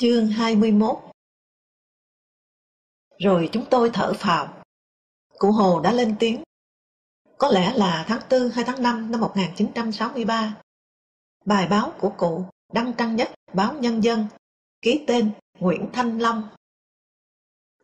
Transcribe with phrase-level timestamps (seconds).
[0.00, 0.98] Chương 21
[3.18, 4.62] Rồi chúng tôi thở phào.
[5.38, 6.42] Cụ Hồ đã lên tiếng.
[7.38, 10.56] Có lẽ là tháng 4 hay tháng 5 năm 1963.
[11.44, 14.26] Bài báo của cụ đăng trang nhất báo Nhân dân,
[14.82, 16.48] ký tên Nguyễn Thanh Long.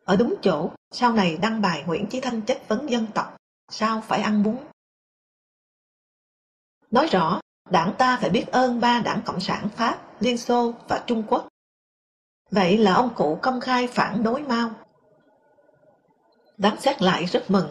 [0.03, 3.37] Ở đúng chỗ, sau này đăng bài Nguyễn Chí Thanh chất vấn dân tộc,
[3.71, 4.57] sao phải ăn bún.
[6.91, 11.03] Nói rõ, đảng ta phải biết ơn ba đảng Cộng sản Pháp, Liên Xô và
[11.07, 11.47] Trung Quốc
[12.55, 14.71] Vậy là ông cụ công khai phản đối Mao.
[16.57, 17.67] Đáng xét lại rất mừng.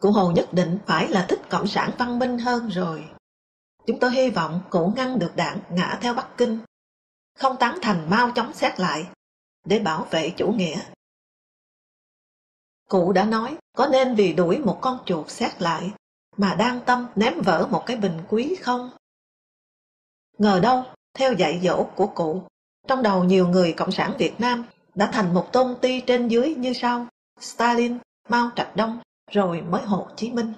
[0.00, 3.04] Cụ Hồ nhất định phải là thích Cộng sản văn minh hơn rồi.
[3.86, 6.58] Chúng tôi hy vọng cụ ngăn được đảng ngã theo Bắc Kinh,
[7.38, 9.06] không tán thành Mao chống xét lại,
[9.64, 10.80] để bảo vệ chủ nghĩa.
[12.88, 15.90] Cụ đã nói có nên vì đuổi một con chuột xét lại
[16.36, 18.90] mà đang tâm ném vỡ một cái bình quý không?
[20.38, 22.42] Ngờ đâu, theo dạy dỗ của cụ,
[22.88, 24.64] trong đầu nhiều người Cộng sản Việt Nam
[24.94, 27.06] đã thành một tôn ti trên dưới như sau,
[27.40, 30.52] Stalin, Mao Trạch Đông, rồi mới Hồ Chí Minh.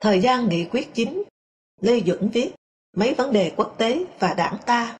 [0.00, 1.22] Thời gian nghị quyết chính,
[1.80, 2.52] Lê Duẩn viết
[2.96, 4.98] mấy vấn đề quốc tế và đảng ta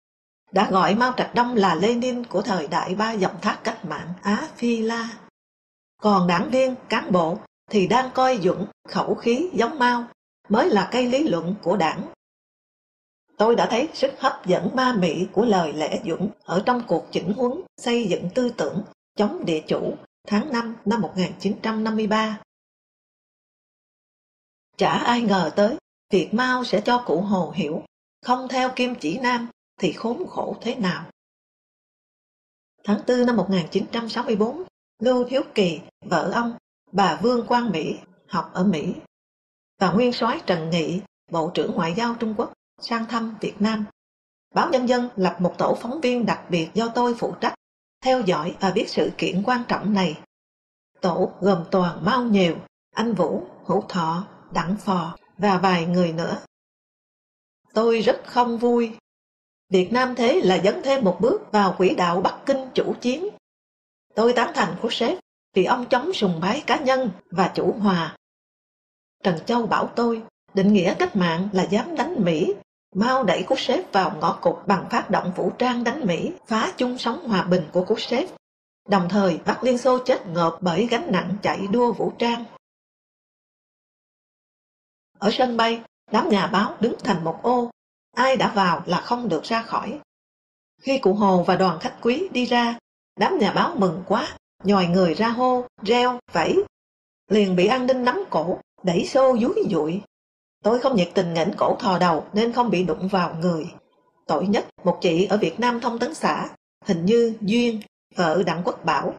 [0.52, 4.12] đã gọi Mao Trạch Đông là Lenin của thời đại ba dòng thác cách mạng
[4.22, 5.08] Á Phi La.
[6.02, 7.38] Còn đảng viên, cán bộ
[7.70, 10.04] thì đang coi Duẩn khẩu khí giống Mao
[10.48, 12.12] mới là cây lý luận của đảng
[13.42, 17.06] Tôi đã thấy sức hấp dẫn ma mị của lời lẽ dũng ở trong cuộc
[17.10, 18.82] chỉnh huấn xây dựng tư tưởng
[19.16, 19.94] chống địa chủ
[20.26, 22.40] tháng 5 năm 1953.
[24.76, 25.76] Chả ai ngờ tới
[26.10, 27.82] Việt Mao sẽ cho cụ Hồ hiểu
[28.26, 29.48] không theo kim chỉ nam
[29.80, 31.04] thì khốn khổ thế nào.
[32.84, 34.62] Tháng 4 năm 1964,
[34.98, 36.56] Lưu Thiếu Kỳ, vợ ông,
[36.92, 37.96] bà Vương Quang Mỹ,
[38.28, 38.94] học ở Mỹ,
[39.78, 42.52] và nguyên soái Trần Nghị, Bộ trưởng Ngoại giao Trung Quốc,
[42.82, 43.84] sang thăm Việt Nam.
[44.54, 47.54] Báo Nhân dân lập một tổ phóng viên đặc biệt do tôi phụ trách,
[48.04, 50.18] theo dõi và biết sự kiện quan trọng này.
[51.00, 52.56] Tổ gồm toàn Mao Nhiều,
[52.94, 56.38] Anh Vũ, Hữu Thọ, Đặng Phò và vài người nữa.
[57.74, 58.96] Tôi rất không vui.
[59.68, 63.28] Việt Nam thế là dấn thêm một bước vào quỹ đạo Bắc Kinh chủ chiến.
[64.14, 65.18] Tôi tán thành của sếp
[65.54, 68.16] vì ông chống sùng bái cá nhân và chủ hòa.
[69.22, 70.22] Trần Châu bảo tôi
[70.54, 72.54] định nghĩa cách mạng là dám đánh Mỹ
[72.92, 76.72] Mao đẩy cú xếp vào ngõ cụt bằng phát động vũ trang đánh Mỹ, phá
[76.76, 78.26] chung sống hòa bình của cú xếp,
[78.88, 82.44] đồng thời bắt Liên Xô chết ngợp bởi gánh nặng chạy đua vũ trang.
[85.18, 87.70] Ở sân bay, đám nhà báo đứng thành một ô,
[88.16, 90.00] ai đã vào là không được ra khỏi.
[90.82, 92.78] Khi cụ Hồ và đoàn khách quý đi ra,
[93.16, 96.64] đám nhà báo mừng quá, nhòi người ra hô, reo, vẫy.
[97.28, 100.00] Liền bị an ninh nắm cổ, đẩy xô dúi dụi,
[100.62, 103.74] Tôi không nhiệt tình ngẩng cổ thò đầu nên không bị đụng vào người.
[104.26, 106.48] Tội nhất, một chị ở Việt Nam thông tấn xã,
[106.84, 107.80] hình như Duyên,
[108.14, 109.14] vợ Đặng Quốc Bảo,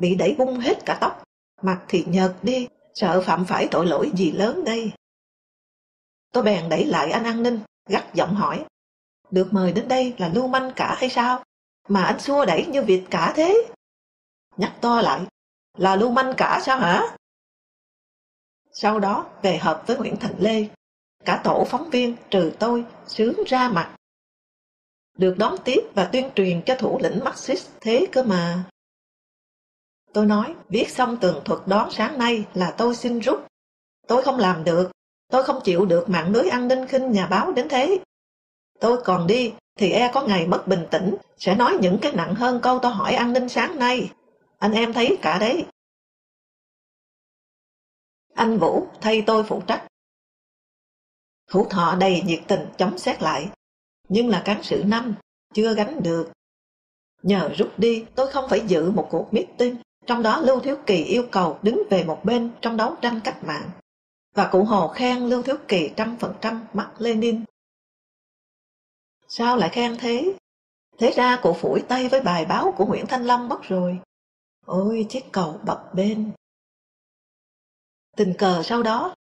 [0.00, 1.22] bị đẩy bung hết cả tóc,
[1.62, 4.92] mặt thì nhợt đi, sợ phạm phải tội lỗi gì lớn đây.
[6.32, 8.64] Tôi bèn đẩy lại anh an ninh, gắt giọng hỏi,
[9.30, 11.44] được mời đến đây là lưu manh cả hay sao?
[11.88, 13.66] Mà anh xua đẩy như Việt cả thế?
[14.56, 15.20] Nhắc to lại,
[15.78, 17.16] là lưu manh cả sao hả?
[18.72, 20.68] Sau đó về hợp với Nguyễn Thành Lê
[21.24, 23.94] Cả tổ phóng viên trừ tôi sướng ra mặt.
[25.18, 28.64] Được đón tiếp và tuyên truyền cho thủ lĩnh Marxist thế cơ mà.
[30.12, 33.46] Tôi nói, viết xong tường thuật đón sáng nay là tôi xin rút.
[34.06, 34.90] Tôi không làm được,
[35.28, 37.98] tôi không chịu được mạng lưới an ninh khinh nhà báo đến thế.
[38.80, 42.34] Tôi còn đi, thì e có ngày mất bình tĩnh, sẽ nói những cái nặng
[42.34, 44.10] hơn câu tôi hỏi an ninh sáng nay.
[44.58, 45.66] Anh em thấy cả đấy.
[48.34, 49.86] Anh Vũ thay tôi phụ trách.
[51.52, 53.50] Hữu thọ đầy nhiệt tình chống xét lại,
[54.08, 55.14] nhưng là cán sự năm,
[55.54, 56.32] chưa gánh được.
[57.22, 59.76] Nhờ rút đi, tôi không phải dự một cuộc meeting,
[60.06, 63.44] trong đó Lưu Thiếu Kỳ yêu cầu đứng về một bên trong đấu tranh cách
[63.44, 63.70] mạng.
[64.34, 67.44] Và cụ Hồ khen Lưu Thiếu Kỳ trăm phần trăm mắc Lenin.
[69.28, 70.34] Sao lại khen thế?
[70.98, 73.98] Thế ra cụ phủi tay với bài báo của Nguyễn Thanh Long mất rồi.
[74.66, 76.32] Ôi chiếc cầu bập bên.
[78.16, 79.14] Tình cờ sau đó,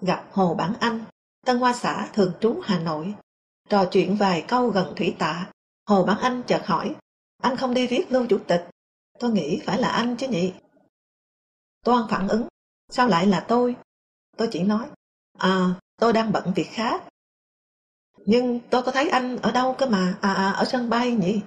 [0.00, 1.04] gặp Hồ Bản Anh,
[1.46, 3.14] Tân Hoa xã thường trú Hà Nội.
[3.68, 5.50] Trò chuyện vài câu gần thủy tạ,
[5.86, 6.94] Hồ Bán Anh chợt hỏi,
[7.42, 8.68] anh không đi viết lưu chủ tịch,
[9.18, 10.52] tôi nghĩ phải là anh chứ nhỉ?
[11.84, 12.46] Toan phản ứng,
[12.88, 13.76] sao lại là tôi?
[14.36, 14.86] Tôi chỉ nói,
[15.38, 17.04] à, tôi đang bận việc khác.
[18.26, 21.40] Nhưng tôi có thấy anh ở đâu cơ mà, à, à ở sân bay nhỉ?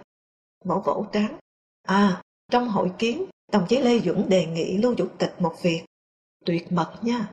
[0.66, 1.40] Vỗ vỗ trán,
[1.84, 5.86] à, trong hội kiến, đồng chí Lê Dũng đề nghị lưu chủ tịch một việc.
[6.46, 7.32] Tuyệt mật nha.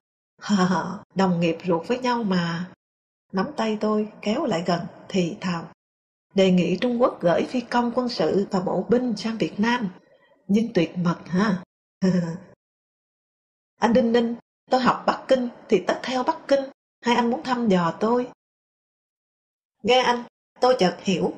[1.14, 2.70] Đồng nghiệp ruột với nhau mà.
[3.32, 5.68] Nắm tay tôi kéo lại gần thì thào.
[6.34, 9.88] đề nghị Trung Quốc gửi phi công quân sự và bộ binh sang Việt Nam.
[10.48, 11.62] Nhưng tuyệt mật ha.
[13.80, 14.36] anh Đinh Ninh,
[14.70, 16.60] tôi học Bắc Kinh thì tất theo Bắc Kinh,
[17.00, 18.30] hay anh muốn thăm dò tôi?
[19.82, 20.24] Nghe anh,
[20.60, 21.32] tôi chợt hiểu.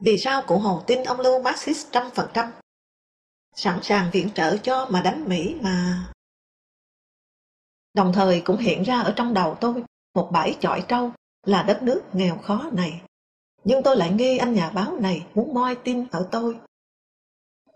[0.00, 2.52] Vì sao cụ Hồ tin ông Lưu Marxist trăm phần trăm?
[3.54, 6.04] Sẵn sàng viện trợ cho mà đánh Mỹ mà...
[7.94, 9.84] Đồng thời cũng hiện ra ở trong đầu tôi
[10.14, 11.12] một bãi chọi trâu
[11.46, 13.02] là đất nước nghèo khó này.
[13.64, 16.58] Nhưng tôi lại nghi anh nhà báo này muốn moi tin ở tôi.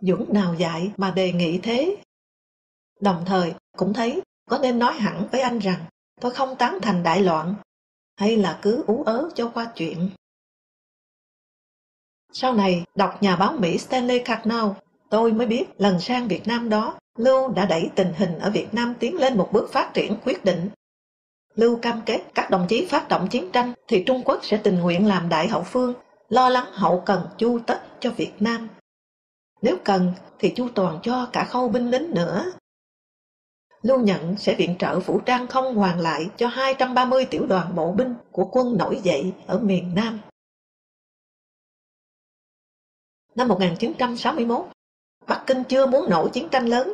[0.01, 1.97] Dũng nào dạy mà đề nghị thế?
[3.01, 5.85] Đồng thời cũng thấy có nên nói hẳn với anh rằng
[6.21, 7.55] tôi không tán thành đại loạn
[8.17, 10.11] hay là cứ ú ớ cho qua chuyện.
[12.33, 14.65] Sau này, đọc nhà báo Mỹ Stanley Cardinal,
[15.11, 18.75] tôi mới biết lần sang Việt Nam đó, Lưu đã đẩy tình hình ở Việt
[18.75, 20.71] Nam tiến lên một bước phát triển quyết định.
[21.55, 24.79] Lưu cam kết các đồng chí phát động chiến tranh thì Trung Quốc sẽ tình
[24.79, 25.95] nguyện làm đại hậu phương,
[26.29, 28.69] lo lắng hậu cần chu tất cho Việt Nam.
[29.63, 32.53] Nếu cần thì chu toàn cho cả khâu binh lính nữa.
[33.83, 37.93] Lưu nhận sẽ viện trợ vũ trang không hoàn lại cho 230 tiểu đoàn bộ
[37.93, 40.21] binh của quân nổi dậy ở miền Nam.
[43.35, 44.67] Năm 1961,
[45.29, 46.93] Bắc Kinh chưa muốn nổ chiến tranh lớn,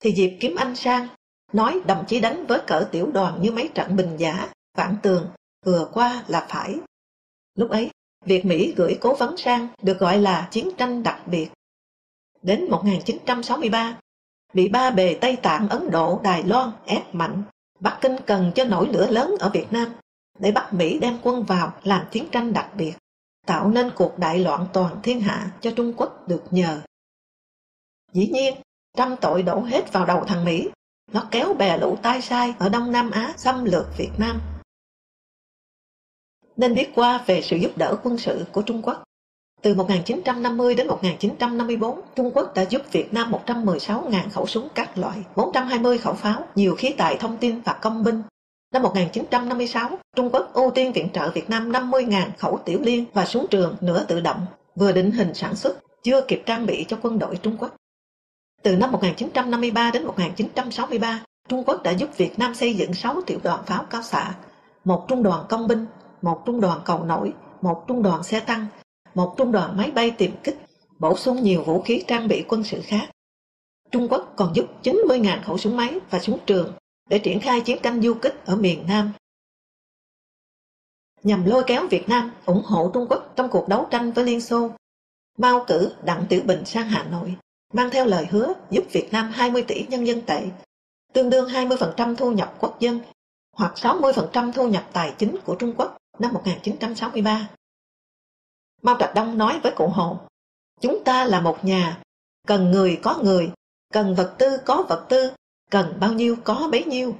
[0.00, 1.08] thì Diệp Kiếm Anh sang,
[1.52, 5.28] nói đồng chí đánh với cỡ tiểu đoàn như mấy trận bình giả, vạn tường,
[5.64, 6.74] vừa qua là phải.
[7.54, 7.90] Lúc ấy,
[8.24, 11.48] việc Mỹ gửi cố vấn sang được gọi là chiến tranh đặc biệt.
[12.42, 13.98] Đến 1963,
[14.54, 17.42] bị ba bề Tây Tạng, Ấn Độ, Đài Loan ép mạnh,
[17.80, 19.92] Bắc Kinh cần cho nổi lửa lớn ở Việt Nam
[20.38, 22.92] để bắt Mỹ đem quân vào làm chiến tranh đặc biệt,
[23.46, 26.80] tạo nên cuộc đại loạn toàn thiên hạ cho Trung Quốc được nhờ.
[28.12, 28.54] Dĩ nhiên,
[28.96, 30.68] trăm tội đổ hết vào đầu thằng Mỹ,
[31.12, 34.40] nó kéo bè lũ tai sai ở Đông Nam Á xâm lược Việt Nam.
[36.56, 39.02] Nên biết qua về sự giúp đỡ quân sự của Trung Quốc.
[39.62, 45.18] Từ 1950 đến 1954, Trung Quốc đã giúp Việt Nam 116.000 khẩu súng các loại,
[45.36, 48.22] 420 khẩu pháo, nhiều khí tài thông tin và công binh.
[48.72, 53.24] Năm 1956, Trung Quốc ưu tiên viện trợ Việt Nam 50.000 khẩu tiểu liên và
[53.24, 56.98] súng trường nửa tự động, vừa định hình sản xuất, chưa kịp trang bị cho
[57.02, 57.74] quân đội Trung Quốc.
[58.62, 63.38] Từ năm 1953 đến 1963, Trung Quốc đã giúp Việt Nam xây dựng 6 tiểu
[63.42, 64.34] đoàn pháo cao xạ,
[64.84, 65.86] một trung đoàn công binh,
[66.22, 68.66] một trung đoàn cầu nổi, một trung đoàn xe tăng,
[69.14, 70.58] một trung đoàn máy bay tiềm kích,
[70.98, 73.10] bổ sung nhiều vũ khí trang bị quân sự khác.
[73.90, 76.72] Trung Quốc còn giúp 90.000 khẩu súng máy và súng trường
[77.08, 79.12] để triển khai chiến tranh du kích ở miền Nam.
[81.22, 84.40] Nhằm lôi kéo Việt Nam ủng hộ Trung Quốc trong cuộc đấu tranh với Liên
[84.40, 84.70] Xô,
[85.38, 87.36] Mao cử Đặng Tiểu Bình sang Hà Nội,
[87.72, 90.46] mang theo lời hứa giúp Việt Nam 20 tỷ nhân dân tệ,
[91.12, 93.00] tương đương 20% thu nhập quốc dân
[93.56, 97.48] hoặc 60% thu nhập tài chính của Trung Quốc năm 1963.
[98.82, 100.18] Mao Trạch Đông nói với cụ Hồ,
[100.80, 102.02] chúng ta là một nhà,
[102.46, 103.52] cần người có người,
[103.92, 105.30] cần vật tư có vật tư,
[105.70, 107.16] cần bao nhiêu có bấy nhiêu.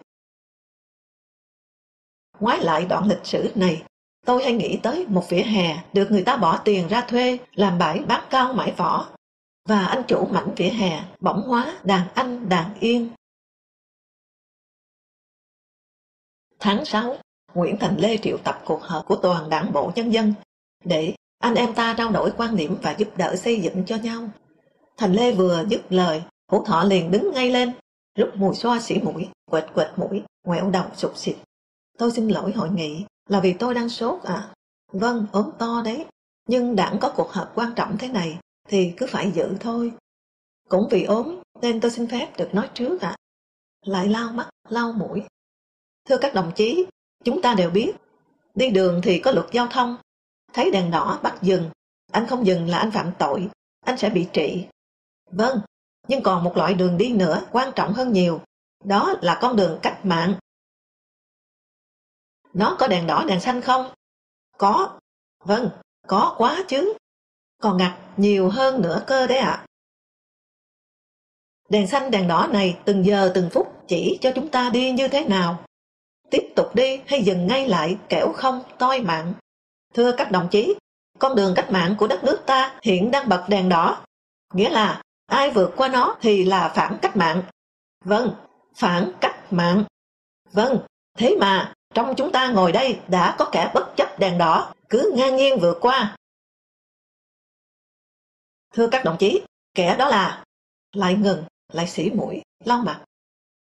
[2.41, 3.83] Ngoái lại đoạn lịch sử này,
[4.27, 7.79] tôi hay nghĩ tới một vỉa hè được người ta bỏ tiền ra thuê làm
[7.79, 9.09] bãi bán cao mãi vỏ
[9.69, 13.09] và anh chủ mảnh vỉa hè bỗng hóa đàn anh đàn yên.
[16.59, 17.17] Tháng 6,
[17.55, 20.35] Nguyễn Thành Lê triệu tập cuộc họp của toàn đảng bộ nhân dân
[20.85, 24.31] để anh em ta trao đổi quan điểm và giúp đỡ xây dựng cho nhau.
[24.97, 27.73] Thành Lê vừa dứt lời, hữu thọ liền đứng ngay lên,
[28.19, 31.37] rút mùi xoa xỉ mũi, quệt quệt mũi, ngoẹo đầu sụp xịt.
[31.99, 34.49] Tôi xin lỗi hội nghị, là vì tôi đang sốt à?
[34.93, 36.07] Vâng, ốm to đấy.
[36.49, 38.39] Nhưng đảng có cuộc họp quan trọng thế này,
[38.69, 39.93] thì cứ phải giữ thôi.
[40.69, 43.09] Cũng vì ốm, nên tôi xin phép được nói trước ạ.
[43.09, 43.17] À.
[43.87, 45.23] Lại lau mắt, lau mũi.
[46.05, 46.87] Thưa các đồng chí,
[47.25, 47.93] chúng ta đều biết,
[48.55, 49.97] đi đường thì có luật giao thông,
[50.53, 51.71] thấy đèn đỏ bắt dừng,
[52.13, 53.49] anh không dừng là anh phạm tội,
[53.81, 54.67] anh sẽ bị trị.
[55.31, 55.61] Vâng,
[56.09, 58.41] nhưng còn một loại đường đi nữa quan trọng hơn nhiều,
[58.85, 60.35] đó là con đường cách mạng.
[62.53, 63.93] Nó có đèn đỏ đèn xanh không?
[64.59, 65.01] Có.
[65.45, 65.71] Vâng,
[66.07, 66.95] có quá chứ.
[67.63, 69.65] Còn ngặt nhiều hơn nữa cơ đấy ạ.
[71.69, 75.09] Đèn xanh đèn đỏ này từng giờ từng phút chỉ cho chúng ta đi như
[75.09, 75.65] thế nào.
[76.31, 79.35] Tiếp tục đi hay dừng ngay lại kẻo không toi mạng.
[79.95, 80.75] Thưa các đồng chí,
[81.19, 84.05] con đường cách mạng của đất nước ta hiện đang bật đèn đỏ.
[84.55, 87.43] Nghĩa là ai vượt qua nó thì là phản cách mạng.
[88.05, 88.35] Vâng,
[88.77, 89.85] phản cách mạng.
[90.53, 90.79] Vâng,
[91.19, 95.13] thế mà trong chúng ta ngồi đây đã có kẻ bất chấp đèn đỏ, cứ
[95.15, 96.17] ngang nhiên vượt qua.
[98.73, 99.43] Thưa các đồng chí,
[99.75, 100.45] kẻ đó là
[100.93, 103.05] lại ngừng, lại xỉ mũi, lau mặt.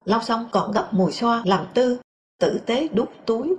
[0.04, 2.00] Lau xong còn gấp mùi xoa làm tư,
[2.38, 3.56] tử tế đút túi,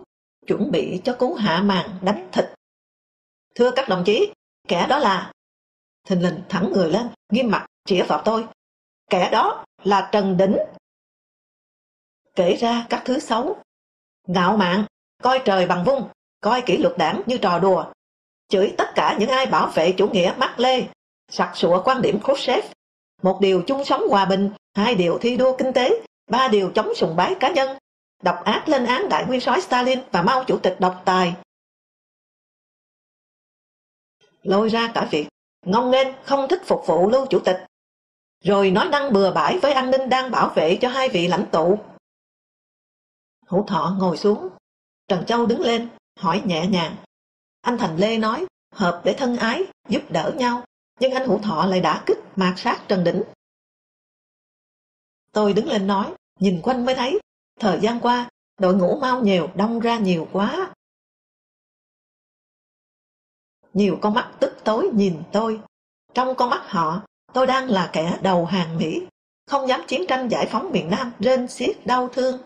[0.47, 2.45] chuẩn bị cho cú hạ màn đánh thịt.
[3.55, 4.33] Thưa các đồng chí,
[4.69, 5.31] Kẻ đó là...
[6.07, 8.47] Thình lình thẳng người lên, nghiêm mặt, chĩa vào tôi.
[9.09, 10.57] Kẻ đó là Trần Đỉnh.
[12.35, 13.57] Kể ra các thứ xấu.
[14.27, 14.85] Ngạo mạn,
[15.23, 16.09] coi trời bằng vung,
[16.41, 17.85] coi kỷ luật đảng như trò đùa.
[18.47, 20.87] Chửi tất cả những ai bảo vệ chủ nghĩa mắc lê,
[21.29, 22.65] sặc sụa quan điểm Khrushchev.
[23.21, 26.95] Một điều chung sống hòa bình, hai điều thi đua kinh tế, ba điều chống
[26.95, 27.77] sùng bái cá nhân,
[28.23, 31.35] độc ác lên án đại nguyên soái Stalin và Mao chủ tịch độc tài.
[34.43, 35.27] Lôi ra cả việc
[35.65, 37.57] ngông nghênh không thích phục vụ lưu chủ tịch,
[38.43, 41.45] rồi nói năng bừa bãi với an ninh đang bảo vệ cho hai vị lãnh
[41.51, 41.79] tụ.
[43.47, 44.49] Hữu Thọ ngồi xuống,
[45.07, 46.95] Trần Châu đứng lên, hỏi nhẹ nhàng.
[47.61, 50.63] Anh Thành Lê nói, hợp để thân ái, giúp đỡ nhau,
[50.99, 53.23] nhưng anh Hữu Thọ lại đã kích mạt sát Trần Đỉnh.
[55.31, 57.19] Tôi đứng lên nói, nhìn quanh mới thấy,
[57.59, 58.29] thời gian qua,
[58.59, 60.73] đội ngũ mau nhiều, đông ra nhiều quá.
[63.73, 65.61] Nhiều con mắt tức tối nhìn tôi.
[66.13, 67.01] Trong con mắt họ,
[67.33, 69.01] tôi đang là kẻ đầu hàng Mỹ,
[69.47, 72.41] không dám chiến tranh giải phóng miền Nam, rên xiết đau thương.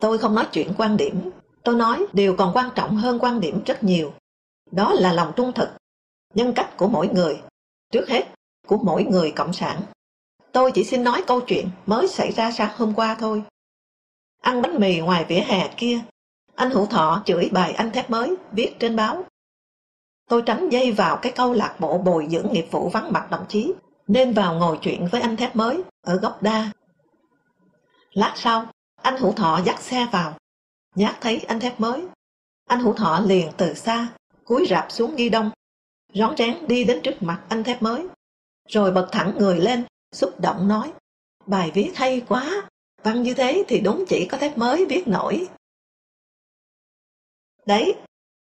[0.00, 1.30] Tôi không nói chuyện quan điểm,
[1.62, 4.12] tôi nói điều còn quan trọng hơn quan điểm rất nhiều.
[4.70, 5.68] Đó là lòng trung thực,
[6.34, 7.40] nhân cách của mỗi người,
[7.92, 8.24] trước hết
[8.66, 9.80] của mỗi người cộng sản.
[10.52, 13.42] Tôi chỉ xin nói câu chuyện mới xảy ra sáng hôm qua thôi.
[14.42, 16.00] Ăn bánh mì ngoài vỉa hè kia,
[16.54, 19.24] anh Hữu Thọ chửi bài anh thép mới viết trên báo.
[20.28, 23.44] Tôi tránh dây vào cái câu lạc bộ bồi dưỡng nghiệp vụ vắng mặt đồng
[23.48, 23.72] chí,
[24.06, 26.70] nên vào ngồi chuyện với anh thép mới ở góc đa.
[28.12, 28.66] Lát sau,
[29.02, 30.34] anh Hữu Thọ dắt xe vào,
[30.94, 32.04] nhát thấy anh thép mới.
[32.68, 34.08] Anh Hữu Thọ liền từ xa,
[34.44, 35.50] cúi rạp xuống ghi đông,
[36.14, 38.06] rón rén đi đến trước mặt anh thép mới,
[38.68, 40.92] rồi bật thẳng người lên, xúc động nói,
[41.46, 42.68] bài viết hay quá,
[43.02, 45.48] văn như thế thì đúng chỉ có thép mới viết nổi.
[47.66, 47.94] Đấy,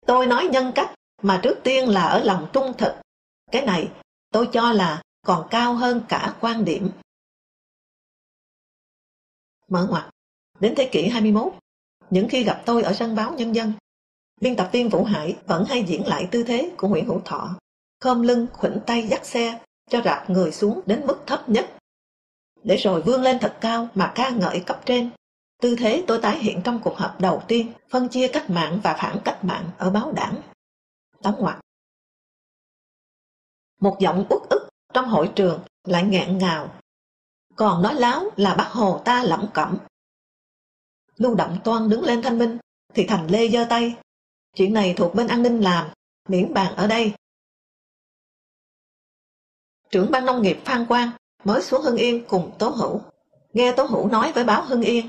[0.05, 2.93] tôi nói nhân cách mà trước tiên là ở lòng trung thực.
[3.51, 3.91] Cái này
[4.31, 6.91] tôi cho là còn cao hơn cả quan điểm.
[9.67, 10.09] Mở ngoặt,
[10.59, 11.53] đến thế kỷ 21,
[12.09, 13.73] những khi gặp tôi ở sân báo Nhân dân,
[14.43, 17.55] biên tập viên Vũ Hải vẫn hay diễn lại tư thế của Nguyễn Hữu Thọ,
[17.99, 19.59] khom lưng khuỷu tay dắt xe
[19.89, 21.73] cho rạp người xuống đến mức thấp nhất.
[22.63, 25.09] Để rồi vươn lên thật cao mà ca ngợi cấp trên.
[25.61, 28.93] Tư thế tôi tái hiện trong cuộc họp đầu tiên phân chia cách mạng và
[28.93, 30.35] phản cách mạng ở báo đảng.
[31.21, 31.59] Tóm ngoặt.
[33.79, 36.75] Một giọng uất ức trong hội trường lại nghẹn ngào.
[37.55, 39.77] Còn nói láo là bác Hồ ta lẩm cẩm.
[41.17, 42.57] Lưu Động Toan đứng lên thanh minh,
[42.93, 43.95] thì Thành Lê giơ tay.
[44.55, 45.87] Chuyện này thuộc bên an ninh làm,
[46.29, 47.13] miễn bàn ở đây
[49.93, 51.11] trưởng ban nông nghiệp Phan Quang
[51.43, 53.01] mới xuống Hưng Yên cùng Tố Hữu.
[53.53, 55.07] Nghe Tố Hữu nói với báo Hưng Yên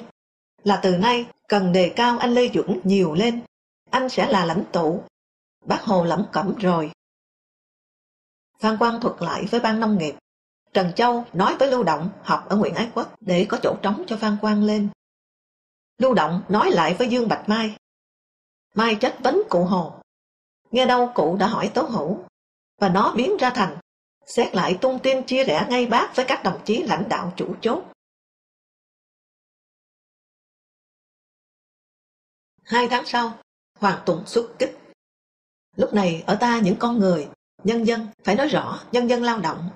[0.65, 3.43] là từ nay cần đề cao anh Lê Duẩn nhiều lên,
[3.91, 5.03] anh sẽ là lãnh tụ.
[5.67, 6.91] Bác Hồ lẩm cẩm rồi.
[8.61, 10.15] Phan Quang thuật lại với ban nông nghiệp.
[10.73, 14.05] Trần Châu nói với Lưu Động học ở Nguyễn Ái Quốc để có chỗ trống
[14.07, 14.89] cho Phan Quang lên.
[15.99, 17.77] Lưu Động nói lại với Dương Bạch Mai.
[18.75, 20.01] Mai chất vấn cụ Hồ.
[20.71, 22.25] Nghe đâu cụ đã hỏi Tố Hữu
[22.79, 23.79] và nó biến ra thành
[24.27, 27.55] xét lại tung tin chia rẽ ngay bác với các đồng chí lãnh đạo chủ
[27.61, 27.85] chốt.
[32.63, 33.39] Hai tháng sau,
[33.79, 34.79] Hoàng Tùng xuất kích.
[35.77, 37.29] Lúc này ở ta những con người,
[37.65, 39.71] nhân dân, phải nói rõ nhân dân lao động.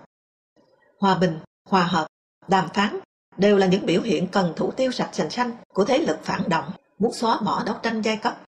[0.99, 2.07] Hòa bình, hòa hợp,
[2.49, 2.99] đàm phán
[3.37, 6.49] đều là những biểu hiện cần thủ tiêu sạch sành xanh của thế lực phản
[6.49, 8.45] động, muốn xóa bỏ đấu tranh giai cấp.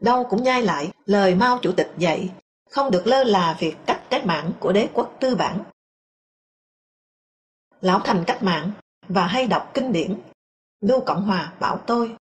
[0.00, 2.30] Đâu cũng nhai lại lời Mao Chủ tịch dạy,
[2.70, 5.64] không được lơ là việc cách cách mạng của đế quốc tư bản.
[7.80, 8.70] Lão thành cách mạng
[9.08, 10.20] và hay đọc kinh điển.
[10.80, 12.16] Lưu Cộng Hòa bảo tôi,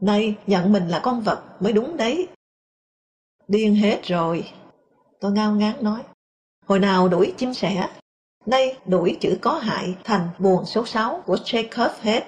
[0.00, 2.28] nay nhận mình là con vật mới đúng đấy.
[3.48, 4.52] Điên hết rồi.
[5.20, 6.02] Tôi ngao ngán nói,
[6.66, 7.88] hồi nào đuổi chim sẻ,
[8.46, 12.26] nay đuổi chữ có hại thành buồn số 6 của Chekhov hết.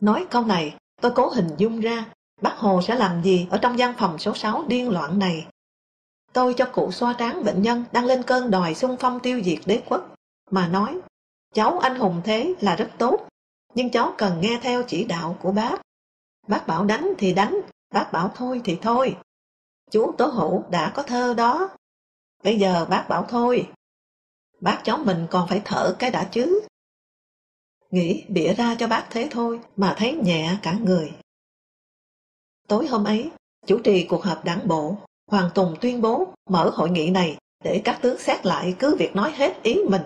[0.00, 3.78] Nói câu này, tôi cố hình dung ra bác Hồ sẽ làm gì ở trong
[3.78, 5.46] gian phòng số 6 điên loạn này.
[6.32, 9.58] Tôi cho cụ xoa tráng bệnh nhân đang lên cơn đòi xung phong tiêu diệt
[9.66, 10.14] đế quốc,
[10.50, 11.00] mà nói,
[11.54, 13.28] cháu anh hùng thế là rất tốt,
[13.74, 15.80] nhưng cháu cần nghe theo chỉ đạo của bác.
[16.48, 17.60] Bác bảo đánh thì đánh,
[17.94, 19.16] bác bảo thôi thì thôi.
[19.90, 21.68] Chú Tố Hữu đã có thơ đó.
[22.44, 23.68] Bây giờ bác bảo thôi.
[24.60, 26.60] Bác cháu mình còn phải thở cái đã chứ.
[27.90, 31.12] Nghĩ bịa ra cho bác thế thôi mà thấy nhẹ cả người.
[32.68, 33.30] Tối hôm ấy,
[33.66, 34.96] chủ trì cuộc họp đảng bộ
[35.30, 39.16] Hoàng Tùng tuyên bố mở hội nghị này để các tướng xét lại cứ việc
[39.16, 40.02] nói hết ý mình.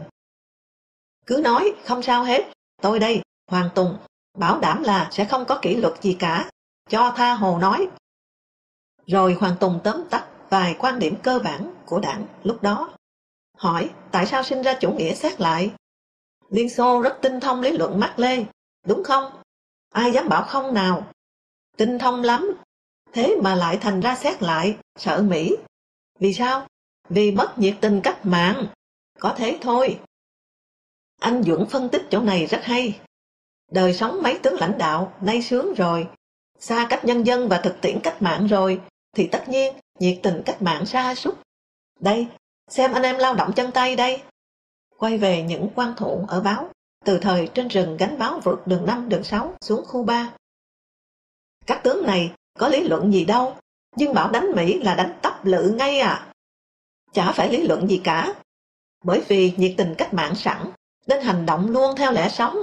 [1.27, 2.53] Cứ nói, không sao hết.
[2.83, 3.97] Tôi đây, Hoàng Tùng,
[4.39, 6.51] bảo đảm là sẽ không có kỷ luật gì cả.
[6.91, 7.89] Cho tha hồ nói.
[9.07, 12.97] Rồi Hoàng Tùng tóm tắt vài quan điểm cơ bản của đảng lúc đó.
[13.59, 15.71] Hỏi tại sao sinh ra chủ nghĩa xét lại?
[16.51, 18.45] Liên Xô rất tinh thông lý luận Mác Lê,
[18.87, 19.33] đúng không?
[19.93, 21.07] Ai dám bảo không nào?
[21.76, 22.56] Tinh thông lắm,
[23.12, 25.56] thế mà lại thành ra xét lại, sợ Mỹ.
[26.18, 26.66] Vì sao?
[27.09, 28.66] Vì mất nhiệt tình cách mạng.
[29.18, 30.00] Có thế thôi.
[31.21, 33.00] Anh Duẩn phân tích chỗ này rất hay.
[33.71, 36.09] Đời sống mấy tướng lãnh đạo nay sướng rồi,
[36.59, 38.80] xa cách nhân dân và thực tiễn cách mạng rồi,
[39.16, 41.38] thì tất nhiên nhiệt tình cách mạng xa sút.
[42.00, 42.26] Đây,
[42.68, 44.23] xem anh em lao động chân tay đây.
[44.97, 46.71] Quay về những quan thủ ở báo,
[47.04, 50.33] từ thời trên rừng gánh báo vượt đường 5 đường 6 xuống khu 3.
[51.66, 53.56] Các tướng này có lý luận gì đâu,
[53.96, 56.32] nhưng bảo đánh Mỹ là đánh tấp lự ngay à.
[57.12, 58.35] Chả phải lý luận gì cả,
[59.04, 60.70] bởi vì nhiệt tình cách mạng sẵn,
[61.06, 62.56] nên hành động luôn theo lẽ sống.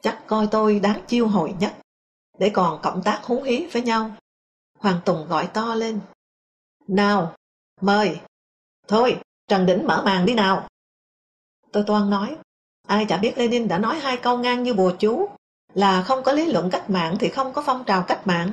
[0.00, 1.76] Chắc coi tôi đáng chiêu hồi nhất,
[2.38, 4.16] để còn cộng tác hú hí với nhau.
[4.78, 6.00] Hoàng Tùng gọi to lên.
[6.88, 7.36] Nào,
[7.80, 8.20] mời.
[8.88, 10.68] Thôi, Trần Đỉnh mở màn đi nào.
[11.72, 12.36] Tôi toan nói,
[12.88, 15.28] ai chả biết Lenin đã nói hai câu ngang như bùa chú,
[15.74, 18.50] là không có lý luận cách mạng thì không có phong trào cách mạng.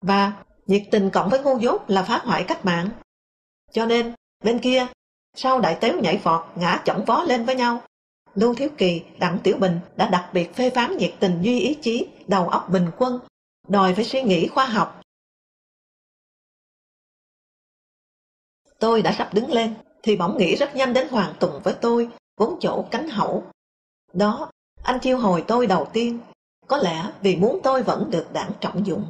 [0.00, 0.32] Và
[0.66, 2.90] nhiệt tình cộng với ngu dốt là phá hoại cách mạng.
[3.72, 4.14] Cho nên,
[4.44, 4.86] bên kia,
[5.34, 7.82] sau đại tếu nhảy vọt, ngã chỏng vó lên với nhau,
[8.34, 11.74] Lưu Thiếu Kỳ, Đặng Tiểu Bình đã đặc biệt phê phán nhiệt tình duy ý
[11.82, 13.20] chí, đầu óc bình quân,
[13.68, 15.00] đòi phải suy nghĩ khoa học.
[18.78, 22.10] Tôi đã sắp đứng lên, thì bỗng nghĩ rất nhanh đến Hoàng Tùng với tôi,
[22.38, 23.44] vốn chỗ cánh hậu.
[24.12, 24.50] Đó,
[24.82, 26.20] anh chiêu hồi tôi đầu tiên,
[26.66, 29.06] có lẽ vì muốn tôi vẫn được đảng trọng dụng.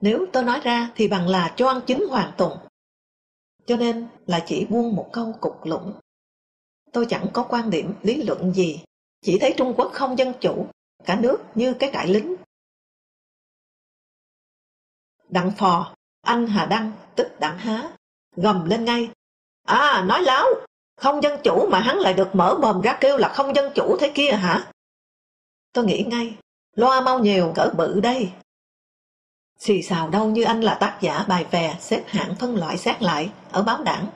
[0.00, 2.58] Nếu tôi nói ra thì bằng là cho ăn chính Hoàng Tùng.
[3.66, 5.92] Cho nên là chỉ buông một câu cục lũng.
[6.92, 8.84] Tôi chẳng có quan điểm lý luận gì,
[9.22, 10.66] chỉ thấy Trung Quốc không dân chủ,
[11.04, 12.36] cả nước như cái trại lính.
[15.28, 17.90] Đặng phò, anh Hà Đăng, tức Đặng Há,
[18.36, 19.10] gầm lên ngay.
[19.62, 20.46] À, nói láo,
[20.96, 23.96] không dân chủ mà hắn lại được mở mồm ra kêu là không dân chủ
[24.00, 24.66] thế kia hả?
[25.72, 26.36] Tôi nghĩ ngay,
[26.76, 28.30] loa mau nhiều cỡ bự đây.
[29.58, 33.02] Xì xào đâu như anh là tác giả bài vè xếp hạng phân loại xét
[33.02, 34.06] lại ở báo đảng.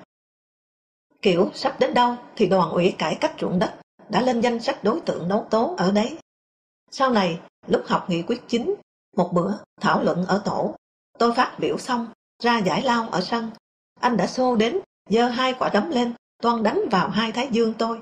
[1.23, 3.75] Kiểu sắp đến đâu thì đoàn ủy cải cách ruộng đất
[4.09, 6.19] đã lên danh sách đối tượng đấu tố ở đấy.
[6.90, 8.75] Sau này, lúc học nghị quyết chính,
[9.16, 10.75] một bữa thảo luận ở tổ,
[11.19, 12.07] tôi phát biểu xong,
[12.43, 13.51] ra giải lao ở sân.
[14.01, 17.74] Anh đã xô đến, giơ hai quả đấm lên, toan đánh vào hai thái dương
[17.79, 18.00] tôi.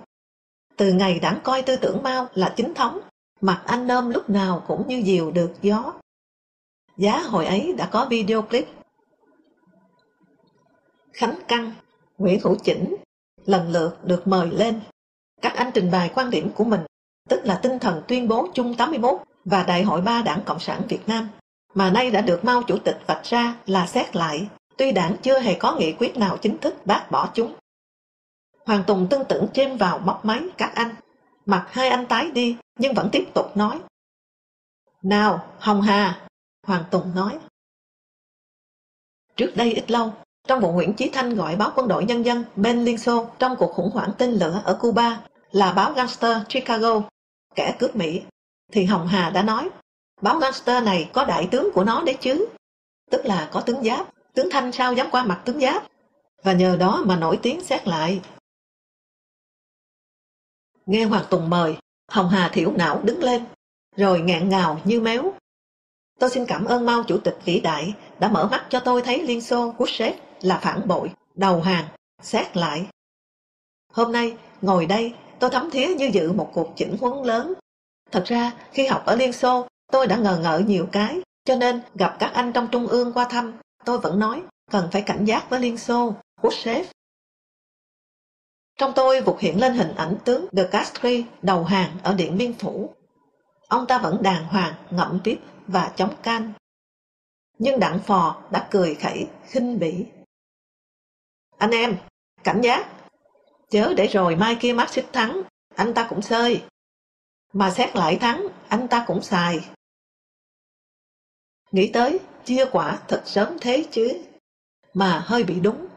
[0.77, 3.01] Từ ngày đảng coi tư tưởng Mao là chính thống,
[3.41, 5.93] mặt anh nôm lúc nào cũng như diều được gió.
[6.97, 8.69] Giá hồi ấy đã có video clip.
[11.13, 11.73] Khánh Căng,
[12.19, 12.97] Nguyễn Hữu Chỉnh
[13.47, 14.81] lần lượt được mời lên.
[15.43, 16.81] Các anh trình bày quan điểm của mình,
[17.29, 20.83] tức là tinh thần tuyên bố chung 81 và Đại hội ba Đảng Cộng sản
[20.89, 21.29] Việt Nam,
[21.75, 25.39] mà nay đã được Mao Chủ tịch vạch ra là xét lại, tuy đảng chưa
[25.39, 27.55] hề có nghị quyết nào chính thức bác bỏ chúng.
[28.69, 30.95] Hoàng Tùng tương tưởng chêm vào móc máy các anh,
[31.47, 33.81] mặt hai anh tái đi nhưng vẫn tiếp tục nói.
[35.03, 36.29] Nào, Hồng Hà,
[36.67, 37.39] Hoàng Tùng nói.
[39.37, 40.13] Trước đây ít lâu,
[40.49, 43.57] trong vụ Nguyễn Chí Thanh gọi báo quân đội nhân dân bên Liên Xô trong
[43.57, 47.03] cuộc khủng hoảng tên lửa ở Cuba là báo gangster Chicago,
[47.55, 48.23] kẻ cướp Mỹ,
[48.73, 49.69] thì Hồng Hà đã nói,
[50.21, 52.47] báo gangster này có đại tướng của nó đấy chứ,
[53.11, 55.83] tức là có tướng giáp, tướng Thanh sao dám qua mặt tướng giáp,
[56.43, 58.21] và nhờ đó mà nổi tiếng xét lại.
[60.89, 61.77] Nghe Hoàng Tùng mời,
[62.11, 63.45] Hồng Hà thiểu não đứng lên,
[63.97, 65.33] rồi ngạn ngào như méo.
[66.19, 69.23] Tôi xin cảm ơn Mao Chủ tịch vĩ đại đã mở mắt cho tôi thấy
[69.23, 71.85] Liên Xô, Khrushchev là phản bội, đầu hàng,
[72.23, 72.87] xét lại.
[73.93, 77.55] Hôm nay, ngồi đây, tôi thấm thía như dự một cuộc chỉnh huấn lớn.
[78.13, 81.81] Thật ra, khi học ở Liên Xô, tôi đã ngờ ngợ nhiều cái, cho nên
[81.95, 85.51] gặp các anh trong Trung ương qua thăm, tôi vẫn nói cần phải cảnh giác
[85.51, 86.87] với Liên Xô, Khrushchev.
[88.79, 92.53] Trong tôi vụt hiện lên hình ảnh tướng De Castries đầu hàng ở Điện Biên
[92.53, 92.95] Phủ.
[93.69, 96.53] Ông ta vẫn đàng hoàng, ngậm tiếp và chống can.
[97.59, 100.07] Nhưng Đặng Phò đã cười khẩy, khinh bỉ
[101.59, 101.97] anh em,
[102.45, 102.87] cảnh giác.
[103.71, 105.43] Chớ để rồi mai kia mắc xích thắng,
[105.75, 106.63] anh ta cũng sơi.
[107.53, 109.69] Mà xét lại thắng, anh ta cũng xài.
[111.71, 114.25] Nghĩ tới, chia quả thật sớm thế chứ.
[114.95, 115.88] Mà hơi bị đúng.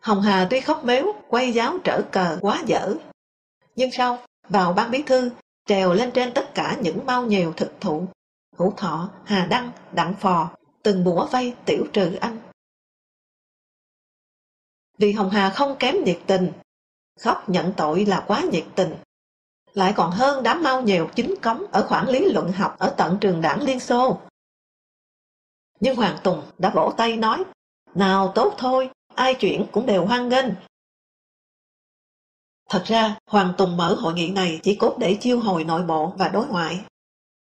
[0.00, 2.94] Hồng Hà tuy khóc mếu, quay giáo trở cờ quá dở.
[3.76, 5.30] Nhưng sau, vào ban bí thư,
[5.66, 8.06] trèo lên trên tất cả những mau nhiều thực thụ.
[8.56, 10.50] Hữu Thọ, Hà Đăng, Đặng Phò,
[10.82, 12.38] từng bủa vây tiểu trừ anh
[15.00, 16.52] vì Hồng Hà không kém nhiệt tình.
[17.20, 18.94] Khóc nhận tội là quá nhiệt tình.
[19.74, 23.18] lại còn hơn đám mau nhiều chính cống ở khoản lý luận học ở tận
[23.20, 24.20] trường đảng Liên Xô.
[25.80, 27.44] Nhưng Hoàng Tùng đã vỗ tay nói,
[27.94, 30.46] nào tốt thôi, ai chuyển cũng đều hoan nghênh.
[32.68, 36.14] Thật ra, Hoàng Tùng mở hội nghị này chỉ cốt để chiêu hồi nội bộ
[36.18, 36.84] và đối ngoại.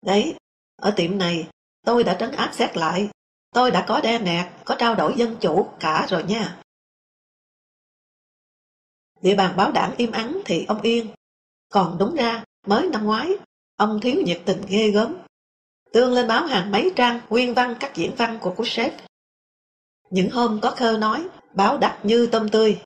[0.02, 0.36] Đấy,
[0.76, 1.48] ở tiệm này,
[1.86, 3.10] tôi đã trấn áp xét lại.
[3.52, 6.62] Tôi đã có đe nẹt, có trao đổi dân chủ cả rồi nha.
[9.22, 11.08] Địa bàn báo đảng im ắng thì ông yên.
[11.70, 13.30] Còn đúng ra, mới năm ngoái,
[13.76, 15.18] ông thiếu nhiệt tình ghê gớm.
[15.94, 18.94] Tương lên báo hàng mấy trang nguyên văn các diễn văn của của sếp.
[20.10, 22.82] Những hôm có khơ nói, báo đắt như tôm tươi.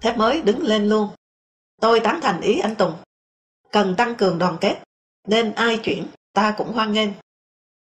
[0.00, 1.08] Thép mới đứng lên luôn.
[1.80, 2.94] Tôi tán thành ý anh Tùng.
[3.70, 4.82] Cần tăng cường đoàn kết,
[5.28, 7.10] nên ai chuyển, ta cũng hoan nghênh.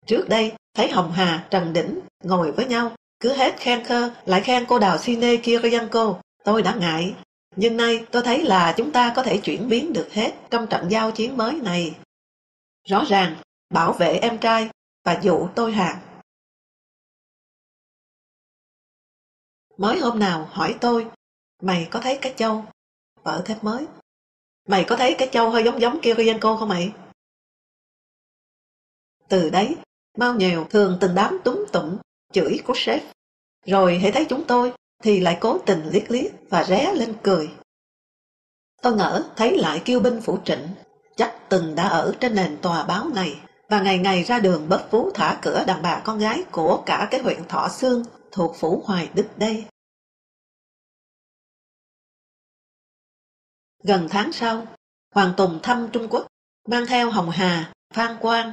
[0.06, 4.40] Trước đây, thấy Hồng Hà, Trần Đỉnh ngồi với nhau, cứ hết khen khơ, lại
[4.40, 6.20] khen cô đào Sine Kirienko.
[6.44, 7.14] Tôi đã ngại,
[7.56, 10.88] nhưng nay tôi thấy là chúng ta có thể chuyển biến được hết trong trận
[10.88, 11.94] giao chiến mới này.
[12.88, 13.36] Rõ ràng,
[13.70, 14.68] bảo vệ em trai
[15.04, 15.98] và dụ tôi hàng.
[19.78, 21.06] Mới hôm nào hỏi tôi,
[21.62, 22.64] mày có thấy cái châu?
[23.22, 23.86] Vợ thép mới.
[24.68, 26.92] Mày có thấy cái châu hơi giống giống Kirienko không mày?
[29.28, 29.76] Từ đấy,
[30.16, 31.98] bao nhiêu thường từng đám túng tụng,
[32.32, 33.02] chửi của sếp.
[33.66, 37.50] Rồi hãy thấy chúng tôi thì lại cố tình liếc liếc và ré lên cười.
[38.82, 40.68] Tôi ngỡ thấy lại kiêu binh phủ trịnh,
[41.16, 44.86] chắc từng đã ở trên nền tòa báo này và ngày ngày ra đường bớt
[44.90, 48.04] phú thả cửa đàn bà con gái của cả cái huyện Thọ Sương
[48.38, 49.66] thuộc phủ Hoài Đức đây.
[53.84, 54.66] Gần tháng sau,
[55.14, 56.26] Hoàng Tùng thăm Trung Quốc,
[56.68, 58.52] mang theo Hồng Hà, Phan Quang.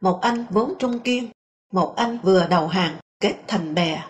[0.00, 1.30] Một anh vốn trung kiên,
[1.72, 4.08] một anh vừa đầu hàng, kết thành bè.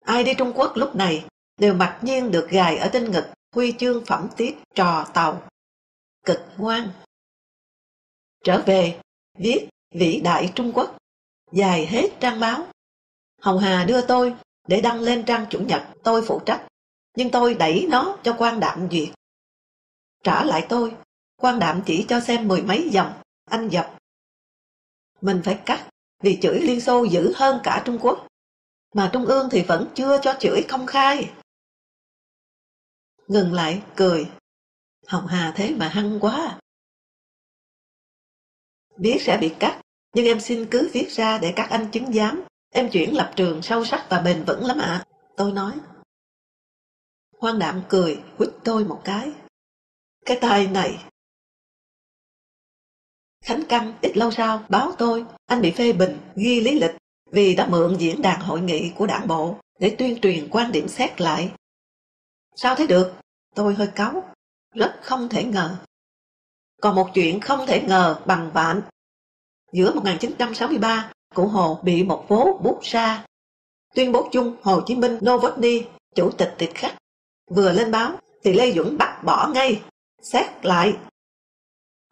[0.00, 3.74] Ai đi Trung Quốc lúc này đều mặc nhiên được gài ở trên ngực huy
[3.78, 5.48] chương phẩm tiết trò tàu.
[6.26, 6.90] Cực ngoan.
[8.44, 9.00] Trở về,
[9.38, 10.96] viết vĩ đại Trung Quốc,
[11.52, 12.66] dài hết trang báo.
[13.40, 14.34] Hồng Hà đưa tôi
[14.68, 16.66] để đăng lên trang chủ nhật tôi phụ trách,
[17.16, 19.08] nhưng tôi đẩy nó cho quan đạm duyệt.
[20.22, 20.96] Trả lại tôi,
[21.36, 23.12] quan đạm chỉ cho xem mười mấy dòng,
[23.44, 23.98] anh dập.
[25.20, 25.88] Mình phải cắt,
[26.22, 28.26] vì chửi Liên Xô dữ hơn cả Trung Quốc
[28.94, 31.30] mà Trung ương thì vẫn chưa cho chửi công khai.
[33.26, 34.30] Ngừng lại, cười.
[35.06, 36.58] Hồng Hà thế mà hăng quá.
[38.96, 39.80] Biết sẽ bị cắt,
[40.14, 42.42] nhưng em xin cứ viết ra để các anh chứng giám.
[42.70, 45.04] Em chuyển lập trường sâu sắc và bền vững lắm ạ.
[45.36, 45.72] Tôi nói.
[47.38, 49.32] Hoang đạm cười, quýt tôi một cái.
[50.26, 51.04] Cái tay này.
[53.44, 56.96] Khánh căng ít lâu sau báo tôi anh bị phê bình, ghi lý lịch
[57.30, 60.88] vì đã mượn diễn đàn hội nghị của đảng bộ để tuyên truyền quan điểm
[60.88, 61.52] xét lại.
[62.56, 63.14] Sao thế được?
[63.54, 64.34] Tôi hơi cáu,
[64.74, 65.76] rất không thể ngờ.
[66.80, 68.82] Còn một chuyện không thể ngờ bằng vạn.
[69.72, 73.24] Giữa 1963, cụ Hồ bị một phố bút sa.
[73.94, 75.82] Tuyên bố chung Hồ Chí Minh Novotny,
[76.14, 76.96] chủ tịch tịch khách,
[77.50, 79.82] vừa lên báo thì Lê Duẩn bắt bỏ ngay,
[80.22, 80.96] xét lại.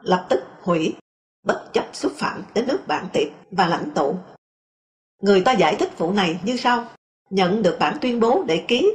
[0.03, 0.95] Lập tức hủy,
[1.45, 4.19] bất chấp xúc phạm đến nước bạn tiệp và lãnh tụ
[5.23, 6.89] Người ta giải thích vụ này như sau.
[7.31, 8.91] Nhận được bản tuyên bố để ký.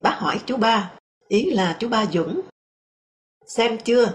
[0.00, 0.92] Bác hỏi chú ba,
[1.28, 2.40] ý là chú ba Dũng.
[3.46, 4.12] Xem chưa?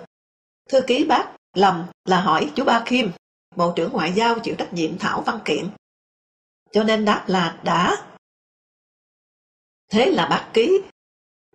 [0.70, 3.12] Thư ký bác lầm là hỏi chú ba Kim,
[3.58, 5.70] Bộ trưởng Ngoại giao chịu trách nhiệm thảo văn kiện.
[6.72, 8.08] Cho nên đáp là đã.
[9.90, 10.82] Thế là bác ký.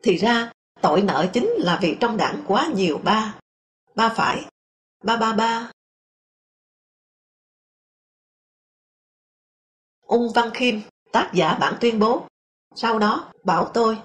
[0.03, 3.39] Thì ra tội nợ chính là vì trong đảng quá nhiều ba.
[3.95, 4.45] Ba phải.
[5.05, 5.71] Ba ba ba.
[10.01, 10.81] Ung Văn Khiêm,
[11.13, 12.27] tác giả bản tuyên bố.
[12.75, 13.99] Sau đó, bảo tôi,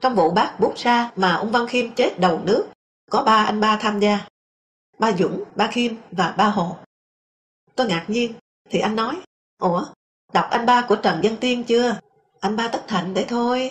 [0.00, 2.68] trong vụ bác bút ra mà ung Văn Khiêm chết đầu nước,
[3.10, 4.28] có ba anh ba tham gia.
[4.98, 6.76] Ba Dũng, ba Khiêm và ba Hồ.
[7.74, 8.34] Tôi ngạc nhiên,
[8.70, 9.20] thì anh nói,
[9.58, 9.84] Ủa,
[10.32, 12.00] đọc anh ba của Trần văn Tiên chưa?
[12.40, 13.70] Anh ba tất thành để thôi.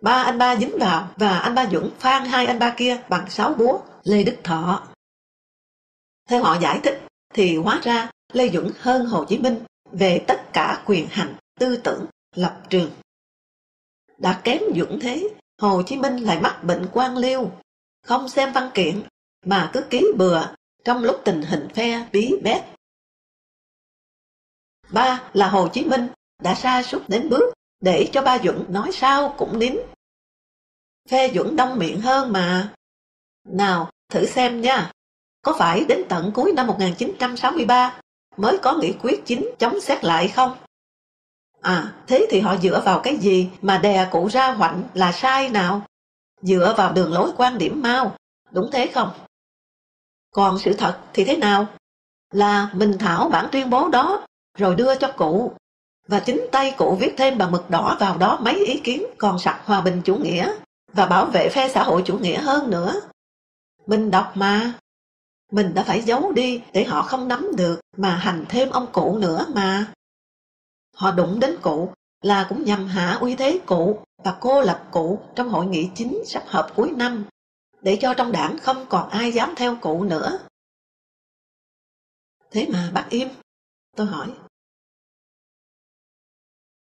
[0.00, 3.30] Ba anh ba dính vào và anh ba Dũng phan hai anh ba kia bằng
[3.30, 4.86] sáu búa Lê Đức Thọ.
[6.28, 7.02] Theo họ giải thích
[7.34, 11.76] thì hóa ra Lê Dũng hơn Hồ Chí Minh về tất cả quyền hành, tư
[11.76, 12.90] tưởng, lập trường.
[14.18, 17.50] Đã kém dũng thế, Hồ Chí Minh lại mắc bệnh quan liêu,
[18.02, 19.02] không xem văn kiện
[19.44, 20.42] mà cứ ký bừa
[20.84, 22.62] trong lúc tình hình phe bí bét.
[24.90, 26.08] Ba là Hồ Chí Minh
[26.42, 29.76] đã xa sút đến bước để cho ba Dũng nói sao cũng nín.
[31.08, 32.74] Phe Dũng đông miệng hơn mà.
[33.44, 34.92] Nào, thử xem nha,
[35.42, 38.00] có phải đến tận cuối năm 1963
[38.36, 40.56] mới có nghị quyết chính chống xét lại không?
[41.60, 45.48] À, thế thì họ dựa vào cái gì mà đè cụ ra hoạnh là sai
[45.48, 45.86] nào?
[46.44, 48.16] dựa vào đường lối quan điểm mau
[48.50, 49.10] đúng thế không?
[50.34, 51.66] Còn sự thật thì thế nào?
[52.32, 54.26] Là mình thảo bản tuyên bố đó,
[54.58, 55.52] rồi đưa cho cụ.
[56.08, 59.38] Và chính tay cụ viết thêm bằng mực đỏ vào đó mấy ý kiến còn
[59.38, 60.52] sặc hòa bình chủ nghĩa
[60.92, 63.00] và bảo vệ phe xã hội chủ nghĩa hơn nữa.
[63.86, 64.72] Mình đọc mà.
[65.52, 69.18] Mình đã phải giấu đi để họ không nắm được mà hành thêm ông cụ
[69.18, 69.92] nữa mà.
[70.96, 71.92] Họ đụng đến cụ
[72.22, 76.22] là cũng nhằm hạ uy thế cụ và cô lập cụ trong hội nghị chính
[76.26, 77.24] sắp họp cuối năm
[77.84, 80.38] để cho trong đảng không còn ai dám theo cụ nữa.
[82.50, 83.28] Thế mà bác im,
[83.96, 84.32] tôi hỏi.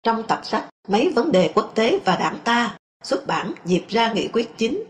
[0.04, 4.14] Trong tập sách Mấy vấn đề quốc tế và đảng ta xuất bản dịp ra
[4.14, 4.84] nghị quyết chính,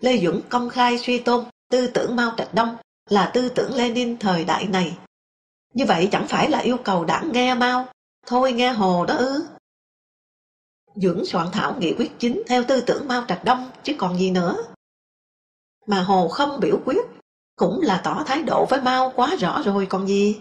[0.00, 2.76] Lê Duẩn công khai suy tôn tư tưởng Mao Trạch Đông
[3.08, 4.98] là tư tưởng Lenin thời đại này.
[5.74, 7.88] Như vậy chẳng phải là yêu cầu đảng nghe Mao,
[8.26, 9.46] thôi nghe Hồ đó ư.
[10.94, 14.30] dưỡng soạn thảo nghị quyết chính theo tư tưởng Mao Trạch Đông chứ còn gì
[14.30, 14.56] nữa.
[15.88, 17.06] Mà Hồ không biểu quyết,
[17.56, 20.40] cũng là tỏ thái độ với Mao quá rõ rồi còn gì.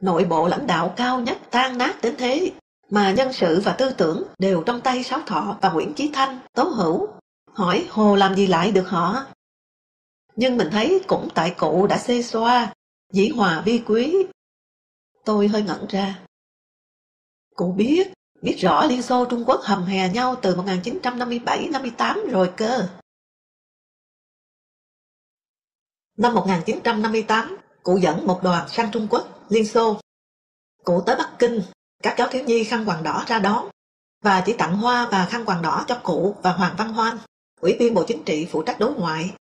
[0.00, 2.52] Nội bộ lãnh đạo cao nhất tan nát đến thế,
[2.90, 6.38] mà nhân sự và tư tưởng đều trong tay Sáu Thọ và Nguyễn Chí Thanh,
[6.52, 7.08] Tố Hữu.
[7.52, 9.24] Hỏi Hồ làm gì lại được họ?
[10.36, 12.72] Nhưng mình thấy cũng tại cụ đã xê xoa,
[13.12, 14.26] dĩ hòa vi quý.
[15.24, 16.18] Tôi hơi ngẩn ra.
[17.54, 22.88] Cụ biết, biết rõ Liên Xô Trung Quốc hầm hè nhau từ 1957-58 rồi cơ.
[26.20, 30.00] Năm 1958, cụ dẫn một đoàn sang Trung Quốc, Liên Xô.
[30.84, 31.62] Cụ tới Bắc Kinh,
[32.02, 33.68] các cháu thiếu nhi khăn quàng đỏ ra đón
[34.22, 37.18] và chỉ tặng hoa và khăn quàng đỏ cho cụ và Hoàng Văn Hoan,
[37.60, 39.34] ủy viên Bộ Chính trị phụ trách đối ngoại.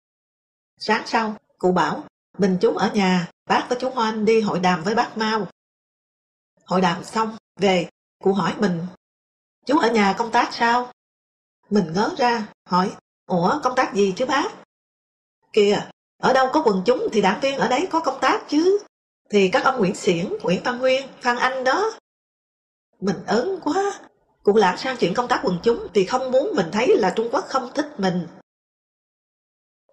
[0.79, 2.03] Sáng sau, cụ bảo,
[2.37, 5.47] mình chú ở nhà, bác với chú Hoan đi hội đàm với bác Mao.
[6.65, 7.89] Hội đàm xong, về,
[8.23, 8.85] cụ hỏi mình,
[9.65, 10.91] chú ở nhà công tác sao?
[11.69, 14.51] Mình ngớ ra, hỏi, ủa công tác gì chứ bác?
[15.53, 18.77] Kìa, ở đâu có quần chúng thì đảng viên ở đấy có công tác chứ.
[19.29, 21.91] Thì các ông Nguyễn Xiển, Nguyễn Văn Nguyên, Phan Anh đó.
[22.99, 23.93] Mình ớn quá.
[24.43, 27.29] Cụ lãng sang chuyện công tác quần chúng thì không muốn mình thấy là Trung
[27.31, 28.27] Quốc không thích mình.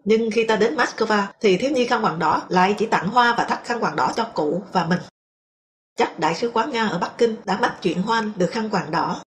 [0.05, 3.35] Nhưng khi ta đến Moscow thì thiếu nhi khăn quàng đỏ lại chỉ tặng hoa
[3.39, 5.01] và thắt khăn quàng đỏ cho cụ và mình.
[5.97, 8.91] Chắc Đại sứ quán Nga ở Bắc Kinh đã bắt chuyện Hoan được khăn quàng
[8.91, 9.23] đỏ.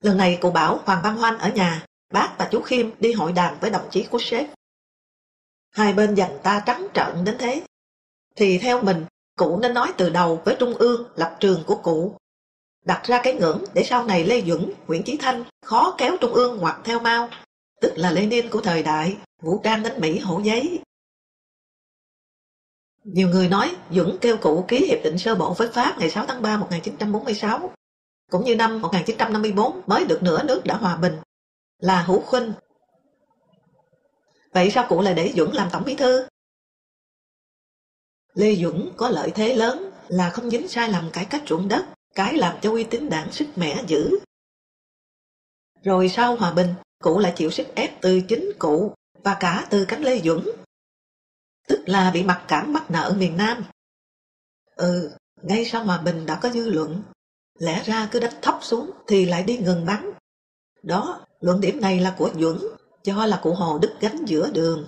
[0.00, 3.32] Lần này cụ bảo Hoàng Văn Hoan ở nhà, bác và chú Khiêm đi hội
[3.32, 4.46] đàm với đồng chí của sếp.
[5.70, 7.62] Hai bên dành ta trắng trợn đến thế.
[8.36, 9.04] Thì theo mình,
[9.36, 12.16] cụ nên nói từ đầu với Trung ương lập trường của cụ.
[12.84, 16.32] Đặt ra cái ngưỡng để sau này Lê Duẩn, Nguyễn Chí Thanh khó kéo Trung
[16.32, 17.28] ương hoặc theo Mao,
[17.80, 20.80] tức là Lenin của thời đại, vũ trang đến Mỹ hổ giấy.
[23.04, 26.26] Nhiều người nói Duẩn kêu cụ ký hiệp định sơ bộ với Pháp ngày 6
[26.26, 27.70] tháng 3 1946,
[28.30, 31.16] cũng như năm 1954 mới được nửa nước đã hòa bình,
[31.78, 32.52] là hữu khuynh
[34.52, 36.26] Vậy sao cụ lại để Dũng làm tổng bí thư?
[38.34, 41.86] Lê Dũng có lợi thế lớn là không dính sai lầm cải cách ruộng đất,
[42.14, 44.18] cái làm cho uy tín đảng sức mẻ dữ.
[45.82, 49.84] Rồi sau hòa bình, cụ lại chịu sức ép từ chính cụ và cả từ
[49.84, 50.50] cánh Lê Dũng.
[51.68, 53.64] Tức là bị mặc cảm mắc nợ miền Nam.
[54.76, 55.10] Ừ,
[55.42, 57.02] ngay sau hòa bình đã có dư luận.
[57.58, 60.10] Lẽ ra cứ đánh thấp xuống thì lại đi ngừng bắn.
[60.82, 64.86] Đó, luận điểm này là của Dũng cho là cụ Hồ đứt gánh giữa đường.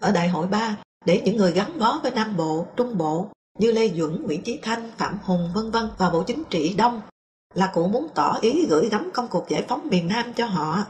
[0.00, 3.72] Ở Đại hội 3, để những người gắn bó với Nam Bộ, Trung Bộ như
[3.72, 7.02] Lê Duẩn, Nguyễn Chí Thanh, Phạm Hùng vân vân và Bộ Chính trị Đông
[7.54, 10.84] là cụ muốn tỏ ý gửi gắm công cuộc giải phóng miền Nam cho họ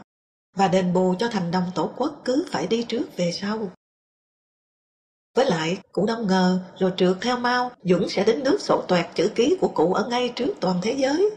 [0.55, 3.71] và đền bù cho thành đồng tổ quốc cứ phải đi trước về sau.
[5.35, 9.05] Với lại, cụ đâu ngờ rồi trượt theo mau, Duẩn sẽ đến nước sổ toẹt
[9.15, 11.29] chữ ký của cụ ở ngay trước toàn thế giới.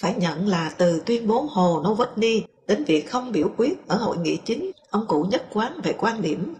[0.00, 4.18] Phải nhận là từ tuyên bố Hồ Novotny đến việc không biểu quyết ở hội
[4.18, 6.54] nghị chính, ông cụ nhất quán về quan điểm.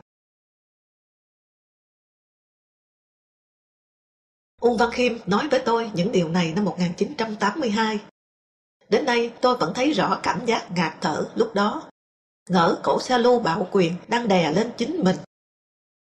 [4.60, 7.98] Uông Văn Khiêm nói với tôi những điều này năm 1982.
[8.88, 11.90] Đến nay tôi vẫn thấy rõ cảm giác ngạt thở lúc đó.
[12.48, 15.16] Ngỡ cổ xe lưu bạo quyền đang đè lên chính mình.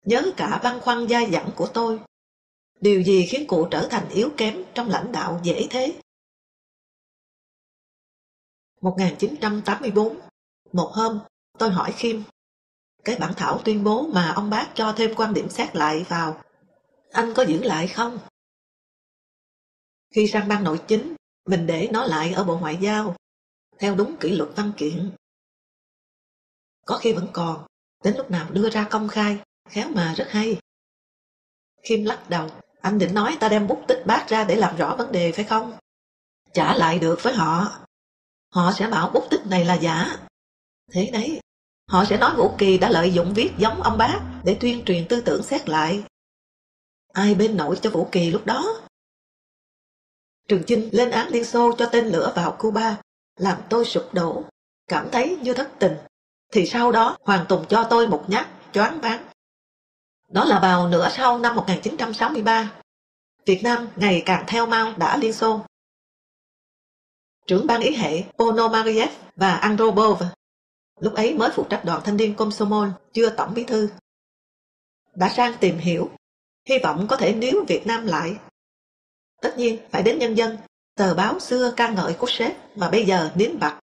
[0.06, 2.00] Nhớ cả băn khoăn dai dẳng của tôi.
[2.80, 5.94] Điều gì khiến cụ trở thành yếu kém trong lãnh đạo dễ thế?
[8.82, 10.20] 1984,
[10.72, 11.20] một hôm
[11.58, 12.22] tôi hỏi Khiêm,
[13.04, 16.42] cái bản thảo tuyên bố mà ông bác cho thêm quan điểm xét lại vào,
[17.12, 18.18] anh có giữ lại không?
[20.14, 21.14] Khi sang ban nội chính,
[21.46, 23.16] mình để nó lại ở Bộ Ngoại giao,
[23.78, 25.10] theo đúng kỷ luật văn kiện.
[26.86, 27.66] Có khi vẫn còn,
[28.04, 30.60] đến lúc nào đưa ra công khai, khéo mà rất hay.
[31.82, 32.48] Khiêm lắc đầu,
[32.80, 35.44] anh định nói ta đem bút tích bác ra để làm rõ vấn đề phải
[35.44, 35.72] không?
[36.52, 37.78] Trả lại được với họ,
[38.52, 40.16] họ sẽ bảo bút tích này là giả.
[40.92, 41.40] Thế đấy,
[41.88, 45.08] họ sẽ nói Vũ Kỳ đã lợi dụng viết giống ông bác để tuyên truyền
[45.08, 46.04] tư tưởng xét lại.
[47.12, 48.80] Ai bên nổi cho Vũ Kỳ lúc đó?
[50.48, 52.96] Trường Chinh lên án Liên Xô cho tên lửa vào Cuba,
[53.36, 54.44] làm tôi sụp đổ,
[54.88, 55.96] cảm thấy như thất tình.
[56.52, 59.24] Thì sau đó Hoàng Tùng cho tôi một nhát choáng váng.
[60.28, 62.72] Đó là vào nửa sau năm 1963.
[63.46, 65.60] Việt Nam ngày càng theo mau đã Liên Xô.
[67.52, 70.22] Trưởng ban ý hệ Ponomariev và Andropov
[71.00, 73.88] lúc ấy mới phụ trách đoàn thanh niên Komsomol, chưa tổng bí thư.
[75.14, 76.10] Đã sang tìm hiểu,
[76.68, 78.36] hy vọng có thể níu Việt Nam lại.
[79.42, 80.56] Tất nhiên phải đến nhân dân,
[80.94, 83.80] tờ báo xưa ca ngợi Khrushchev mà bây giờ nín bặt.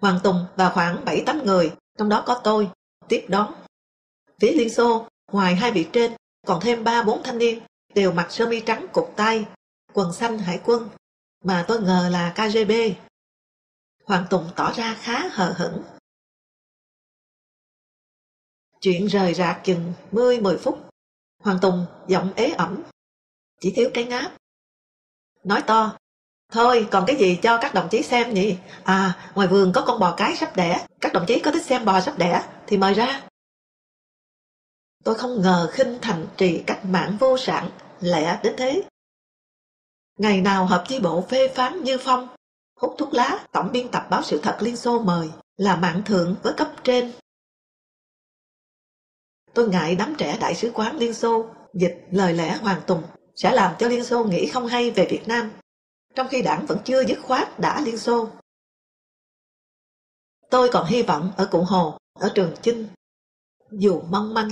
[0.00, 2.70] Hoàng Tùng và khoảng 7-8 người, trong đó có tôi,
[3.08, 3.54] tiếp đón.
[4.40, 6.12] Phía Liên Xô, ngoài hai vị trên,
[6.46, 7.60] còn thêm 3-4 thanh niên,
[7.94, 9.44] đều mặc sơ mi trắng cục tay,
[9.92, 10.88] quần xanh hải quân,
[11.42, 12.72] mà tôi ngờ là KGB.
[14.04, 15.82] Hoàng Tùng tỏ ra khá hờ hững.
[18.80, 20.88] Chuyện rời rạc chừng 10-10 phút.
[21.38, 22.82] Hoàng Tùng giọng ế ẩm,
[23.60, 24.32] chỉ thiếu cái ngáp.
[25.44, 25.96] Nói to,
[26.52, 28.56] thôi còn cái gì cho các đồng chí xem nhỉ?
[28.84, 31.84] À, ngoài vườn có con bò cái sắp đẻ, các đồng chí có thích xem
[31.84, 33.22] bò sắp đẻ thì mời ra.
[35.04, 38.82] Tôi không ngờ khinh thành trì cách mạng vô sản lẽ đến thế.
[40.16, 42.28] Ngày nào hợp chi bộ phê phán như phong,
[42.76, 46.36] hút thuốc lá, tổng biên tập báo sự thật Liên Xô mời, là mạng thượng
[46.42, 47.12] với cấp trên.
[49.54, 53.02] Tôi ngại đám trẻ đại sứ quán Liên Xô dịch lời lẽ Hoàng Tùng
[53.34, 55.52] sẽ làm cho Liên Xô nghĩ không hay về Việt Nam,
[56.14, 58.28] trong khi đảng vẫn chưa dứt khoát đã Liên Xô.
[60.50, 62.88] Tôi còn hy vọng ở Cụ Hồ, ở Trường Chinh,
[63.70, 64.50] dù mong manh.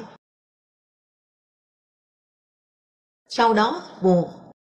[3.29, 4.31] Sau đó, buồn,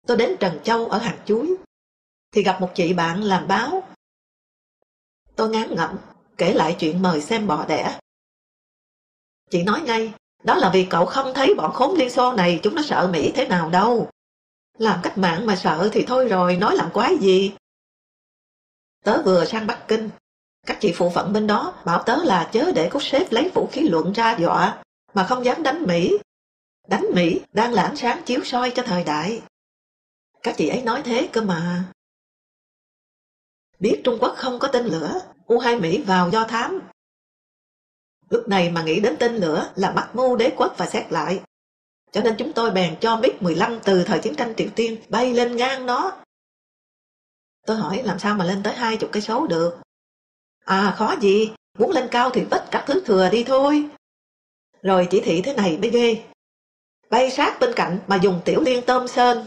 [0.07, 1.57] tôi đến Trần Châu ở Hàng Chuối,
[2.33, 3.83] thì gặp một chị bạn làm báo.
[5.37, 5.99] Tôi ngán ngẩm,
[6.37, 7.99] kể lại chuyện mời xem bò đẻ.
[9.51, 10.13] Chị nói ngay,
[10.45, 13.33] đó là vì cậu không thấy bọn khốn Liên Xô này chúng nó sợ Mỹ
[13.35, 14.11] thế nào đâu.
[14.79, 17.53] Làm cách mạng mà sợ thì thôi rồi, nói làm quái gì.
[19.05, 20.11] Tớ vừa sang Bắc Kinh,
[20.67, 23.69] các chị phụ phận bên đó bảo tớ là chớ để cốt sếp lấy vũ
[23.73, 24.83] khí luận ra dọa,
[25.15, 26.19] mà không dám đánh Mỹ.
[26.89, 29.43] Đánh Mỹ đang là ánh sáng chiếu soi cho thời đại.
[30.45, 31.85] Các chị ấy nói thế cơ mà.
[33.79, 36.81] Biết Trung Quốc không có tên lửa, U-2 Mỹ vào do thám.
[38.31, 41.43] Lúc này mà nghĩ đến tên lửa là bắt mưu đế quốc và xét lại.
[42.13, 45.57] Cho nên chúng tôi bèn cho MiG-15 từ thời chiến tranh Triều Tiên bay lên
[45.57, 46.23] ngang nó.
[47.67, 49.79] Tôi hỏi làm sao mà lên tới hai chục cây số được.
[50.65, 53.89] À khó gì, muốn lên cao thì vứt các thứ thừa đi thôi.
[54.83, 56.25] Rồi chỉ thị thế này mới ghê.
[57.11, 59.47] Bay sát bên cạnh mà dùng tiểu liên tôm sơn.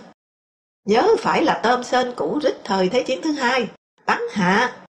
[0.87, 3.69] Nhớ phải là tôm sơn cũ rích thời Thế chiến thứ hai,
[4.05, 4.85] bắn hạ.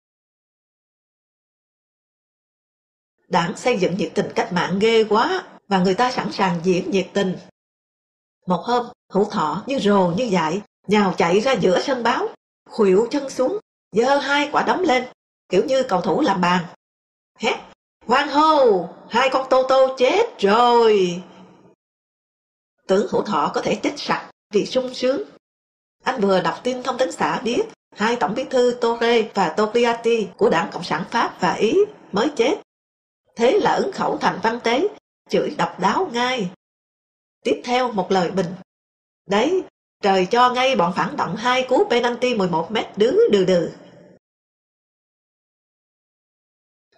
[3.29, 6.91] Đảng xây dựng nhiệt tình cách mạng ghê quá và người ta sẵn sàng diễn
[6.91, 7.37] nhiệt tình.
[8.47, 12.29] Một hôm, hữu thọ như rồ như dại, nhào chạy ra giữa sân báo,
[12.71, 13.59] khuỵu chân xuống,
[13.93, 15.05] giơ hai quả đấm lên,
[15.49, 16.67] kiểu như cầu thủ làm bàn.
[17.39, 17.57] Hét,
[18.07, 21.23] hoan hô, hai con tô tô chết rồi.
[22.87, 25.34] Tưởng hữu thọ có thể chết sạch vì sung sướng.
[26.05, 27.63] Anh vừa đọc tin thông tấn xã biết
[27.97, 31.75] hai tổng bí thư Torre và Togliatti của Đảng Cộng sản Pháp và Ý
[32.13, 32.55] mới chết.
[33.37, 34.89] Thế là ứng khẩu thành văn tế,
[35.31, 36.51] chửi độc đáo ngay.
[37.45, 38.55] Tiếp theo một lời bình.
[39.27, 39.63] Đấy,
[40.03, 43.71] trời cho ngay bọn phản động hai cú penalty 11 mét đứa đừ đừ.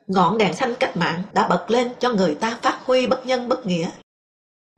[0.07, 3.49] Ngọn đèn xanh cách mạng đã bật lên cho người ta phát huy bất nhân
[3.49, 3.90] bất nghĩa.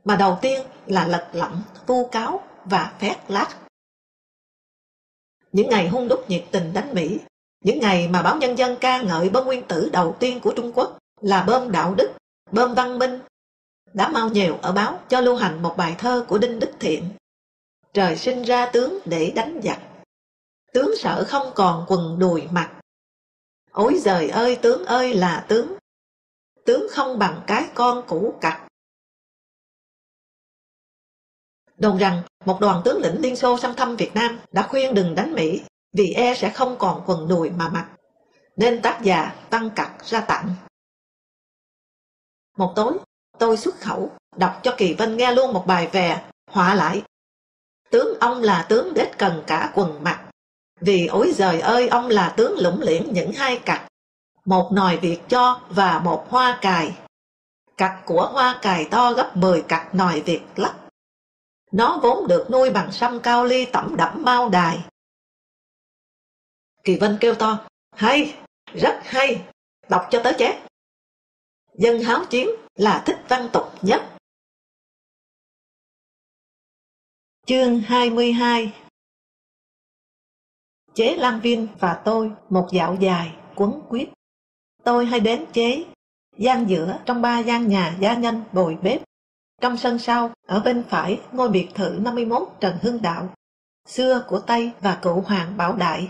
[0.05, 3.47] Mà đầu tiên là lật lọng, vu cáo và phét lát.
[5.51, 7.19] Những ngày hung đúc nhiệt tình đánh Mỹ,
[7.63, 10.71] những ngày mà báo nhân dân ca ngợi bom nguyên tử đầu tiên của Trung
[10.75, 12.11] Quốc là bom đạo đức,
[12.51, 13.19] bom văn minh,
[13.93, 17.09] đã mau nhiều ở báo cho lưu hành một bài thơ của Đinh Đức Thiện.
[17.93, 19.79] Trời sinh ra tướng để đánh giặc,
[20.73, 22.79] tướng sợ không còn quần đùi mặt.
[23.71, 25.73] Ôi giời ơi tướng ơi là tướng,
[26.65, 28.67] tướng không bằng cái con cũ cặt.
[31.77, 35.15] Đồn rằng một đoàn tướng lĩnh Liên Xô sang thăm Việt Nam đã khuyên đừng
[35.15, 35.61] đánh Mỹ
[35.93, 37.87] vì e sẽ không còn quần đùi mà mặc,
[38.55, 40.53] nên tác giả tăng cặt ra tặng.
[42.57, 42.97] Một tối,
[43.39, 46.21] tôi xuất khẩu, đọc cho Kỳ Vân nghe luôn một bài về,
[46.51, 47.01] họa lại.
[47.91, 50.25] Tướng ông là tướng đết cần cả quần mặt,
[50.81, 53.87] vì ối giời ơi ông là tướng lũng liễn những hai cặt,
[54.45, 56.97] một nòi việt cho và một hoa cài.
[57.77, 60.75] Cặt của hoa cài to gấp 10 cặt nòi việt lắc.
[61.71, 64.79] Nó vốn được nuôi bằng sâm cao ly tẩm đẫm mau đài.
[66.83, 68.35] Kỳ Vân kêu to, Hay,
[68.73, 69.41] rất hay,
[69.89, 70.67] đọc cho tới chép.
[71.73, 74.01] Dân háo chiến là thích văn tục nhất.
[77.45, 78.73] Chương 22
[80.93, 84.09] Chế Lan Viên và tôi một dạo dài, quấn quýt.
[84.83, 85.85] Tôi hay đến chế,
[86.37, 89.08] gian giữa trong ba gian nhà gia nhân bồi bếp.
[89.61, 93.29] Trong sân sau, ở bên phải, ngôi biệt thự 51 Trần Hưng Đạo,
[93.87, 96.07] xưa của Tây và cựu Hoàng Bảo Đại.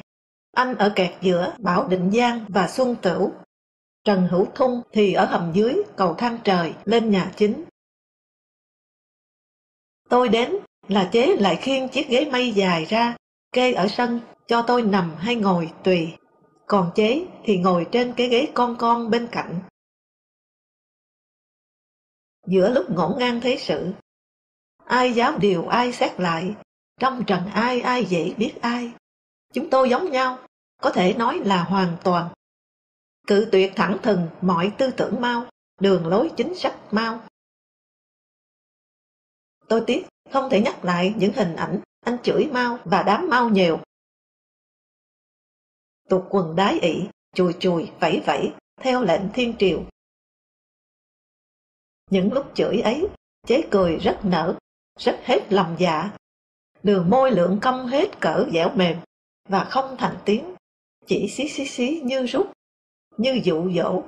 [0.56, 3.32] Anh ở kẹt giữa Bảo Định Giang và Xuân Tửu.
[4.04, 7.64] Trần Hữu Thung thì ở hầm dưới cầu thang trời lên nhà chính.
[10.10, 10.56] Tôi đến
[10.88, 13.16] là chế lại khiêng chiếc ghế mây dài ra,
[13.52, 16.14] kê ở sân cho tôi nằm hay ngồi tùy.
[16.68, 19.60] Còn chế thì ngồi trên cái ghế con con bên cạnh.
[22.50, 23.92] Giữa lúc ngổn ngang thế sự,
[24.86, 26.56] ai giáo điều ai xét lại,
[27.00, 28.92] trong trần ai ai dễ biết ai.
[29.54, 30.38] Chúng tôi giống nhau,
[30.82, 32.34] có thể nói là hoàn toàn.
[33.28, 35.50] Cự tuyệt thẳng thừng mọi tư tưởng mau,
[35.82, 37.22] đường lối chính sách mau.
[39.68, 43.50] Tôi tiếc không thể nhắc lại những hình ảnh anh chửi mau và đám mau
[43.50, 43.80] nhiều.
[46.10, 49.86] Tuột quần đái ỉ, chùi chùi, vẫy vẫy, theo lệnh thiên triều.
[52.10, 53.08] Những lúc chửi ấy,
[53.48, 54.58] chế cười rất nở,
[55.00, 56.12] rất hết lòng dạ.
[56.84, 58.98] Đường môi lượng cong hết cỡ dẻo mềm,
[59.50, 60.56] và không thành tiếng,
[61.06, 62.52] chỉ xí xí xí như rút,
[63.18, 64.04] như dụ dỗ.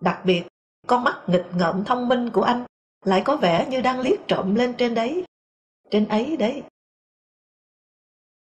[0.00, 0.44] Đặc biệt,
[0.86, 2.64] con mắt nghịch ngợm thông minh của anh
[3.04, 5.24] lại có vẻ như đang liếc trộm lên trên đấy,
[5.90, 6.62] trên ấy đấy.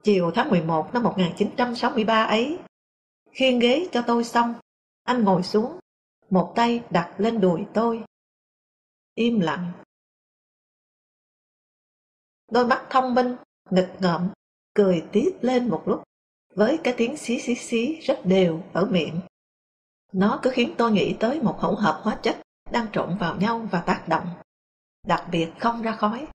[0.02, 2.58] Chiều tháng 11 năm 1963 ấy,
[3.30, 4.54] khiêng ghế cho tôi xong,
[5.02, 5.78] anh ngồi xuống,
[6.32, 8.04] một tay đặt lên đùi tôi.
[9.14, 9.72] Im lặng.
[12.50, 13.36] Đôi mắt thông minh,
[13.70, 14.30] nghịch ngợm,
[14.74, 16.02] cười tiếp lên một lúc,
[16.54, 19.20] với cái tiếng xí xí xí rất đều ở miệng.
[20.12, 22.36] Nó cứ khiến tôi nghĩ tới một hỗn hợp hóa chất
[22.70, 24.28] đang trộn vào nhau và tác động,
[25.06, 26.26] đặc biệt không ra khói.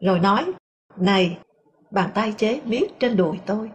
[0.00, 0.52] Rồi nói,
[0.96, 1.38] này,
[1.90, 3.70] bàn tay chế miết trên đùi tôi.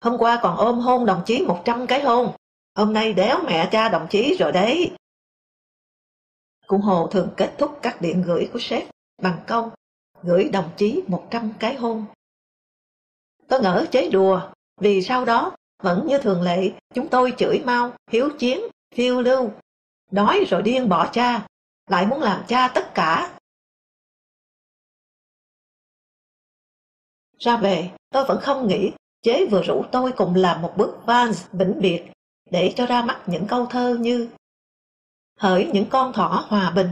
[0.00, 2.36] Hôm qua còn ôm hôn đồng chí một trăm cái hôn,
[2.74, 4.92] hôm nay đéo mẹ cha đồng chí rồi đấy.
[6.66, 8.88] Cụ Hồ thường kết thúc các điện gửi của sếp
[9.22, 9.72] bằng câu
[10.22, 12.04] gửi đồng chí một trăm cái hôn.
[13.48, 14.50] Tôi ngỡ chế đùa,
[14.80, 18.60] vì sau đó vẫn như thường lệ chúng tôi chửi mau, hiếu chiến,
[18.94, 19.50] phiêu lưu,
[20.10, 21.46] đói rồi điên bỏ cha,
[21.86, 23.38] lại muốn làm cha tất cả.
[27.38, 28.92] Ra về, tôi vẫn không nghĩ
[29.22, 32.12] chế vừa rủ tôi cùng làm một bước vans vĩnh biệt
[32.52, 34.28] để cho ra mắt những câu thơ như
[35.38, 36.90] Hỡi những con thỏ hòa bình,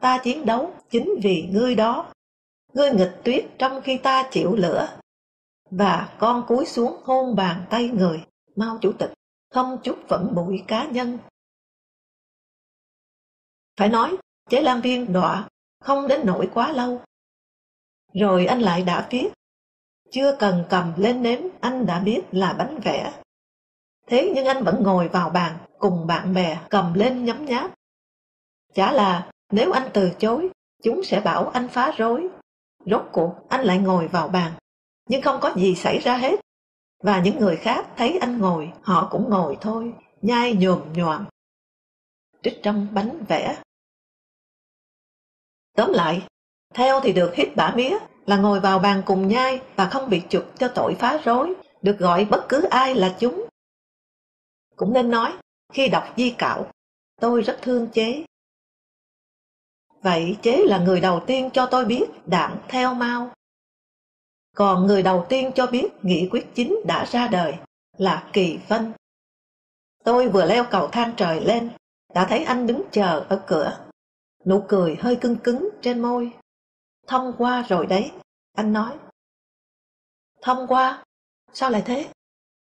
[0.00, 2.12] ta chiến đấu chính vì ngươi đó.
[2.72, 4.98] Ngươi nghịch tuyết trong khi ta chịu lửa.
[5.70, 8.24] Và con cúi xuống hôn bàn tay người,
[8.56, 9.12] mau chủ tịch,
[9.50, 11.18] không chút phận bụi cá nhân.
[13.76, 14.16] Phải nói,
[14.50, 15.48] chế lan viên đọa
[15.80, 17.00] không đến nổi quá lâu.
[18.14, 19.28] Rồi anh lại đã viết
[20.10, 23.12] chưa cần cầm lên nếm, anh đã biết là bánh vẽ.
[24.06, 27.70] Thế nhưng anh vẫn ngồi vào bàn, cùng bạn bè cầm lên nhấm nháp.
[28.74, 30.48] Chả là nếu anh từ chối,
[30.82, 32.28] chúng sẽ bảo anh phá rối.
[32.86, 34.52] Rốt cuộc anh lại ngồi vào bàn,
[35.08, 36.40] nhưng không có gì xảy ra hết.
[37.02, 39.92] Và những người khác thấy anh ngồi, họ cũng ngồi thôi,
[40.22, 41.24] nhai nhồm nhòm.
[42.42, 43.56] Trích trong bánh vẽ.
[45.76, 46.22] Tóm lại,
[46.74, 50.22] theo thì được hít bả mía, là ngồi vào bàn cùng nhai và không bị
[50.28, 53.46] chụp cho tội phá rối, được gọi bất cứ ai là chúng.
[54.76, 55.32] Cũng nên nói,
[55.72, 56.70] khi đọc di cảo,
[57.20, 58.24] tôi rất thương chế.
[60.02, 63.30] Vậy chế là người đầu tiên cho tôi biết đảng theo mau.
[64.56, 67.54] Còn người đầu tiên cho biết nghị quyết chính đã ra đời
[67.96, 68.92] là Kỳ Vân.
[70.04, 71.70] Tôi vừa leo cầu thang trời lên,
[72.14, 73.86] đã thấy anh đứng chờ ở cửa.
[74.44, 76.32] Nụ cười hơi cưng cứng trên môi
[77.06, 78.12] Thông qua rồi đấy,
[78.52, 78.98] anh nói.
[80.42, 81.04] Thông qua?
[81.52, 82.08] Sao lại thế?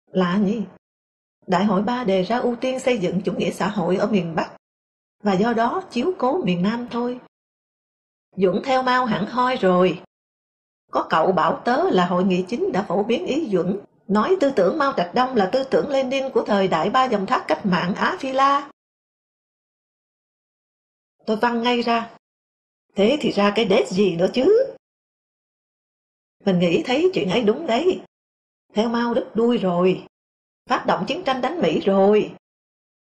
[0.07, 0.63] Lạ nhỉ?
[1.53, 4.35] Đại hội ba đề ra ưu tiên xây dựng chủ nghĩa xã hội ở miền
[4.35, 4.57] Bắc,
[5.23, 7.21] và do đó chiếu cố miền Nam thôi.
[8.37, 10.03] Dũng theo mau hẳn hoi rồi.
[10.91, 14.53] Có cậu bảo tớ là hội nghị chính đã phổ biến ý Dũng nói tư
[14.57, 17.67] tưởng Mao Trạch Đông là tư tưởng Lenin của thời đại ba dòng thác cách
[17.67, 18.71] mạng Á Phi La.
[21.27, 22.11] Tôi văng ngay ra,
[22.95, 24.75] Thế thì ra cái đết gì nữa chứ?
[26.45, 28.01] Mình nghĩ thấy chuyện ấy đúng đấy.
[28.75, 30.07] Theo Mao đứt đuôi rồi.
[30.67, 32.35] Phát động chiến tranh đánh Mỹ rồi.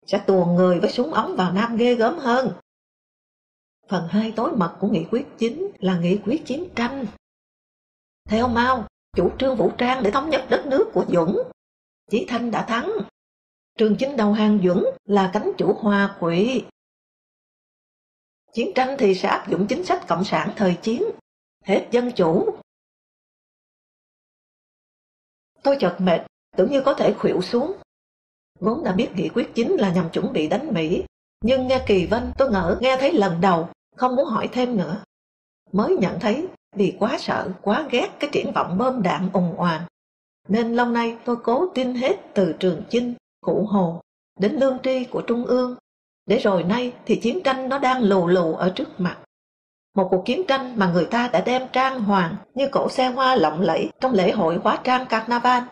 [0.06, 2.52] Sẽ tuồn người với súng ống vào Nam ghê gớm hơn.
[3.88, 7.06] Phần hai tối mật của nghị quyết chính là nghị quyết chiến tranh.
[8.28, 11.38] Theo Mao chủ trương vũ trang để thống nhất đất nước của Dũng,
[12.10, 12.92] Chí Thanh đã thắng.
[13.78, 16.64] Trường chính đầu hàng Dũng là cánh chủ hòa quỷ.
[18.52, 21.02] Chiến tranh thì sẽ áp dụng chính sách cộng sản thời chiến,
[21.64, 22.56] hết dân chủ.
[25.62, 27.72] Tôi chợt mệt, tưởng như có thể khuỵu xuống.
[28.60, 31.04] Vốn đã biết nghị quyết chính là nhằm chuẩn bị đánh Mỹ,
[31.44, 34.96] nhưng nghe Kỳ Vân tôi ngỡ nghe thấy lần đầu, không muốn hỏi thêm nữa.
[35.72, 39.82] Mới nhận thấy vì quá sợ, quá ghét cái triển vọng bơm đạn ùng oàn.
[40.48, 44.00] Nên lâu nay tôi cố tin hết từ Trường Chinh, Cụ Hồ
[44.40, 45.76] đến lương tri của Trung ương.
[46.26, 49.18] Để rồi nay thì chiến tranh nó đang lù lù ở trước mặt.
[49.94, 53.34] Một cuộc chiến tranh mà người ta đã đem trang hoàng như cổ xe hoa
[53.34, 55.62] lộng lẫy trong lễ hội hóa trang Carnival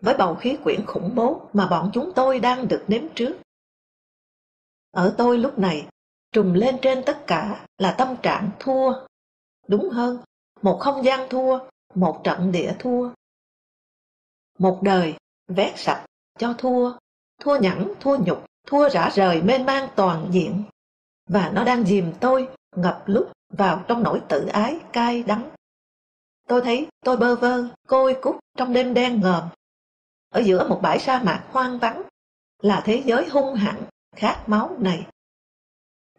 [0.00, 3.38] với bầu khí quyển khủng bố mà bọn chúng tôi đang được nếm trước.
[4.90, 5.86] Ở tôi lúc này,
[6.32, 8.92] trùm lên trên tất cả là tâm trạng thua.
[9.68, 10.18] Đúng hơn,
[10.62, 11.58] một không gian thua,
[11.94, 13.10] một trận địa thua.
[14.58, 15.14] Một đời
[15.48, 16.06] vét sạch
[16.38, 16.92] cho thua,
[17.40, 20.62] thua nhẫn, thua nhục, thua rã rời mênh mang toàn diện.
[21.26, 25.50] Và nó đang dìm tôi ngập lúc vào trong nỗi tự ái cay đắng.
[26.48, 29.48] Tôi thấy tôi bơ vơ, côi cút trong đêm đen ngòm.
[30.30, 32.02] Ở giữa một bãi sa mạc hoang vắng
[32.62, 33.82] là thế giới hung hãn,
[34.16, 35.06] khát máu này.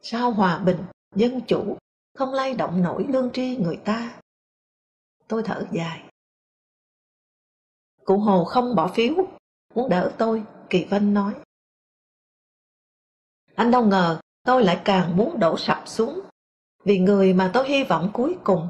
[0.02, 0.78] Sao hòa bình,
[1.16, 1.78] dân chủ,
[2.14, 4.20] không lay động nổi lương tri người ta.
[5.28, 6.04] Tôi thở dài.
[8.06, 9.14] Cụ Hồ không bỏ phiếu,
[9.76, 11.36] muốn đỡ tôi, Kỳ Vân nói.
[13.56, 16.22] Anh đâu ngờ tôi lại càng muốn đổ sập xuống,
[16.84, 18.70] vì người mà tôi hy vọng cuối cùng,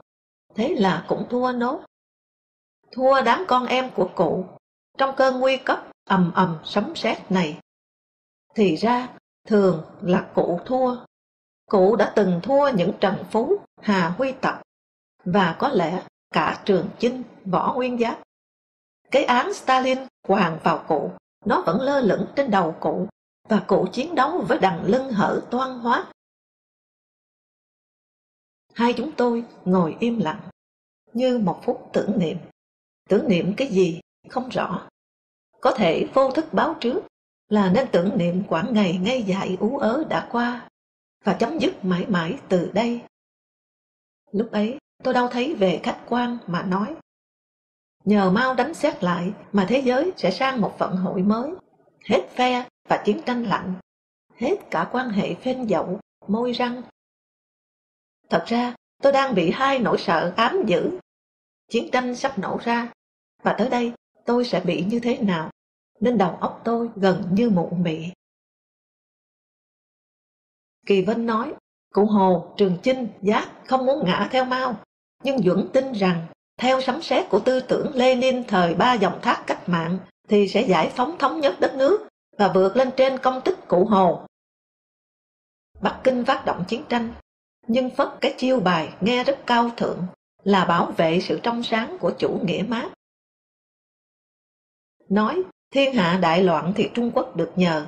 [0.56, 1.84] thế là cũng thua nốt.
[2.92, 4.46] Thua đám con em của cụ,
[4.98, 7.60] trong cơn nguy cấp ầm ầm sấm sét này.
[8.56, 9.10] Thì ra,
[9.48, 10.98] thường là cụ thua.
[11.66, 14.62] Cụ đã từng thua những Trần Phú, Hà Huy Tập,
[15.24, 18.20] và có lẽ cả trường chinh, võ nguyên giáp.
[19.12, 21.12] Cái án Stalin hoàng vào cụ,
[21.46, 23.08] nó vẫn lơ lửng trên đầu cụ,
[23.50, 26.12] và cụ chiến đấu với đằng lưng hở toan hóa.
[28.74, 30.42] Hai chúng tôi ngồi im lặng,
[31.14, 32.38] như một phút tưởng niệm.
[33.10, 34.90] Tưởng niệm cái gì không rõ.
[35.62, 37.02] Có thể vô thức báo trước
[37.50, 40.70] là nên tưởng niệm quãng ngày ngây dại ú ớ đã qua
[41.24, 43.02] và chấm dứt mãi mãi từ đây.
[44.32, 46.96] Lúc ấy, tôi đâu thấy về khách quan mà nói.
[48.04, 51.52] Nhờ mau đánh xét lại mà thế giới sẽ sang một vận hội mới,
[52.10, 53.74] hết phe và chiến tranh lạnh,
[54.36, 56.82] hết cả quan hệ phên dậu, môi răng.
[58.30, 61.00] Thật ra, tôi đang bị hai nỗi sợ ám giữ
[61.72, 62.92] Chiến tranh sắp nổ ra,
[63.44, 63.94] và tới đây
[64.26, 65.50] tôi sẽ bị như thế nào,
[66.00, 68.12] nên đầu óc tôi gần như mụ mị.
[70.86, 71.54] Kỳ Vân nói,
[71.94, 74.76] cụ Hồ, Trường Chinh, Giác không muốn ngã theo Mao,
[75.24, 79.44] nhưng Duẩn tin rằng theo sấm sét của tư tưởng Lenin thời ba dòng thác
[79.48, 79.98] cách mạng
[80.28, 82.08] thì sẽ giải phóng thống nhất đất nước
[82.38, 84.26] và vượt lên trên công tích cụ Hồ.
[85.82, 87.14] Bắc Kinh phát động chiến tranh,
[87.68, 90.06] nhưng phất cái chiêu bài nghe rất cao thượng
[90.44, 92.90] là bảo vệ sự trong sáng của chủ nghĩa mát.
[95.12, 97.88] Nói thiên hạ đại loạn thì Trung Quốc được nhờ.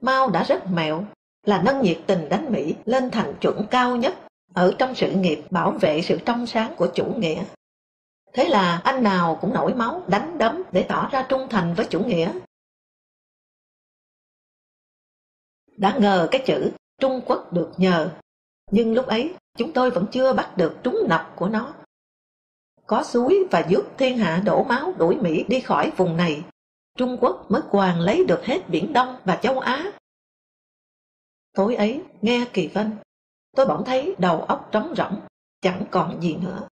[0.00, 1.04] Mao đã rất mẹo
[1.42, 4.14] là nâng nhiệt tình đánh Mỹ lên thành chuẩn cao nhất
[4.54, 7.44] ở trong sự nghiệp bảo vệ sự trong sáng của chủ nghĩa.
[8.32, 11.86] Thế là anh nào cũng nổi máu đánh đấm để tỏ ra trung thành với
[11.90, 12.32] chủ nghĩa.
[15.66, 16.70] Đã ngờ cái chữ
[17.00, 18.10] Trung Quốc được nhờ,
[18.70, 21.74] nhưng lúc ấy chúng tôi vẫn chưa bắt được trúng nọc của nó.
[22.88, 26.42] Có suối và giúp thiên hạ đổ máu đuổi Mỹ đi khỏi vùng này,
[26.96, 29.92] Trung Quốc mới hoàn lấy được hết Biển Đông và châu Á.
[31.52, 32.96] Tối ấy, nghe Kỳ Vân,
[33.56, 35.20] tôi bỗng thấy đầu óc trống rỗng,
[35.60, 36.68] chẳng còn gì nữa.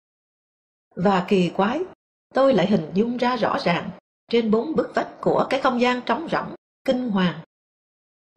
[0.95, 1.81] Và kỳ quái,
[2.35, 3.91] tôi lại hình dung ra rõ ràng
[4.31, 6.55] trên bốn bức vách của cái không gian trống rỗng,
[6.85, 7.41] kinh hoàng.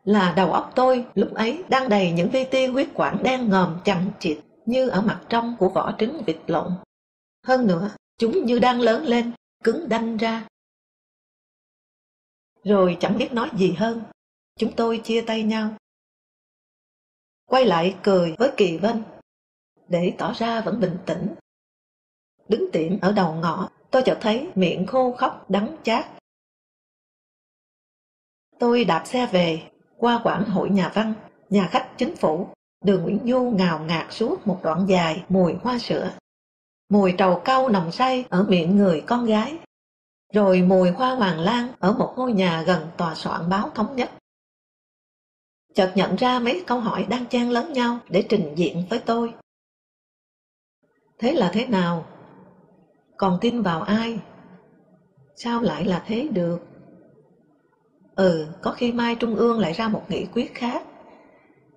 [0.04, 3.78] Là đầu óc tôi lúc ấy đang đầy những vi ti huyết quản đen ngòm
[3.86, 6.72] chằng chịt như ở mặt trong của vỏ trứng vịt lộn.
[7.44, 9.32] Hơn nữa, chúng như đang lớn lên,
[9.64, 10.48] cứng đanh ra.
[12.64, 14.04] Rồi chẳng biết nói gì hơn,
[14.60, 15.76] chúng tôi chia tay nhau.
[17.46, 19.04] Quay lại cười với Kỳ Vân,
[19.88, 21.36] để tỏ ra vẫn bình tĩnh
[22.50, 26.06] đứng tiệm ở đầu ngõ, tôi chợt thấy miệng khô khóc đắng chát.
[28.60, 31.14] Tôi đạp xe về, qua quảng hội nhà văn,
[31.50, 32.48] nhà khách chính phủ,
[32.86, 36.12] đường Nguyễn Du ngào ngạt suốt một đoạn dài mùi hoa sữa.
[36.90, 39.58] Mùi trầu cau nồng say ở miệng người con gái.
[40.34, 44.12] Rồi mùi hoa hoàng lan ở một ngôi nhà gần tòa soạn báo thống nhất.
[45.74, 49.34] Chợt nhận ra mấy câu hỏi đang chen lấn nhau để trình diện với tôi.
[51.20, 52.06] Thế là thế nào?
[53.18, 54.20] Còn tin vào ai?
[55.36, 56.60] Sao lại là thế được?
[58.16, 60.84] Ừ, có khi mai Trung ương lại ra một nghị quyết khác.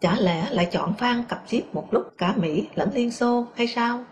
[0.00, 3.66] Chả lẽ lại chọn Phan cặp chiếc một lúc cả Mỹ lẫn Liên Xô hay
[3.66, 4.04] sao?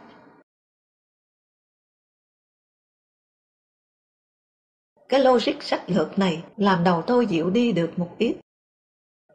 [5.10, 8.36] Cái logic sách lược này làm đầu tôi dịu đi được một ít.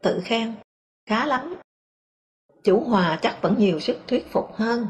[0.01, 0.55] Tự khen,
[1.05, 1.55] khá lắm.
[2.63, 4.88] Chủ hòa chắc vẫn nhiều sức thuyết phục hơn.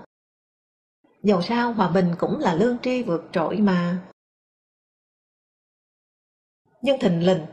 [1.23, 4.01] Dầu sao hòa bình cũng là lương tri vượt trội mà.
[6.81, 7.45] Nhưng thình lình,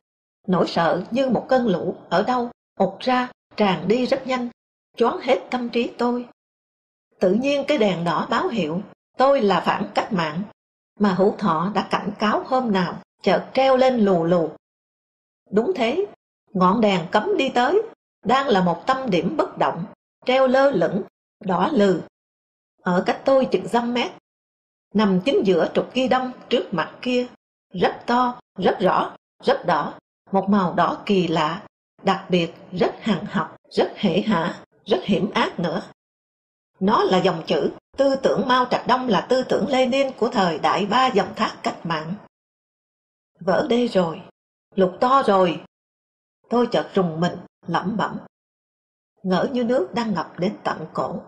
[0.47, 4.49] nỗi sợ như một cơn lũ ở đâu ột ra tràn đi rất nhanh,
[4.97, 6.29] choáng hết tâm trí tôi.
[7.21, 8.83] Tự nhiên cái đèn đỏ báo hiệu
[9.17, 10.43] tôi là phản cách mạng
[11.01, 14.51] mà hữu thọ đã cảnh cáo hôm nào chợt treo lên lù lù.
[15.51, 16.07] Đúng thế,
[16.53, 17.83] ngọn đèn cấm đi tới,
[18.25, 19.85] đang là một tâm điểm bất động,
[20.27, 21.03] treo lơ lửng,
[21.45, 22.01] đỏ lừ,
[22.83, 24.13] ở cách tôi chừng dăm mét,
[24.95, 27.27] nằm chính giữa trục ghi đông trước mặt kia,
[27.73, 29.95] rất to, rất rõ, rất đỏ,
[30.33, 31.63] một màu đỏ kỳ lạ,
[32.03, 35.83] đặc biệt rất hằng học, rất hệ hả rất hiểm ác nữa.
[36.81, 40.59] Nó là dòng chữ, tư tưởng Mao Trạch Đông là tư tưởng Lenin của thời
[40.59, 42.15] đại ba dòng thác cách mạng.
[43.45, 44.23] Vỡ đê rồi,
[44.75, 45.65] lục to rồi.
[46.49, 48.19] Tôi chợt rùng mình, lẩm bẩm.
[49.23, 51.23] Ngỡ như nước đang ngập đến tận cổ.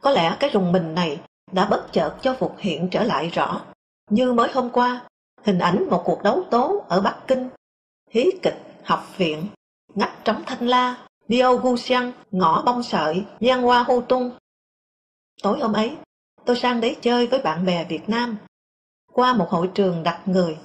[0.00, 1.20] Có lẽ cái rùng mình này
[1.52, 3.64] đã bất chợt cho Phục hiện trở lại rõ.
[4.10, 5.08] Như mới hôm qua,
[5.42, 7.48] hình ảnh một cuộc đấu tố ở Bắc Kinh,
[8.10, 9.46] hí kịch, học viện,
[9.94, 14.38] ngắt trống thanh la, Liêu Gu Xiang, ngõ bông sợi, Giang Hoa Hô Tung.
[15.42, 15.96] Tối hôm ấy,
[16.44, 18.38] tôi sang đấy chơi với bạn bè Việt Nam
[19.14, 20.58] qua một hội trường đặt người,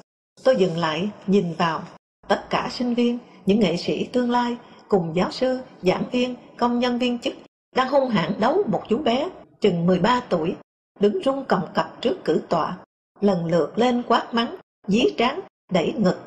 [0.44, 1.84] tôi dừng lại nhìn vào
[2.28, 6.80] tất cả sinh viên, những nghệ sĩ tương lai cùng giáo sư, giảng viên, công
[6.80, 7.34] nhân viên chức
[7.76, 9.30] đang hung hãn đấu một chú bé
[9.62, 10.56] chừng 13 tuổi,
[11.00, 12.78] đứng rung cầm cập trước cử tọa,
[13.22, 14.56] lần lượt lên quát mắng,
[14.88, 15.40] dí trán,
[15.72, 16.20] đẩy ngực.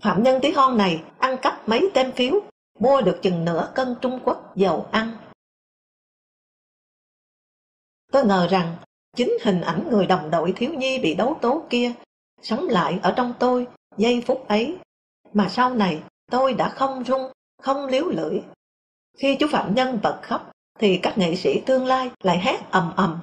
[0.00, 2.40] Phạm nhân tí hon này ăn cắp mấy tem phiếu,
[2.78, 5.16] mua được chừng nửa cân Trung Quốc dầu ăn.
[8.12, 8.76] Tôi ngờ rằng
[9.14, 11.92] Chính hình ảnh người đồng đội thiếu nhi bị đấu tố kia
[12.42, 14.76] sống lại ở trong tôi giây phút ấy,
[15.32, 18.40] mà sau này tôi đã không rung, không liếu lưỡi.
[19.18, 22.92] Khi chú phạm nhân bật khóc, thì các nghệ sĩ tương lai lại hét ầm
[22.96, 23.20] ầm.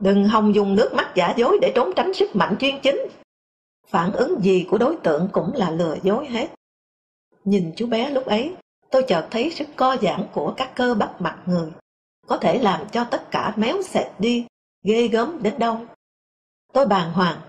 [0.00, 3.00] Đừng hòng dùng nước mắt giả dối để trốn tránh sức mạnh chuyên chính.
[3.86, 6.48] Phản ứng gì của đối tượng cũng là lừa dối hết.
[7.44, 8.54] Nhìn chú bé lúc ấy,
[8.90, 11.70] tôi chợt thấy sức co giãn của các cơ bắp mặt người,
[12.26, 14.46] có thể làm cho tất cả méo xẹt đi
[14.82, 15.86] ghê gớm đến đâu.
[16.72, 17.40] Tôi bàng hoàng,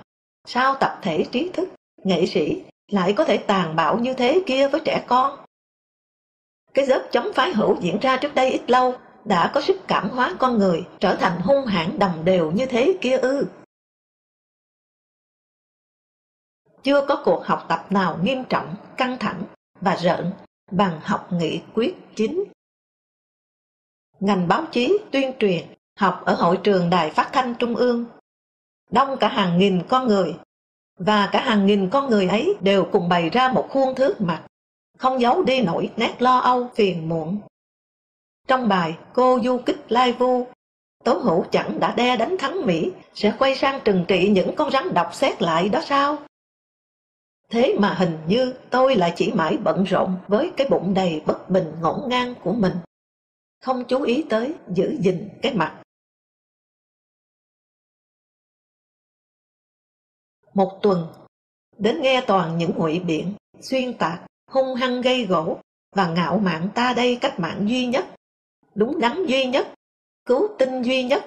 [0.46, 1.70] sao tập thể trí thức,
[2.04, 5.46] nghệ sĩ lại có thể tàn bạo như thế kia với trẻ con?
[6.74, 10.10] Cái dớp chống phái hữu diễn ra trước đây ít lâu đã có sức cảm
[10.10, 13.46] hóa con người trở thành hung hãn đồng đều như thế kia ư.
[16.84, 19.44] Chưa có cuộc học tập nào nghiêm trọng, căng thẳng
[19.82, 20.32] và rợn
[20.72, 22.44] bằng học nghị quyết chính.
[24.20, 25.68] Ngành báo chí, tuyên truyền
[26.02, 28.06] học ở hội trường Đài Phát thanh Trung ương.
[28.92, 30.36] Đông cả hàng nghìn con người,
[31.00, 34.44] và cả hàng nghìn con người ấy đều cùng bày ra một khuôn thước mặt,
[34.98, 37.40] không giấu đi nổi nét lo âu phiền muộn.
[38.48, 40.48] Trong bài Cô du kích lai vu,
[41.04, 44.72] Tố hữu chẳng đã đe đánh thắng Mỹ, sẽ quay sang trừng trị những con
[44.72, 46.18] rắn độc xét lại đó sao?
[47.50, 51.50] Thế mà hình như tôi lại chỉ mãi bận rộn với cái bụng đầy bất
[51.50, 52.74] bình ngổn ngang của mình.
[53.62, 55.81] Không chú ý tới giữ gìn cái mặt
[60.54, 61.08] một tuần,
[61.78, 64.22] đến nghe toàn những ngụy biện, xuyên tạc,
[64.52, 65.60] hung hăng gây gỗ
[65.96, 68.06] và ngạo mạn ta đây cách mạng duy nhất,
[68.76, 69.68] đúng đắn duy nhất,
[70.26, 71.26] cứu tinh duy nhất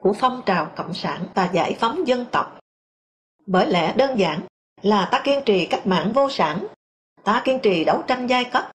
[0.00, 2.58] của phong trào cộng sản và giải phóng dân tộc.
[3.46, 4.40] Bởi lẽ đơn giản
[4.82, 6.66] là ta kiên trì cách mạng vô sản,
[7.24, 8.70] ta kiên trì đấu tranh giai cấp,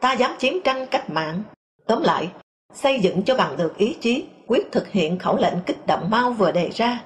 [0.00, 1.42] ta dám chiến tranh cách mạng.
[1.86, 2.30] Tóm lại,
[2.74, 6.32] xây dựng cho bằng được ý chí, quyết thực hiện khẩu lệnh kích động mau
[6.32, 7.04] vừa đề ra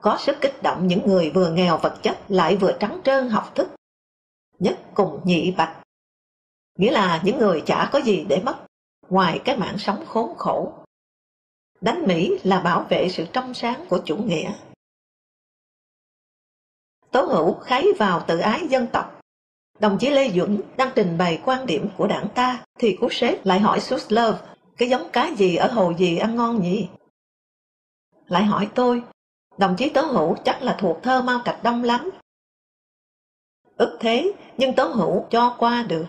[0.00, 3.52] có sức kích động những người vừa nghèo vật chất lại vừa trắng trơn học
[3.54, 3.68] thức.
[4.58, 5.82] Nhất cùng nhị bạch.
[6.78, 8.56] Nghĩa là những người chả có gì để mất,
[9.08, 10.72] ngoài cái mạng sống khốn khổ.
[11.80, 14.52] Đánh Mỹ là bảo vệ sự trong sáng của chủ nghĩa.
[17.10, 19.20] Tố hữu khái vào tự ái dân tộc.
[19.78, 23.46] Đồng chí Lê Duẩn đang trình bày quan điểm của đảng ta, thì cú sếp
[23.46, 24.36] lại hỏi Suslov,
[24.76, 26.88] cái giống cá gì ở hồ gì ăn ngon nhỉ?
[28.26, 29.02] Lại hỏi tôi,
[29.58, 32.10] Đồng chí Tố Hữu chắc là thuộc thơ Mao Trạch Đông lắm.
[33.76, 36.06] Ức thế, nhưng Tố Hữu cho qua được.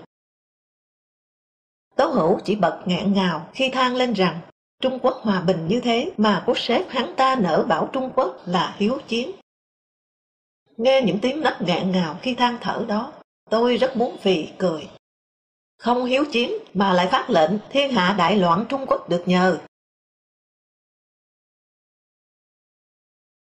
[1.95, 4.39] Tố Hữu chỉ bật ngạn ngào khi than lên rằng
[4.81, 8.37] Trung Quốc hòa bình như thế mà quốc sếp hắn ta nở bảo Trung Quốc
[8.45, 9.31] là hiếu chiến.
[10.77, 13.13] Nghe những tiếng nấc ngạn ngào khi than thở đó,
[13.49, 14.89] tôi rất muốn phì cười.
[15.77, 19.59] Không hiếu chiến mà lại phát lệnh thiên hạ đại loạn Trung Quốc được nhờ.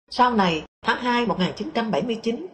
[0.10, 2.48] Sau này, tháng 2 1979,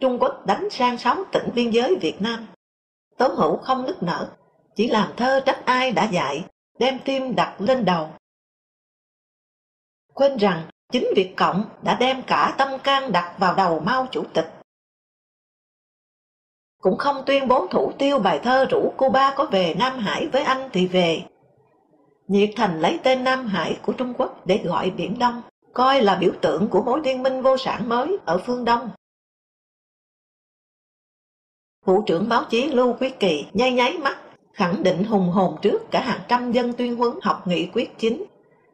[0.00, 2.46] Trung Quốc đánh sang 6 tỉnh biên giới Việt Nam.
[3.16, 4.28] Tố hữu không nức nở,
[4.74, 6.44] chỉ làm thơ trách ai đã dạy,
[6.78, 8.10] đem tim đặt lên đầu.
[10.14, 14.24] Quên rằng chính Việt Cộng đã đem cả tâm can đặt vào đầu Mao Chủ
[14.34, 14.52] tịch.
[16.80, 20.42] Cũng không tuyên bố thủ tiêu bài thơ rủ Cuba có về Nam Hải với
[20.42, 21.22] anh thì về.
[22.28, 25.42] Nhiệt thành lấy tên Nam Hải của Trung Quốc để gọi Biển Đông,
[25.74, 28.90] coi là biểu tượng của mối liên minh vô sản mới ở phương Đông.
[31.84, 34.18] Vụ trưởng báo chí Lưu Quý Kỳ nháy nháy mắt,
[34.52, 38.24] khẳng định hùng hồn trước cả hàng trăm dân tuyên huấn học nghị quyết chính,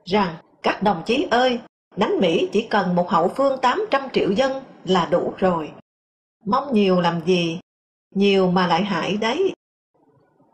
[0.04, 1.60] rằng các đồng chí ơi,
[1.96, 5.72] đánh Mỹ chỉ cần một hậu phương 800 triệu dân là đủ rồi.
[6.44, 7.60] Mong nhiều làm gì,
[8.14, 9.52] nhiều mà lại hại đấy.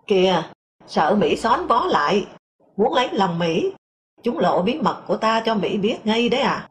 [0.07, 0.42] Kìa,
[0.86, 2.26] sợ Mỹ xón vó lại,
[2.76, 3.72] muốn lấy lòng Mỹ,
[4.25, 6.68] chúng lộ bí mật của ta cho Mỹ biết ngay đấy à.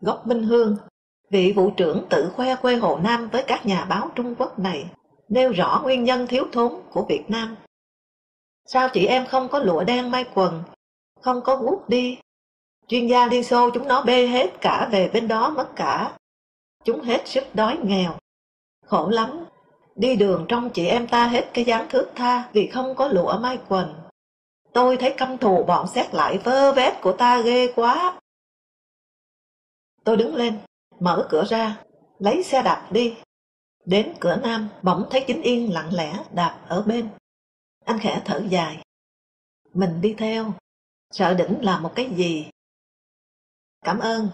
[0.00, 0.76] Gốc Minh Hương
[1.30, 4.86] Vị vụ trưởng tự khoe quê Hồ Nam với các nhà báo Trung Quốc này,
[5.28, 7.56] nêu rõ nguyên nhân thiếu thốn của Việt Nam.
[8.66, 10.62] Sao chị em không có lụa đen may quần,
[11.20, 12.18] không có guốc đi?
[12.88, 16.12] Chuyên gia Liên Xô chúng nó bê hết cả về bên đó mất cả.
[16.84, 18.12] Chúng hết sức đói nghèo.
[18.86, 19.44] Khổ lắm,
[19.96, 23.38] đi đường trong chị em ta hết cái dáng thước tha vì không có lụa
[23.38, 23.94] may quần.
[24.72, 28.20] Tôi thấy căm thù bọn xét lại vơ vét của ta ghê quá.
[30.04, 30.58] Tôi đứng lên,
[31.00, 31.84] mở cửa ra,
[32.18, 33.14] lấy xe đạp đi.
[33.84, 37.08] Đến cửa nam, bỗng thấy chính yên lặng lẽ đạp ở bên.
[37.84, 38.82] Anh khẽ thở dài.
[39.74, 40.52] Mình đi theo,
[41.10, 42.50] sợ đỉnh là một cái gì.
[43.84, 44.28] Cảm ơn,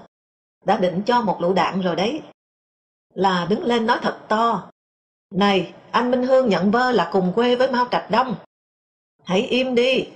[0.64, 2.22] đã định cho một lựu đạn rồi đấy.
[3.14, 4.70] Là đứng lên nói thật to.
[5.30, 8.36] Này, anh Minh Hương nhận vơ là cùng quê với Mao Trạch Đông.
[9.24, 10.08] Hãy im đi.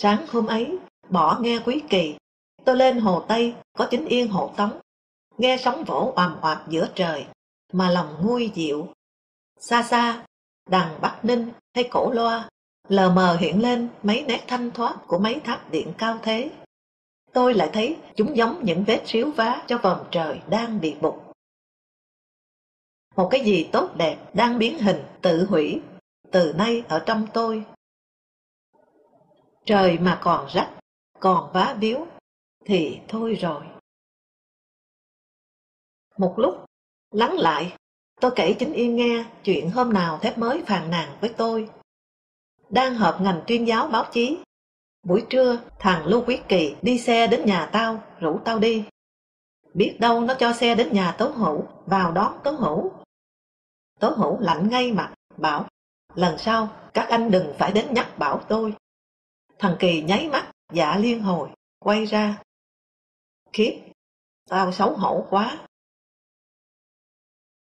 [0.00, 0.78] Sáng hôm ấy,
[1.08, 2.16] bỏ nghe quý kỳ,
[2.64, 4.80] tôi lên hồ Tây, có chính yên hộ tống,
[5.38, 7.26] nghe sóng vỗ oàm oạp giữa trời,
[7.72, 8.88] mà lòng nguôi dịu.
[9.60, 10.24] Xa xa,
[10.70, 12.48] đằng Bắc Ninh hay cổ loa,
[12.88, 16.50] lờ mờ hiện lên mấy nét thanh thoát của mấy tháp điện cao thế.
[17.32, 21.32] Tôi lại thấy chúng giống những vết xíu vá cho vòng trời đang bị bục.
[23.16, 25.80] Một cái gì tốt đẹp đang biến hình tự hủy
[26.32, 27.64] từ nay ở trong tôi.
[29.68, 30.70] Trời mà còn rách,
[31.20, 32.06] còn vá víu
[32.64, 33.64] thì thôi rồi.
[36.16, 36.64] Một lúc,
[37.10, 37.76] lắng lại,
[38.20, 41.70] tôi kể chính yên nghe chuyện hôm nào thép mới phàn nàn với tôi.
[42.70, 44.38] Đang họp ngành tuyên giáo báo chí.
[45.02, 48.84] Buổi trưa, thằng Lưu Quý Kỳ đi xe đến nhà tao, rủ tao đi.
[49.74, 52.92] Biết đâu nó cho xe đến nhà Tố Hữu, vào đón Tố Hữu.
[54.00, 55.68] Tố Hữu lạnh ngay mặt, bảo,
[56.14, 58.74] lần sau các anh đừng phải đến nhắc bảo tôi.
[59.58, 61.48] Thằng Kỳ nháy mắt, dạ liên hồi,
[61.78, 62.42] quay ra.
[63.52, 63.80] Khiếp,
[64.48, 65.66] tao xấu hổ quá.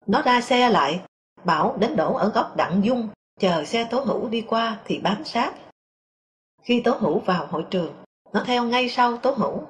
[0.06, 1.04] Nó ra xe lại,
[1.44, 3.08] bảo đến đổ ở góc Đặng Dung,
[3.40, 5.54] chờ xe Tố Hữu đi qua thì bám sát.
[6.62, 9.66] Khi Tố Hữu vào hội trường, nó theo ngay sau Tố Hữu.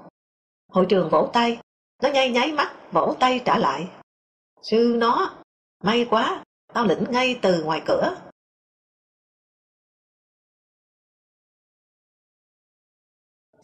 [0.68, 1.58] Hội trường vỗ tay,
[2.02, 3.88] nó nháy nháy mắt, vỗ tay trả lại.
[4.62, 5.34] Sư nó,
[5.82, 8.16] may quá, tao lĩnh ngay từ ngoài cửa.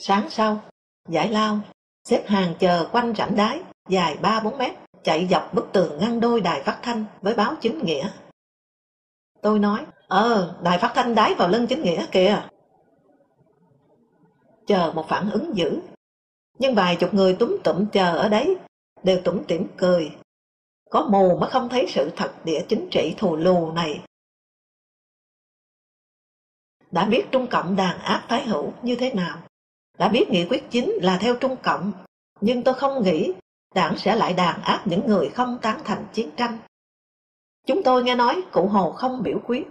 [0.03, 0.61] Sáng sau,
[1.09, 1.61] giải lao,
[2.05, 4.73] xếp hàng chờ quanh rãnh đái dài 3-4 mét,
[5.05, 8.11] chạy dọc bức tường ngăn đôi đài phát thanh với báo chính nghĩa.
[9.43, 12.43] Tôi nói, ờ, đài phát thanh đái vào lưng chính nghĩa kìa.
[14.67, 15.81] Chờ một phản ứng dữ.
[16.59, 18.57] Nhưng vài chục người túm tụm chờ ở đấy,
[19.03, 20.13] đều tủm tỉm cười.
[20.91, 24.01] Có mù mà không thấy sự thật địa chính trị thù lù này.
[26.91, 29.39] Đã biết Trung Cộng đàn áp thái hữu như thế nào?
[30.01, 31.93] Đã biết nghị quyết chính là theo Trung Cộng,
[32.41, 33.33] nhưng tôi không nghĩ
[33.75, 36.59] đảng sẽ lại đàn áp những người không tán thành chiến tranh.
[37.67, 39.67] Chúng tôi nghe nói cụ Hồ không biểu quyết.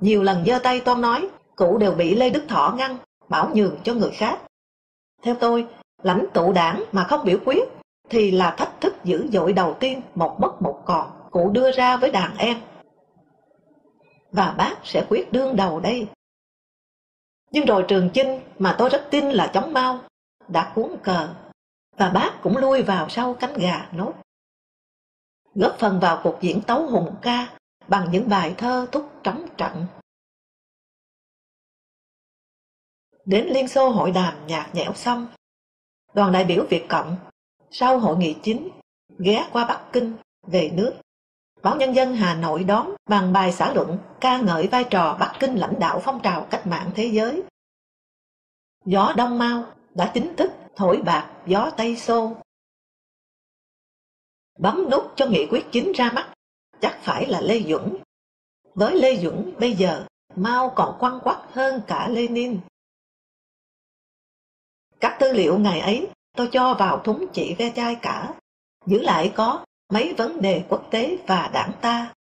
[0.00, 2.96] Nhiều lần giơ tay toan nói, cụ đều bị Lê Đức Thọ ngăn,
[3.28, 4.38] bảo nhường cho người khác.
[5.22, 5.66] Theo tôi,
[6.02, 7.64] lãnh tụ đảng mà không biểu quyết
[8.10, 11.96] thì là thách thức dữ dội đầu tiên một mất một còn cụ đưa ra
[11.96, 12.56] với đàn em.
[14.32, 16.06] Và bác sẽ quyết đương đầu đây.
[17.56, 20.04] Nhưng rồi Trường Chinh mà tôi rất tin là chống mau,
[20.48, 21.34] đã cuốn cờ
[21.96, 24.14] và bác cũng lui vào sau cánh gà nốt.
[25.54, 29.86] Góp phần vào cuộc diễn tấu hùng ca bằng những bài thơ thúc trống trận.
[33.24, 35.28] Đến Liên Xô hội đàm nhạt nhẽo xong,
[36.14, 37.16] đoàn đại biểu Việt Cộng
[37.70, 38.68] sau hội nghị chính
[39.18, 40.94] ghé qua Bắc Kinh về nước.
[41.66, 45.32] Báo Nhân dân Hà Nội đón bằng bài xã luận ca ngợi vai trò Bắc
[45.40, 47.42] Kinh lãnh đạo phong trào cách mạng thế giới.
[48.84, 49.64] Gió Đông Mao
[49.94, 52.36] đã chính thức thổi bạc gió Tây Xô.
[54.58, 56.32] Bấm nút cho nghị quyết chính ra mắt,
[56.80, 57.96] chắc phải là Lê Dũng.
[58.74, 60.06] Với Lê Dũng bây giờ,
[60.36, 62.60] Mao còn quăng quắc hơn cả Lenin.
[65.00, 68.34] Các tư liệu ngày ấy tôi cho vào thúng chỉ ve chai cả,
[68.86, 72.12] giữ lại có mấy vấn đề quốc tế và đảng ta.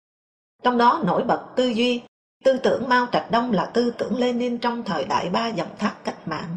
[0.63, 2.03] Trong đó nổi bật tư duy,
[2.45, 5.97] tư tưởng Mao Trạch Đông là tư tưởng Lenin trong thời đại ba dòng thác
[6.05, 6.57] cách mạng.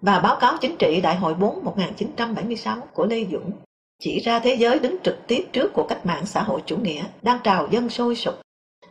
[0.00, 3.52] Và báo cáo chính trị Đại hội 4 1976 của Lê Dũng
[3.98, 7.04] chỉ ra thế giới đứng trực tiếp trước của cách mạng xã hội chủ nghĩa
[7.22, 8.34] đang trào dân sôi sục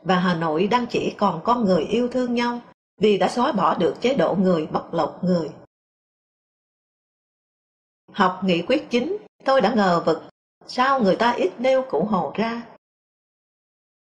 [0.01, 2.61] và Hà Nội đang chỉ còn con người yêu thương nhau
[2.97, 5.49] vì đã xóa bỏ được chế độ người bóc lột người.
[8.11, 10.23] Học nghị quyết chính, tôi đã ngờ vực,
[10.67, 12.67] sao người ta ít nêu cụ Hồ ra.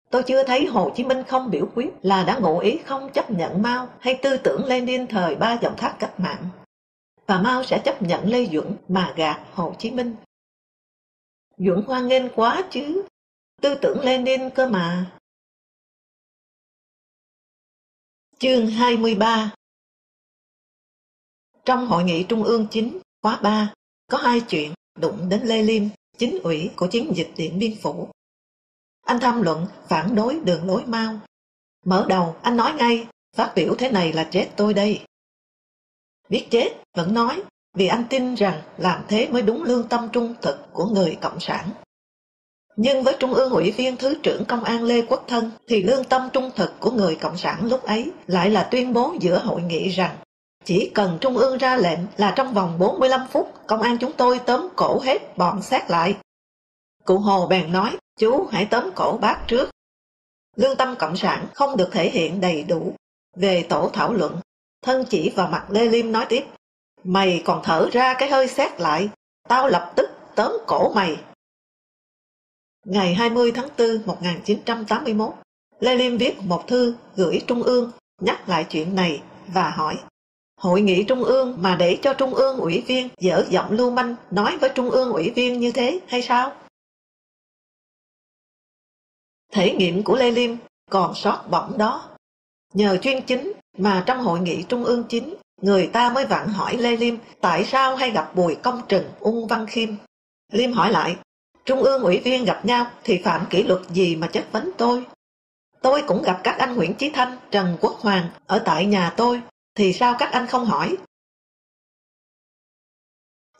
[0.10, 3.32] Tôi chưa thấy Hồ Chí Minh không biểu quyết là đã ngụ ý không chấp
[3.32, 6.50] nhận Mao hay tư tưởng Lenin thời ba dòng thác cách mạng.
[7.28, 10.16] Và Mao sẽ chấp nhận Lê Duẩn mà gạt Hồ Chí Minh.
[11.58, 13.06] Duẩn hoan nghênh quá chứ,
[13.62, 15.12] tư tưởng Lenin cơ mà.
[18.40, 19.52] Chương 23
[21.66, 23.74] Trong hội nghị Trung ương chính khóa 3
[24.12, 25.84] có hai chuyện đụng đến Lê Liêm,
[26.18, 28.08] chính ủy của chiến dịch Điện Biên Phủ.
[29.06, 31.20] Anh tham luận phản đối đường lối Mao.
[31.86, 35.02] Mở đầu anh nói ngay, phát biểu thế này là chết tôi đây.
[36.30, 40.36] Biết chết vẫn nói, vì anh tin rằng làm thế mới đúng lương tâm trung
[40.42, 41.70] thực của người Cộng sản.
[42.76, 46.04] Nhưng với Trung ương ủy viên Thứ trưởng Công an Lê Quốc Thân thì lương
[46.04, 49.62] tâm trung thực của người Cộng sản lúc ấy lại là tuyên bố giữa hội
[49.62, 50.18] nghị rằng
[50.66, 54.40] chỉ cần Trung ương ra lệnh là trong vòng 45 phút công an chúng tôi
[54.46, 56.18] tóm cổ hết bọn sát lại.
[57.06, 59.70] Cụ Hồ bèn nói, chú hãy tóm cổ bác trước.
[60.56, 62.96] Lương tâm Cộng sản không được thể hiện đầy đủ.
[63.36, 64.40] Về tổ thảo luận,
[64.82, 66.44] thân chỉ vào mặt Lê Liêm nói tiếp,
[67.04, 69.10] mày còn thở ra cái hơi xét lại,
[69.50, 71.18] tao lập tức tóm cổ mày.
[72.86, 75.34] Ngày 20 tháng 4 1981,
[75.80, 77.92] Lê Liêm viết một thư gửi Trung ương
[78.22, 79.98] nhắc lại chuyện này và hỏi
[80.64, 84.16] Hội nghị Trung ương mà để cho Trung ương ủy viên dở giọng lưu manh
[84.32, 86.52] nói với Trung ương ủy viên như thế hay sao?
[89.52, 90.56] Thể nghiệm của Lê Liêm
[90.90, 92.10] còn sót bỏng đó.
[92.74, 96.78] Nhờ chuyên chính mà trong hội nghị Trung ương chính, người ta mới vặn hỏi
[96.78, 99.90] Lê Liêm tại sao hay gặp Bùi Công Trừng, Ung Văn Khiêm.
[100.52, 101.16] Liêm hỏi lại,
[101.66, 105.06] Trung ương ủy viên gặp nhau thì phạm kỷ luật gì mà chất vấn tôi?
[105.82, 109.42] Tôi cũng gặp các anh Nguyễn Chí Thanh, Trần Quốc Hoàng ở tại nhà tôi
[109.76, 110.98] thì sao các anh không hỏi?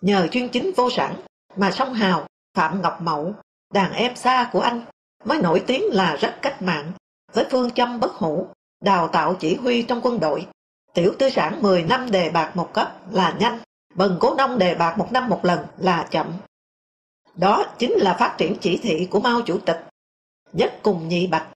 [0.02, 1.16] Nhờ chuyên chính vô sản
[1.56, 3.34] mà song hào Phạm Ngọc Mậu,
[3.74, 4.86] đàn em xa của anh,
[5.26, 6.92] mới nổi tiếng là rất cách mạng,
[7.34, 8.48] với phương châm bất hủ,
[8.82, 10.48] đào tạo chỉ huy trong quân đội.
[10.94, 13.60] Tiểu tư sản 10 năm đề bạc một cấp là nhanh,
[13.96, 16.34] bần cố đông đề bạc một năm một lần là chậm.
[17.36, 19.86] Đó chính là phát triển chỉ thị của Mao Chủ tịch.
[20.54, 21.48] Nhất cùng nhị bạch,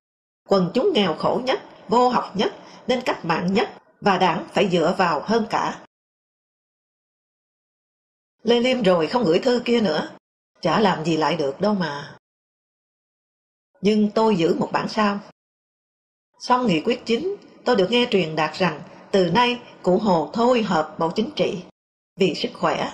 [0.49, 2.53] quần chúng nghèo khổ nhất, vô học nhất,
[2.87, 3.69] nên cách mạng nhất
[4.01, 5.85] và đảng phải dựa vào hơn cả.
[8.43, 10.09] Lê Liêm rồi không gửi thư kia nữa,
[10.61, 12.17] chả làm gì lại được đâu mà.
[13.81, 15.19] Nhưng tôi giữ một bản sao.
[16.39, 17.35] Xong nghị quyết chính,
[17.65, 18.81] tôi được nghe truyền đạt rằng
[19.11, 21.63] từ nay cụ Hồ thôi hợp Bộ Chính trị
[22.15, 22.93] vì sức khỏe.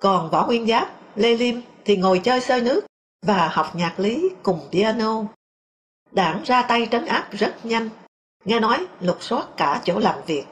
[0.00, 2.86] Còn Võ Nguyên Giáp, Lê Liêm thì ngồi chơi sơi nước
[3.22, 5.24] và học nhạc lý cùng piano.
[6.12, 7.88] Đảng ra tay trấn áp rất nhanh
[8.46, 10.44] nghe nói lục soát cả chỗ làm việc.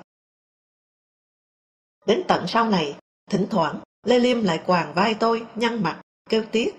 [2.07, 2.97] Đến tận sau này,
[3.31, 6.75] thỉnh thoảng Lê Liêm lại quàng vai tôi, nhăn mặt, kêu tiếc.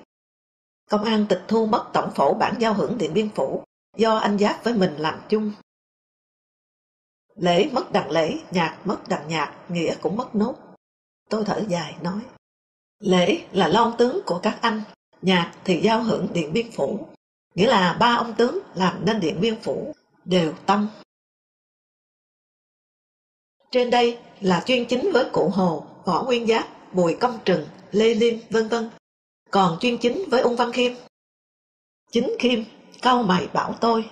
[0.89, 3.63] Công an tịch thu mất tổng phổ bản giao hưởng Điện Biên Phủ
[3.97, 5.51] do anh Giáp với mình làm chung.
[7.35, 10.55] Lễ mất đằng lễ, nhạc mất đằng nhạc, nghĩa cũng mất nốt.
[11.29, 12.19] Tôi thở dài nói.
[12.99, 14.81] Lễ là lon tướng của các anh,
[15.21, 17.07] nhạc thì giao hưởng Điện Biên Phủ.
[17.55, 19.93] Nghĩa là ba ông tướng làm nên Điện Biên Phủ
[20.25, 20.89] đều tâm
[23.71, 28.13] trên đây là chuyên chính với cụ Hồ, Võ Nguyên Giáp, Bùi Công Trừng, Lê
[28.13, 28.89] Liêm, vân vân.
[29.51, 30.93] Còn chuyên chính với Ung Văn Khiêm.
[32.11, 32.63] Chính Khiêm,
[33.01, 34.09] câu mày bảo tôi.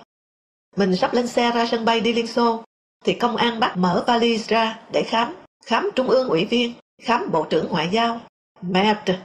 [0.76, 2.64] Mình sắp lên xe ra sân bay đi Liên Xô,
[3.04, 5.34] thì công an bắt mở vali ra để khám,
[5.66, 8.20] khám trung ương ủy viên, khám bộ trưởng ngoại giao.
[8.60, 9.20] Merde,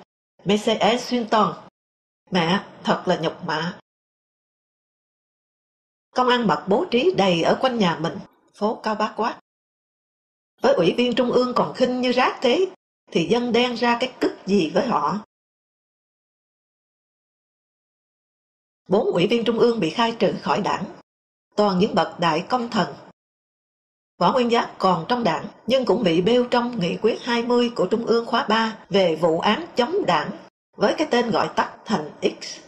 [0.45, 1.53] mais c'est.
[2.32, 3.80] Mẹ, thật là nhục mạ.
[6.15, 8.17] Công an mật bố trí đầy ở quanh nhà mình,
[8.53, 9.39] phố Cao Bá Quát.
[10.62, 12.66] Với ủy viên trung ương còn khinh như rác thế,
[13.12, 15.20] thì dân đen ra cái cức gì với họ.
[18.88, 20.86] Bốn ủy viên trung ương bị khai trừ khỏi đảng,
[21.55, 22.93] toàn những bậc đại công thần.
[24.18, 27.88] Võ Nguyên Giáp còn trong đảng nhưng cũng bị bêu trong nghị quyết 20 của
[27.88, 30.32] Trung ương khóa 3 về vụ án chống đảng
[30.78, 32.60] với cái tên gọi tắt thành X.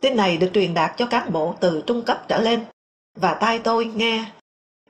[0.00, 2.64] Tin này được truyền đạt cho cán bộ từ trung cấp trở lên
[3.16, 4.32] và tai tôi nghe.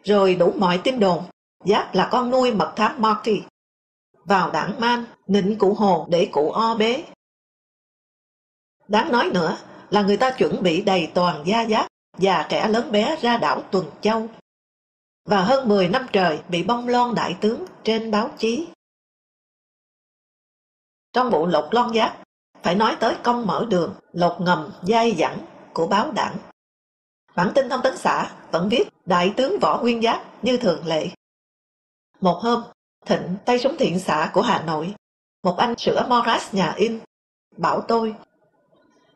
[0.05, 1.24] Rồi đủ mọi tin đồn,
[1.64, 3.42] Giáp là con nuôi mật thám Marty.
[4.24, 7.04] Vào đảng man, nịnh cụ Hồ để cụ o bế.
[8.88, 9.56] Đáng nói nữa
[9.90, 11.86] là người ta chuẩn bị đầy toàn gia giáp
[12.18, 14.28] và kẻ lớn bé ra đảo Tuần Châu.
[15.24, 18.68] Và hơn 10 năm trời bị bông lon đại tướng trên báo chí.
[21.12, 22.22] Trong vụ lột lon giáp,
[22.62, 25.38] phải nói tới công mở đường, lột ngầm, dai dẳng
[25.72, 26.36] của báo đảng.
[27.36, 31.08] Bản tin thông tấn xã vẫn viết Đại tướng Võ Nguyên Giáp như thường lệ.
[32.24, 32.62] Một hôm,
[33.06, 34.94] Thịnh tay súng thiện xã của Hà Nội,
[35.42, 37.00] một anh sửa Moras nhà in,
[37.56, 38.14] bảo tôi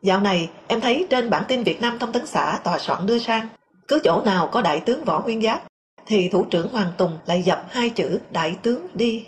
[0.03, 3.19] Dạo này em thấy trên bản tin Việt Nam thông tấn xã tòa soạn đưa
[3.19, 3.49] sang,
[3.89, 5.63] cứ chỗ nào có đại tướng Võ Nguyên Giáp,
[6.07, 9.27] thì thủ trưởng Hoàng Tùng lại dập hai chữ đại tướng đi.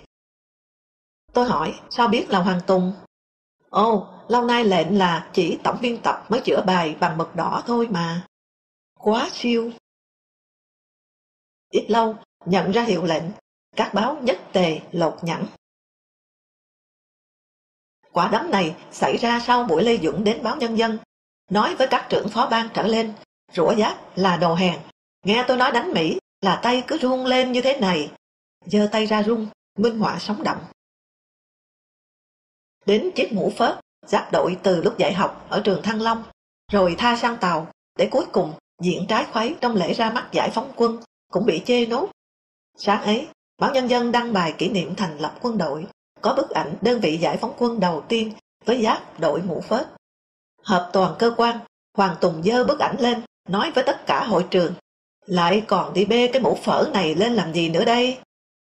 [1.32, 2.92] Tôi hỏi, sao biết là Hoàng Tùng?
[3.70, 7.62] Ồ, lâu nay lệnh là chỉ tổng biên tập mới chữa bài bằng mực đỏ
[7.66, 8.26] thôi mà.
[8.98, 9.70] Quá siêu.
[11.70, 12.16] Ít lâu,
[12.46, 13.24] nhận ra hiệu lệnh,
[13.76, 15.46] các báo nhất tề lột nhẵn.
[18.12, 20.98] Quả đấm này xảy ra sau buổi Lê dũng đến báo Nhân dân,
[21.50, 23.12] nói với các trưởng phó ban trở lên,
[23.52, 24.80] rủa giáp là đồ hèn.
[25.24, 28.12] Nghe tôi nói đánh Mỹ là tay cứ run lên như thế này.
[28.66, 29.46] giơ tay ra run,
[29.78, 30.64] minh họa sống động.
[32.86, 36.24] Đến chiếc mũ phớt, giáp đội từ lúc dạy học ở trường Thăng Long,
[36.72, 37.68] rồi tha sang tàu,
[37.98, 38.52] để cuối cùng
[38.82, 40.98] diện trái khuấy trong lễ ra mắt giải phóng quân,
[41.32, 42.08] cũng bị chê nốt.
[42.76, 43.28] Sáng ấy,
[43.60, 45.86] báo Nhân dân đăng bài kỷ niệm thành lập quân đội
[46.20, 48.32] có bức ảnh đơn vị giải phóng quân đầu tiên
[48.64, 49.88] với giáp đội mũ phớt.
[50.62, 51.58] Hợp toàn cơ quan,
[51.94, 54.74] Hoàng Tùng dơ bức ảnh lên, nói với tất cả hội trường,
[55.26, 58.18] lại còn đi bê cái mũ phở này lên làm gì nữa đây?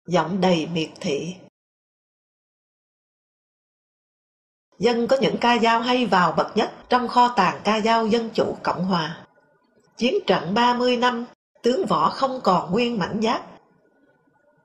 [0.07, 1.35] Giọng đầy miệt thị.
[4.79, 8.31] Dân có những ca dao hay vào bậc nhất trong kho tàng ca dao Dân
[8.35, 9.27] Chủ Cộng Hòa.
[9.97, 11.25] Chiến trận 30 năm,
[11.63, 13.50] tướng võ không còn nguyên mảnh giáp.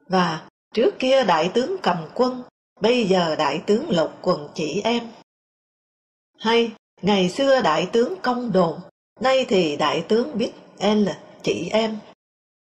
[0.08, 2.44] Và trước kia đại tướng cầm quân
[2.82, 5.12] Bây giờ đại tướng lột quần chỉ em.
[6.40, 8.80] Hay, ngày xưa đại tướng công đồn,
[9.20, 11.10] nay thì đại tướng biết L
[11.44, 11.98] chỉ em.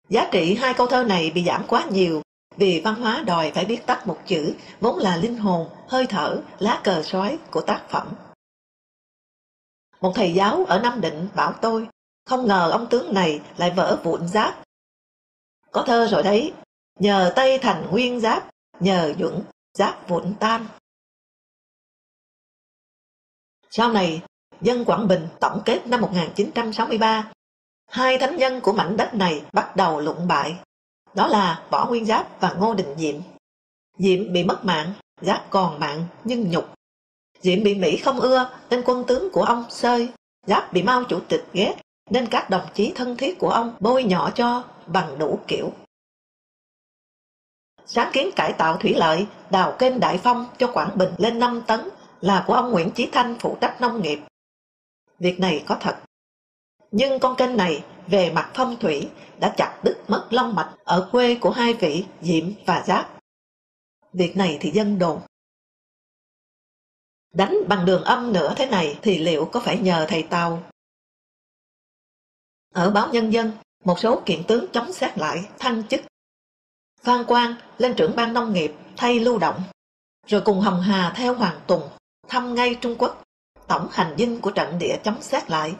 [0.08, 2.22] Giá trị hai câu thơ này bị giảm quá nhiều
[2.56, 6.42] vì văn hóa đòi phải biết tắt một chữ vốn là linh hồn, hơi thở,
[6.58, 8.12] lá cờ sói của tác phẩm.
[10.00, 11.88] Một thầy giáo ở Nam Định bảo tôi,
[12.26, 14.62] không ngờ ông tướng này lại vỡ vụn giáp.
[15.70, 16.52] Có thơ rồi đấy,
[16.98, 19.42] nhờ Tây thành nguyên giáp, nhờ dũng
[19.74, 20.66] giáp vụn tan.
[23.70, 24.22] Sau này,
[24.60, 27.32] dân Quảng Bình tổng kết năm 1963,
[27.90, 30.56] hai thánh nhân của mảnh đất này bắt đầu lụng bại.
[31.14, 33.14] Đó là Võ Nguyên Giáp và Ngô Đình Diệm.
[33.98, 36.74] Diệm bị mất mạng, Giáp còn mạng nhưng nhục.
[37.40, 40.08] Diệm bị Mỹ không ưa nên quân tướng của ông sơi.
[40.46, 41.74] Giáp bị Mao Chủ tịch ghét
[42.10, 45.72] nên các đồng chí thân thiết của ông bôi nhỏ cho bằng đủ kiểu
[47.86, 51.62] sáng kiến cải tạo thủy lợi, đào kênh Đại Phong cho Quảng Bình lên 5
[51.66, 51.80] tấn
[52.20, 54.18] là của ông Nguyễn Chí Thanh phụ trách nông nghiệp.
[55.18, 55.96] Việc này có thật.
[56.90, 59.08] Nhưng con kênh này về mặt phong thủy
[59.40, 63.18] đã chặt đứt mất long mạch ở quê của hai vị Diệm và Giáp.
[64.12, 65.20] Việc này thì dân đồn.
[67.32, 70.62] Đánh bằng đường âm nữa thế này thì liệu có phải nhờ thầy Tàu?
[72.72, 73.52] Ở báo Nhân dân,
[73.84, 76.00] một số kiện tướng chống xét lại thăng chức
[77.04, 79.62] Phan Quang lên trưởng ban nông nghiệp thay lưu động,
[80.26, 81.88] rồi cùng Hồng Hà theo Hoàng Tùng
[82.28, 83.22] thăm ngay Trung Quốc,
[83.66, 85.74] tổng hành dinh của trận địa chống xét lại,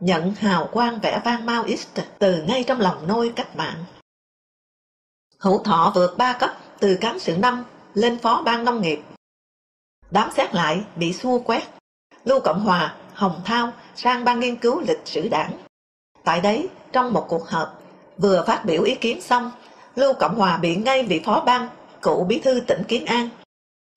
[0.00, 1.88] nhận hào quang vẽ vang Maoist
[2.18, 3.84] từ ngay trong lòng nôi cách mạng.
[5.38, 9.02] Hữu Thọ vượt ba cấp từ cán sự năm lên phó ban nông nghiệp.
[10.10, 11.68] Đám xét lại bị xua quét,
[12.24, 15.52] Lưu Cộng Hòa, Hồng Thao sang ban nghiên cứu lịch sử đảng.
[16.24, 17.82] Tại đấy, trong một cuộc họp,
[18.18, 19.50] vừa phát biểu ý kiến xong
[19.94, 21.68] Lưu Cộng Hòa bị ngay vị phó ban,
[22.02, 23.28] cựu bí thư tỉnh Kiến An,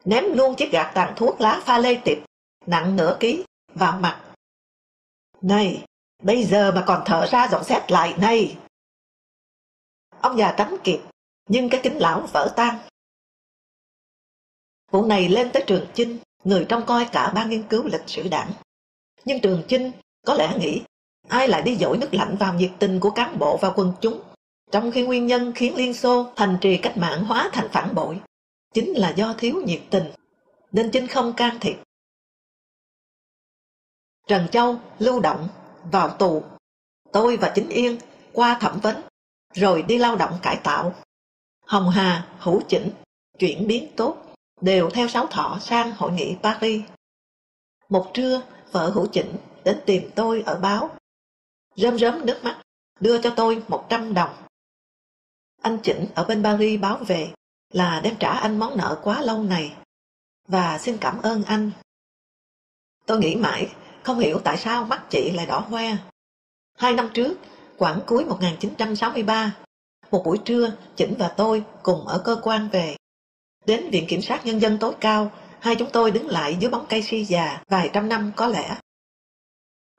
[0.05, 2.17] ném luôn chiếc gạt tàn thuốc lá pha lê tiệp,
[2.65, 3.43] nặng nửa ký,
[3.73, 4.23] vào mặt.
[5.41, 5.83] Này,
[6.23, 8.57] bây giờ mà còn thở ra dọn xét lại này.
[10.21, 10.99] Ông già tránh kịp,
[11.49, 12.77] nhưng cái kính lão vỡ tan.
[14.91, 18.27] Vụ này lên tới trường chinh, người trong coi cả ban nghiên cứu lịch sử
[18.27, 18.51] đảng.
[19.25, 19.91] Nhưng Trường Chinh
[20.25, 20.81] có lẽ nghĩ
[21.27, 24.21] ai lại đi dội nước lạnh vào nhiệt tình của cán bộ và quần chúng,
[24.71, 28.19] trong khi nguyên nhân khiến Liên Xô thành trì cách mạng hóa thành phản bội,
[28.73, 30.11] chính là do thiếu nhiệt tình,
[30.71, 31.75] nên chính không can thiệp.
[34.27, 35.47] Trần Châu lưu động
[35.91, 36.43] vào tù,
[37.11, 37.97] tôi và Chính Yên
[38.33, 39.01] qua thẩm vấn,
[39.53, 40.95] rồi đi lao động cải tạo.
[41.65, 42.89] Hồng Hà, Hữu Chỉnh,
[43.39, 44.17] chuyển biến tốt,
[44.61, 46.81] đều theo sáu thọ sang hội nghị Paris.
[47.89, 48.41] Một trưa,
[48.71, 50.89] vợ Hữu Chỉnh đến tìm tôi ở báo.
[51.75, 52.61] Rơm rớm nước mắt,
[52.99, 54.46] đưa cho tôi một trăm đồng.
[55.61, 57.33] Anh Chỉnh ở bên Paris báo về
[57.73, 59.73] là đem trả anh món nợ quá lâu này
[60.47, 61.71] và xin cảm ơn anh.
[63.05, 63.69] Tôi nghĩ mãi,
[64.03, 65.97] không hiểu tại sao mắt chị lại đỏ hoe.
[66.77, 67.37] Hai năm trước,
[67.77, 69.55] khoảng cuối 1963,
[70.11, 72.95] một buổi trưa, Chỉnh và tôi cùng ở cơ quan về.
[73.65, 76.85] Đến Viện Kiểm sát Nhân dân tối cao, hai chúng tôi đứng lại dưới bóng
[76.89, 78.77] cây si già vài trăm năm có lẽ.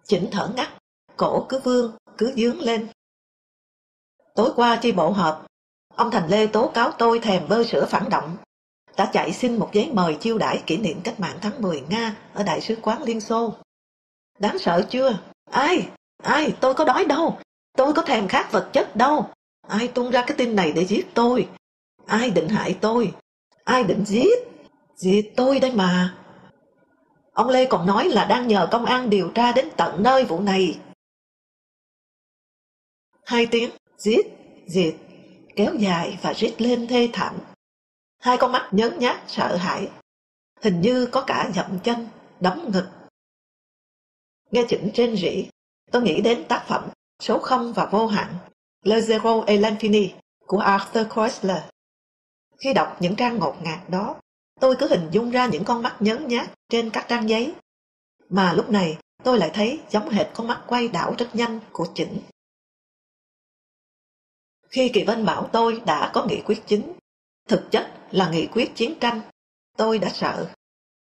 [0.05, 0.69] Chỉnh thở ngắt,
[1.17, 2.89] cổ cứ vương, cứ dướng lên.
[4.35, 5.47] Tối qua chi bộ họp,
[5.99, 8.37] ông Thành Lê tố cáo tôi thèm bơ sữa phản động.
[8.97, 12.17] Đã chạy xin một giấy mời chiêu đãi kỷ niệm cách mạng tháng 10 Nga
[12.35, 13.55] ở Đại sứ quán Liên Xô.
[14.39, 15.19] Đáng sợ chưa?
[15.51, 15.89] Ai?
[16.23, 16.55] Ai?
[16.61, 17.39] Tôi có đói đâu.
[17.77, 19.31] Tôi có thèm khát vật chất đâu.
[19.69, 21.49] Ai tung ra cái tin này để giết tôi?
[22.07, 23.13] Ai định hại tôi?
[23.65, 24.39] Ai định giết?
[24.97, 26.15] Giết tôi đây mà.
[27.33, 30.41] Ông Lê còn nói là đang nhờ công an điều tra đến tận nơi vụ
[30.41, 30.79] này.
[33.25, 34.27] Hai tiếng giết,
[34.67, 34.95] diệt,
[35.59, 37.39] kéo dài và rít lên thê thảm.
[38.19, 39.91] Hai con mắt nhớn nhát sợ hãi.
[40.61, 42.09] Hình như có cả dậm chân,
[42.41, 42.89] đấm ngực.
[44.51, 45.49] Nghe chỉnh trên rỉ,
[45.91, 46.89] tôi nghĩ đến tác phẩm
[47.23, 48.35] Số không và vô hạn,
[48.85, 50.09] Le Zero et l'Infini
[50.47, 51.63] của Arthur Koestler.
[52.59, 54.17] Khi đọc những trang ngột ngạt đó,
[54.61, 57.55] tôi cứ hình dung ra những con mắt nhớn nhát trên các trang giấy.
[58.29, 61.87] Mà lúc này tôi lại thấy giống hệt con mắt quay đảo rất nhanh của
[61.95, 62.19] chỉnh.
[64.69, 66.93] Khi Kỳ Vân bảo tôi đã có nghị quyết chính,
[67.49, 69.21] thực chất là nghị quyết chiến tranh,
[69.77, 70.51] tôi đã sợ.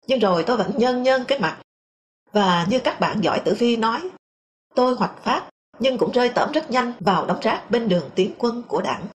[0.07, 1.63] Nhưng rồi tôi vẫn nhân nhân cái mặt.
[2.33, 4.11] Và như các bạn giỏi tử vi nói,
[4.75, 5.51] tôi hoạch phát
[5.81, 9.07] nhưng cũng rơi tẩm rất nhanh vào đống rác bên đường tiến quân của đảng.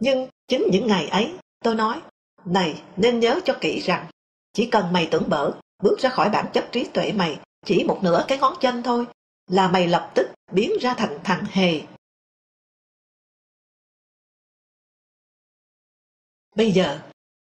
[0.00, 2.00] Nhưng chính những ngày ấy, tôi nói,
[2.44, 4.06] này nên nhớ cho kỹ rằng,
[4.52, 5.52] chỉ cần mày tưởng bở,
[5.82, 9.06] bước ra khỏi bản chất trí tuệ mày, chỉ một nửa cái ngón chân thôi,
[9.50, 11.80] là mày lập tức biến ra thành thằng hề.
[16.58, 17.00] Bây giờ,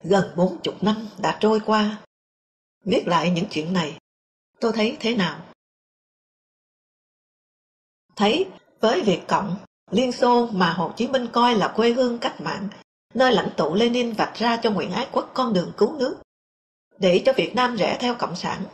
[0.03, 2.05] gần bốn chục năm đã trôi qua.
[2.85, 3.99] Viết lại những chuyện này,
[4.61, 5.47] tôi thấy thế nào?
[8.17, 8.47] Thấy
[8.81, 9.57] với Việt Cộng,
[9.91, 12.69] Liên Xô mà Hồ Chí Minh coi là quê hương cách mạng,
[13.15, 16.23] nơi lãnh tụ Lenin vạch ra cho Nguyễn Ái Quốc con đường cứu nước,
[16.99, 18.65] để cho Việt Nam rẽ theo Cộng sản.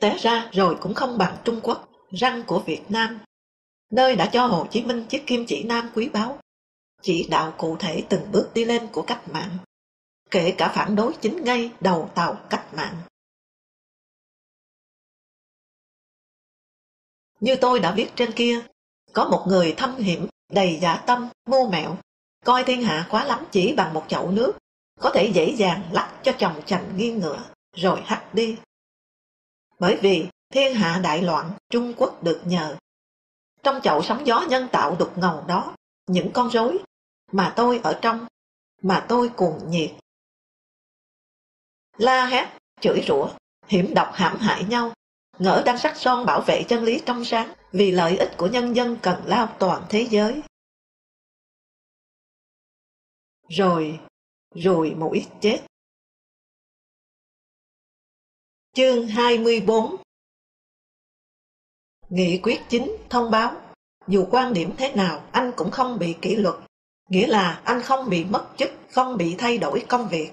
[0.00, 3.18] Té ra rồi cũng không bằng Trung Quốc, răng của Việt Nam,
[3.90, 6.38] nơi đã cho Hồ Chí Minh chiếc kim chỉ nam quý báu,
[7.02, 9.58] chỉ đạo cụ thể từng bước đi lên của cách mạng,
[10.30, 12.96] kể cả phản đối chính ngay đầu tàu cách mạng.
[17.40, 18.60] Như tôi đã viết trên kia,
[19.12, 21.96] có một người thâm hiểm, đầy giả tâm, mưu mẹo,
[22.44, 24.52] coi thiên hạ quá lắm chỉ bằng một chậu nước,
[25.00, 27.44] có thể dễ dàng lắc cho chồng chành nghiêng ngựa,
[27.76, 28.56] rồi hắt đi.
[29.78, 32.76] Bởi vì thiên hạ đại loạn, Trung Quốc được nhờ.
[33.62, 35.75] Trong chậu sóng gió nhân tạo đục ngầu đó,
[36.06, 36.78] những con rối
[37.32, 38.26] mà tôi ở trong,
[38.82, 39.90] mà tôi cuồng nhiệt.
[41.96, 44.92] La hét, chửi rủa, hiểm độc hãm hại nhau,
[45.38, 48.76] ngỡ đang sắc son bảo vệ chân lý trong sáng vì lợi ích của nhân
[48.76, 50.42] dân cần lao toàn thế giới.
[53.48, 54.00] Rồi,
[54.54, 55.66] rồi mũi chết.
[58.72, 59.96] Chương 24
[62.08, 63.65] Nghị quyết chính thông báo,
[64.08, 66.54] dù quan điểm thế nào anh cũng không bị kỷ luật,
[67.08, 70.32] nghĩa là anh không bị mất chức, không bị thay đổi công việc.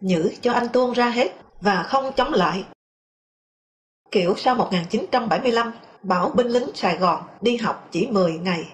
[0.00, 2.64] Nhữ cho anh tuôn ra hết và không chống lại
[4.14, 5.72] kiểu sau 1975
[6.02, 8.72] bảo binh lính Sài Gòn đi học chỉ 10 ngày.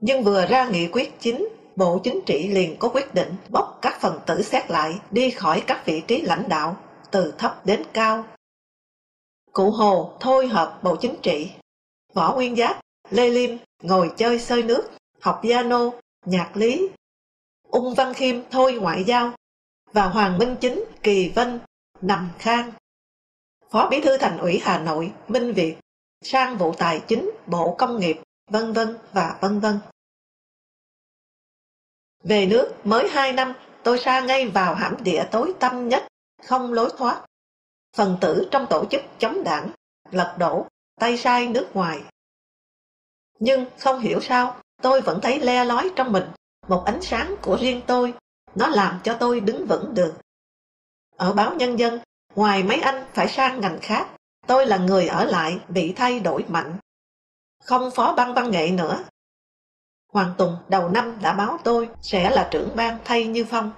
[0.00, 4.00] Nhưng vừa ra nghị quyết chính, Bộ Chính trị liền có quyết định bóc các
[4.00, 6.76] phần tử xét lại đi khỏi các vị trí lãnh đạo,
[7.10, 8.24] từ thấp đến cao.
[9.52, 11.50] Cụ Hồ thôi hợp Bộ Chính trị,
[12.14, 12.80] Võ Nguyên Giáp,
[13.10, 15.90] Lê Liêm ngồi chơi sơi nước, học piano,
[16.26, 16.88] nhạc lý.
[17.62, 19.32] Ung Văn Khiêm thôi ngoại giao,
[19.92, 21.60] và Hoàng Minh Chính, Kỳ Vân,
[22.00, 22.72] nằm khang.
[23.70, 25.76] Phó Bí thư Thành ủy Hà Nội Minh Việt
[26.22, 28.16] sang vụ tài chính Bộ Công nghiệp,
[28.50, 29.78] vân vân và vân vân.
[32.24, 36.06] Về nước mới 2 năm, tôi xa ngay vào hãm địa tối tăm nhất,
[36.42, 37.26] không lối thoát.
[37.96, 39.70] phần tử trong tổ chức chống đảng,
[40.10, 40.66] lật đổ,
[41.00, 42.02] tay sai nước ngoài.
[43.38, 46.24] Nhưng không hiểu sao, tôi vẫn thấy le lói trong mình,
[46.68, 48.14] một ánh sáng của riêng tôi,
[48.54, 50.14] nó làm cho tôi đứng vững được.
[51.16, 52.00] Ở báo Nhân dân,
[52.34, 54.08] ngoài mấy anh phải sang ngành khác,
[54.46, 56.78] tôi là người ở lại bị thay đổi mạnh.
[57.64, 59.04] Không phó ban văn nghệ nữa.
[60.12, 63.72] Hoàng Tùng đầu năm đã báo tôi sẽ là trưởng ban thay Như Phong.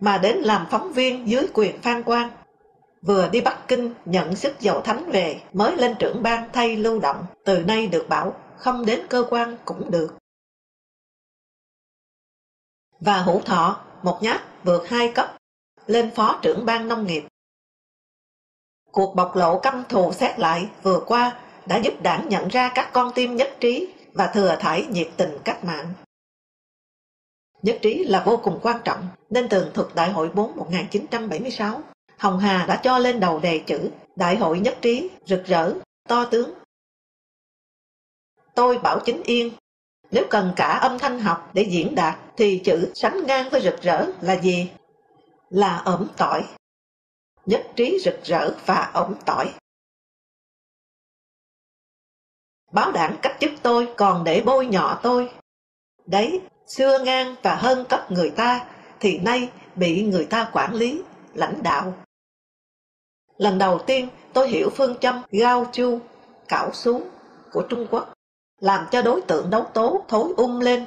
[0.00, 2.30] Mà đến làm phóng viên dưới quyền Phan Quang.
[3.06, 7.00] Vừa đi Bắc Kinh nhận sức dầu thánh về mới lên trưởng ban thay lưu
[7.00, 7.26] động.
[7.44, 10.14] Từ nay được bảo không đến cơ quan cũng được.
[13.00, 15.36] Và hữu thọ, một nhát vượt hai cấp,
[15.86, 17.24] lên phó trưởng ban nông nghiệp.
[18.92, 22.90] Cuộc bộc lộ căm thù xét lại vừa qua đã giúp đảng nhận ra các
[22.92, 25.92] con tim nhất trí và thừa thải nhiệt tình cách mạng.
[27.62, 31.82] Nhất trí là vô cùng quan trọng, nên tường thuật Đại hội 4 1976,
[32.22, 35.74] Hồng Hà đã cho lên đầu đề chữ Đại hội nhất trí, rực rỡ,
[36.08, 36.54] to tướng.
[38.54, 39.50] Tôi bảo chính yên,
[40.10, 43.82] nếu cần cả âm thanh học để diễn đạt thì chữ sánh ngang với rực
[43.82, 44.70] rỡ là gì?
[45.50, 46.44] Là ẩm tỏi.
[47.46, 49.54] Nhất trí rực rỡ và ẩm tỏi.
[52.72, 55.32] báo đảng cách chức tôi còn để bôi nhọ tôi.
[56.06, 58.66] Đấy, xưa ngang và hơn cấp người ta,
[59.00, 61.02] thì nay bị người ta quản lý,
[61.34, 61.94] lãnh đạo.
[63.38, 65.98] Lần đầu tiên tôi hiểu phương châm gao chu,
[66.48, 67.08] cảo xuống
[67.52, 68.12] của Trung Quốc,
[68.60, 70.86] làm cho đối tượng đấu tố thối um lên.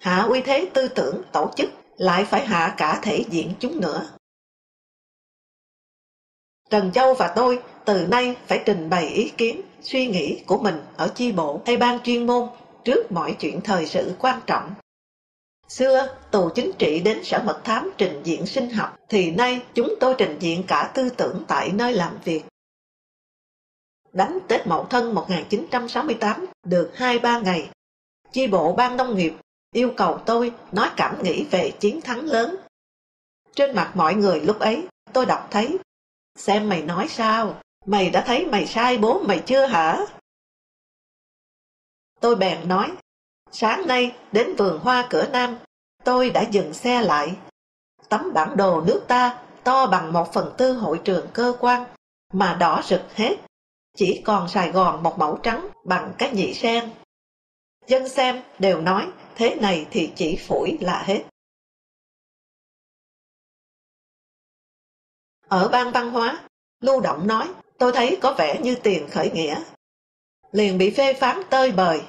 [0.00, 4.08] Hạ uy thế tư tưởng tổ chức lại phải hạ cả thể diện chúng nữa.
[6.70, 10.82] Trần Châu và tôi từ nay phải trình bày ý kiến, suy nghĩ của mình
[10.96, 12.48] ở chi bộ hay ban chuyên môn
[12.84, 14.74] trước mọi chuyện thời sự quan trọng.
[15.68, 19.94] Xưa, tù chính trị đến sở mật thám trình diện sinh học, thì nay chúng
[20.00, 22.42] tôi trình diện cả tư tưởng tại nơi làm việc.
[24.12, 27.70] Đánh Tết Mậu Thân 1968 được 2-3 ngày,
[28.32, 29.32] chi bộ ban nông nghiệp
[29.72, 32.56] yêu cầu tôi nói cảm nghĩ về chiến thắng lớn.
[33.54, 35.78] Trên mặt mọi người lúc ấy, tôi đọc thấy,
[36.36, 39.98] xem mày nói sao, Mày đã thấy mày sai bố mày chưa hả?
[42.20, 42.92] Tôi bèn nói,
[43.52, 45.58] sáng nay đến vườn hoa cửa Nam,
[46.04, 47.36] tôi đã dừng xe lại.
[48.08, 51.84] Tấm bản đồ nước ta to bằng một phần tư hội trường cơ quan,
[52.32, 53.36] mà đỏ rực hết.
[53.96, 56.90] Chỉ còn Sài Gòn một mẫu trắng bằng cái nhị sen.
[57.86, 61.24] Dân xem đều nói thế này thì chỉ phủi là hết.
[65.48, 66.48] Ở ban văn hóa,
[66.80, 67.48] Lưu Động nói
[67.78, 69.62] tôi thấy có vẻ như tiền khởi nghĩa.
[70.52, 72.02] Liền bị phê phán tơi bời.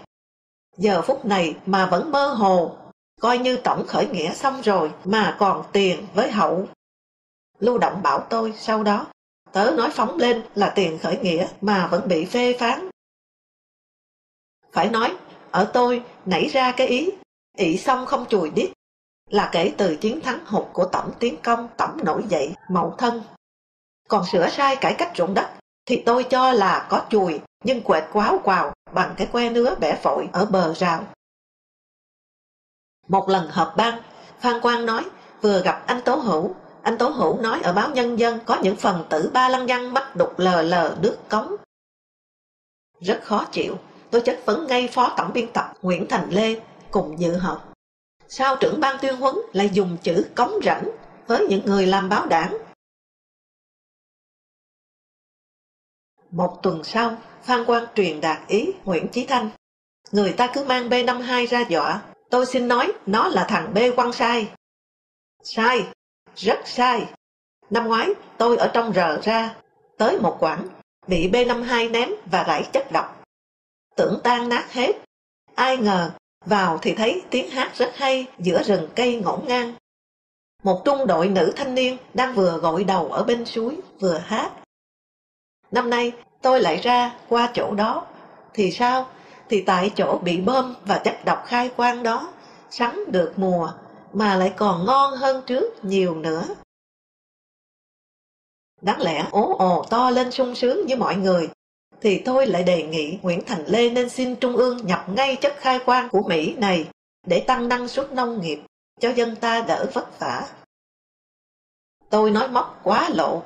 [0.78, 2.76] Giờ phút này mà vẫn mơ hồ,
[3.22, 6.68] coi như tổng khởi nghĩa xong rồi mà còn tiền với hậu.
[7.60, 9.06] Lưu Động bảo tôi sau đó,
[9.52, 12.90] tớ nói phóng lên là tiền khởi nghĩa mà vẫn bị phê phán.
[14.72, 15.18] Phải nói,
[15.52, 17.10] ở tôi nảy ra cái ý,
[17.58, 18.72] ỷ xong không chùi đít,
[19.30, 23.22] là kể từ chiến thắng hụt của tổng tiến công tổng nổi dậy mậu thân
[24.08, 25.50] còn sửa sai cải cách ruộng đất
[25.86, 30.00] thì tôi cho là có chùi nhưng quệt quáo quào bằng cái que nứa bẻ
[30.04, 31.08] phổi ở bờ rào.
[33.08, 34.02] Một lần họp ban,
[34.40, 35.06] Phan Quang nói
[35.42, 36.56] vừa gặp anh Tố Hữu.
[36.82, 39.94] Anh Tố Hữu nói ở báo Nhân dân có những phần tử ba lăng nhăng
[39.94, 41.56] bắt đục lờ lờ nước cống.
[43.00, 43.78] Rất khó chịu,
[44.12, 46.62] tôi chất vấn ngay phó tổng biên tập Nguyễn Thành Lê
[46.92, 47.74] cùng dự họp.
[48.28, 50.90] Sao trưởng ban tuyên huấn lại dùng chữ cống rảnh
[51.28, 52.58] với những người làm báo đảng
[56.32, 59.50] Một tuần sau, Phan Quang truyền đạt ý Nguyễn Chí Thanh.
[60.12, 64.14] Người ta cứ mang B52 ra dọa, tôi xin nói nó là thằng B quăng
[64.14, 64.48] sai.
[65.44, 65.84] Sai,
[66.36, 67.06] rất sai.
[67.70, 69.56] Năm ngoái tôi ở trong rờ ra,
[69.98, 70.68] tới một quãng,
[71.08, 73.24] bị B52 ném và rải chất độc.
[73.96, 74.92] Tưởng tan nát hết.
[75.56, 76.12] Ai ngờ,
[76.46, 79.74] vào thì thấy tiếng hát rất hay giữa rừng cây ngổn ngang.
[80.64, 84.52] Một trung đội nữ thanh niên đang vừa gội đầu ở bên suối, vừa hát.
[85.72, 86.12] Năm nay
[86.42, 88.06] tôi lại ra qua chỗ đó,
[88.54, 89.08] thì sao?
[89.50, 92.34] Thì tại chỗ bị bơm và chất độc khai quang đó,
[92.70, 93.74] sắn được mùa,
[94.14, 96.44] mà lại còn ngon hơn trước nhiều nữa.
[98.82, 101.50] Đáng lẽ ố ồ to lên sung sướng với mọi người,
[102.02, 105.56] thì tôi lại đề nghị Nguyễn Thành Lê nên xin Trung ương nhập ngay chất
[105.58, 106.88] khai quang của Mỹ này
[107.28, 108.60] để tăng năng suất nông nghiệp
[109.00, 110.48] cho dân ta đỡ vất vả.
[112.10, 113.44] Tôi nói móc quá lộ,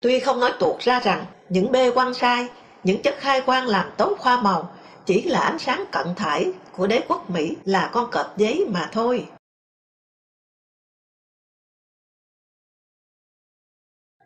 [0.00, 2.48] Tuy không nói tuột ra rằng những bê quan sai,
[2.84, 4.72] những chất khai quang làm tốt khoa màu
[5.06, 8.88] chỉ là ánh sáng cận thải của đế quốc Mỹ là con cọp giấy mà
[8.92, 9.28] thôi.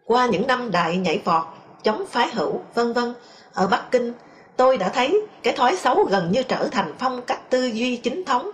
[0.05, 1.45] Qua những năm đại nhảy vọt,
[1.83, 3.15] chống phái hữu, vân vân
[3.53, 4.13] ở Bắc Kinh,
[4.57, 8.25] tôi đã thấy cái thói xấu gần như trở thành phong cách tư duy chính
[8.25, 8.51] thống.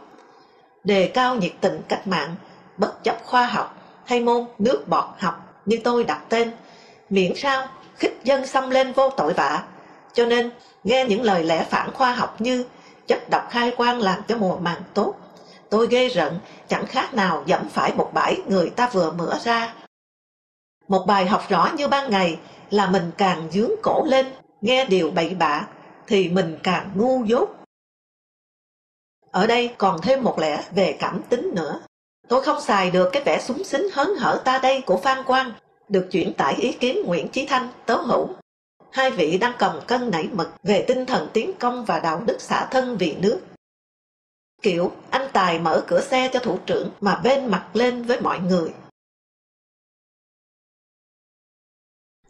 [0.84, 2.34] Đề cao nhiệt tình cách mạng,
[2.76, 6.52] bất chấp khoa học hay môn nước bọt học như tôi đặt tên,
[7.10, 9.64] miễn sao khích dân xông lên vô tội vạ.
[10.12, 10.50] Cho nên,
[10.84, 12.64] nghe những lời lẽ phản khoa học như
[13.06, 15.14] chất độc khai quang làm cho mùa màng tốt,
[15.70, 16.38] tôi ghê rợn
[16.68, 19.74] chẳng khác nào dẫm phải một bãi người ta vừa mửa ra.
[20.88, 22.38] Một bài học rõ như ban ngày
[22.70, 24.26] là mình càng dướng cổ lên,
[24.60, 25.66] nghe điều bậy bạ,
[26.06, 27.48] thì mình càng ngu dốt.
[29.30, 31.80] Ở đây còn thêm một lẽ về cảm tính nữa.
[32.28, 35.52] Tôi không xài được cái vẻ súng xính hớn hở ta đây của Phan Quang,
[35.88, 38.28] được chuyển tải ý kiến Nguyễn Chí Thanh, Tố Hữu.
[38.90, 42.40] Hai vị đang cầm cân nảy mực về tinh thần tiến công và đạo đức
[42.40, 43.40] xả thân vì nước.
[44.62, 48.40] Kiểu anh Tài mở cửa xe cho thủ trưởng mà bên mặt lên với mọi
[48.40, 48.74] người.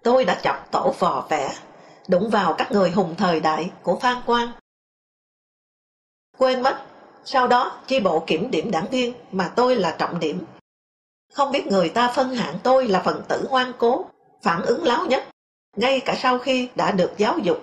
[0.02, 1.54] Tôi đã chọc tổ vò vẽ,
[2.08, 4.52] đụng vào các người hùng thời đại của Phan Quang.
[6.38, 6.86] Quên mất,
[7.24, 10.44] sau đó chi bộ kiểm điểm đảng viên mà tôi là trọng điểm.
[11.32, 14.10] Không biết người ta phân hạng tôi là phần tử ngoan cố,
[14.42, 15.28] phản ứng láo nhất,
[15.76, 17.58] ngay cả sau khi đã được giáo dục.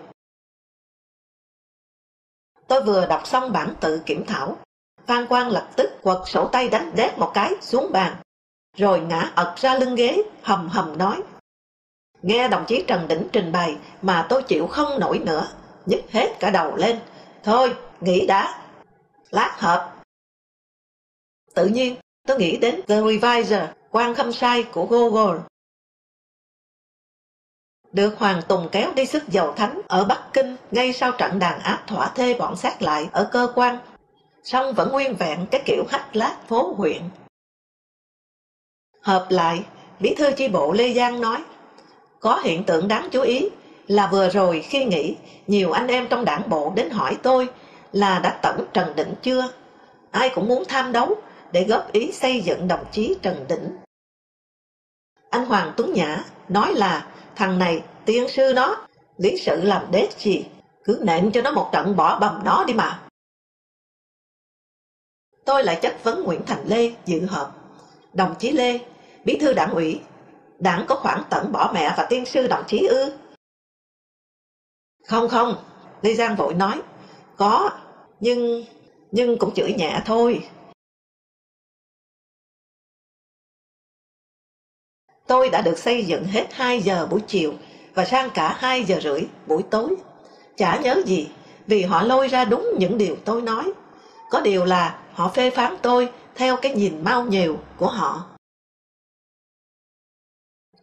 [2.67, 4.57] Tôi vừa đọc xong bản tự kiểm thảo,
[5.05, 8.15] Phan Quang lập tức quật sổ tay đánh đét một cái xuống bàn,
[8.77, 11.21] rồi ngã ật ra lưng ghế, hầm hầm nói.
[12.21, 15.47] Nghe đồng chí Trần Đỉnh trình bày mà tôi chịu không nổi nữa,
[15.85, 16.99] nhức hết cả đầu lên.
[17.43, 18.61] Thôi, nghĩ đã.
[19.29, 19.95] Lát hợp.
[21.55, 21.95] Tự nhiên,
[22.27, 25.37] tôi nghĩ đến The Reviser, quan khâm sai của Gogol.
[27.91, 31.59] Được Hoàng Tùng kéo đi sức dầu thánh ở Bắc Kinh ngay sau trận đàn
[31.59, 33.77] áp thỏa thê bọn sát lại ở cơ quan,
[34.43, 37.01] song vẫn nguyên vẹn cái kiểu hách lát phố huyện.
[39.01, 39.65] Hợp lại,
[39.99, 41.43] Bí thư chi bộ Lê Giang nói,
[42.19, 43.49] có hiện tượng đáng chú ý
[43.87, 45.15] là vừa rồi khi nghỉ,
[45.47, 47.49] nhiều anh em trong đảng bộ đến hỏi tôi
[47.91, 49.51] là đã tổng Trần Định chưa?
[50.11, 51.17] Ai cũng muốn tham đấu
[51.53, 53.77] để góp ý xây dựng đồng chí Trần Đỉnh.
[55.29, 60.09] Anh Hoàng Tuấn Nhã nói là thằng này tiên sư nó, lý sự làm đế
[60.17, 60.45] gì,
[60.83, 63.03] cứ nện cho nó một trận bỏ bầm nó đi mà.
[65.45, 67.55] Tôi lại chất vấn Nguyễn Thành Lê dự họp.
[68.13, 68.79] Đồng chí Lê,
[69.25, 70.01] bí thư đảng ủy,
[70.59, 73.17] đảng có khoảng tận bỏ mẹ và tiên sư đồng chí ư?
[75.07, 75.63] Không không,
[76.01, 76.81] Lê Giang vội nói,
[77.37, 77.69] có,
[78.19, 78.65] nhưng,
[79.11, 80.49] nhưng cũng chửi nhẹ thôi.
[85.33, 87.53] Tôi đã được xây dựng hết 2 giờ buổi chiều
[87.93, 89.95] và sang cả 2 giờ rưỡi buổi tối.
[90.57, 91.29] Chả nhớ gì,
[91.67, 93.71] vì họ lôi ra đúng những điều tôi nói.
[94.29, 98.25] Có điều là họ phê phán tôi theo cái nhìn mau nhiều của họ.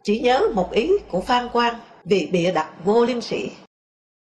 [0.03, 3.51] Chỉ nhớ một ý của Phan Quang vì bịa đặt vô liêm sĩ.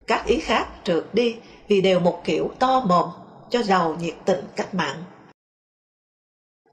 [0.08, 1.36] Các ý khác trượt đi
[1.68, 3.10] vì đều một kiểu to mồm
[3.50, 5.04] cho giàu nhiệt tình cách mạng.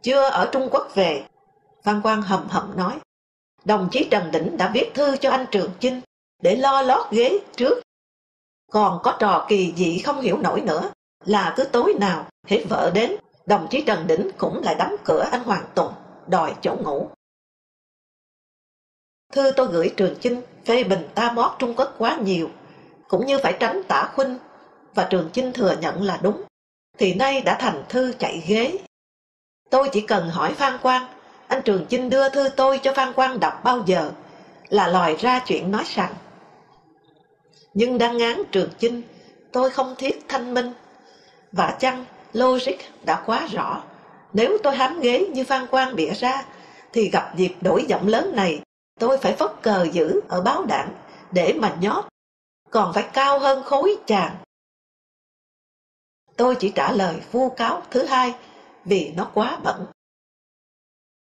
[0.03, 1.27] Chưa ở Trung Quốc về,
[1.83, 2.99] Phan Quang hầm hầm nói,
[3.65, 6.01] đồng chí Trần Đỉnh đã viết thư cho anh Trường Chinh
[6.43, 7.83] để lo lót ghế trước.
[8.73, 10.91] Còn có trò kỳ dị không hiểu nổi nữa
[11.25, 13.17] là cứ tối nào hết vợ đến,
[13.47, 15.93] đồng chí Trần Đỉnh cũng lại đóng cửa anh Hoàng Tùng,
[16.27, 17.11] đòi chỗ ngủ.
[19.33, 22.51] Thư tôi gửi Trường Chinh phê bình ta mót Trung Quốc quá nhiều,
[23.09, 24.39] cũng như phải tránh tả khuynh,
[24.95, 26.43] và Trường Chinh thừa nhận là đúng,
[26.99, 28.79] thì nay đã thành thư chạy ghế.
[29.71, 31.14] Tôi chỉ cần hỏi Phan Quang,
[31.49, 34.13] anh Trường Chinh đưa thư tôi cho Phan Quang đọc bao giờ,
[34.69, 36.15] là lòi ra chuyện nói rằng.
[37.75, 39.03] Nhưng đang ngán Trường Chinh,
[39.53, 40.73] tôi không thiết thanh minh,
[41.53, 43.83] và chăng logic đã quá rõ.
[44.33, 46.45] Nếu tôi hám ghế như Phan Quang bịa ra,
[46.93, 48.61] thì gặp dịp đổi giọng lớn này
[49.01, 50.95] Tôi phải phất cờ giữ ở báo đảng
[51.33, 52.05] để mà nhót,
[52.71, 54.37] còn phải cao hơn khối chàng.
[56.37, 58.35] Tôi chỉ trả lời vu cáo thứ hai
[58.85, 59.87] vì nó quá bẩn.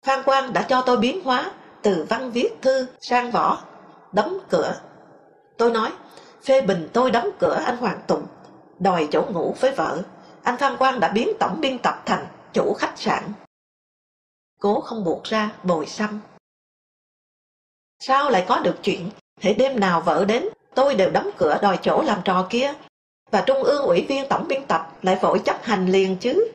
[0.03, 1.51] Phan Quang đã cho tôi biến hóa
[1.81, 3.63] từ văn viết thư sang võ,
[4.11, 4.81] đóng cửa.
[5.57, 5.91] Tôi nói,
[6.45, 8.25] phê bình tôi đóng cửa anh Hoàng Tùng,
[8.79, 10.03] đòi chỗ ngủ với vợ.
[10.43, 13.23] Anh Phan Quang đã biến tổng biên tập thành chủ khách sạn.
[14.59, 16.19] Cố không buộc ra bồi xăm
[17.99, 19.09] Sao lại có được chuyện,
[19.39, 22.73] hệ đêm nào vợ đến, tôi đều đóng cửa đòi chỗ làm trò kia,
[23.31, 26.51] và Trung ương ủy viên tổng biên tập lại vội chấp hành liền chứ.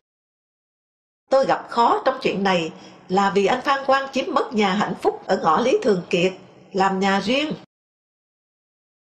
[1.29, 2.71] Tôi gặp khó trong chuyện này
[3.09, 6.33] là vì anh Phan Quang chiếm mất nhà hạnh phúc ở ngõ Lý Thường Kiệt,
[6.73, 7.53] làm nhà riêng.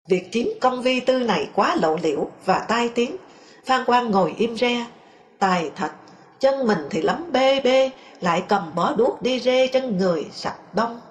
[0.09, 3.15] Việc chiếm công vi tư này quá lộ liễu và tai tiếng.
[3.65, 4.85] Phan Quang ngồi im re,
[5.39, 5.91] tài thật,
[6.39, 10.57] chân mình thì lắm bê bê, lại cầm bó đuốc đi rê chân người sạch
[10.73, 11.01] đông.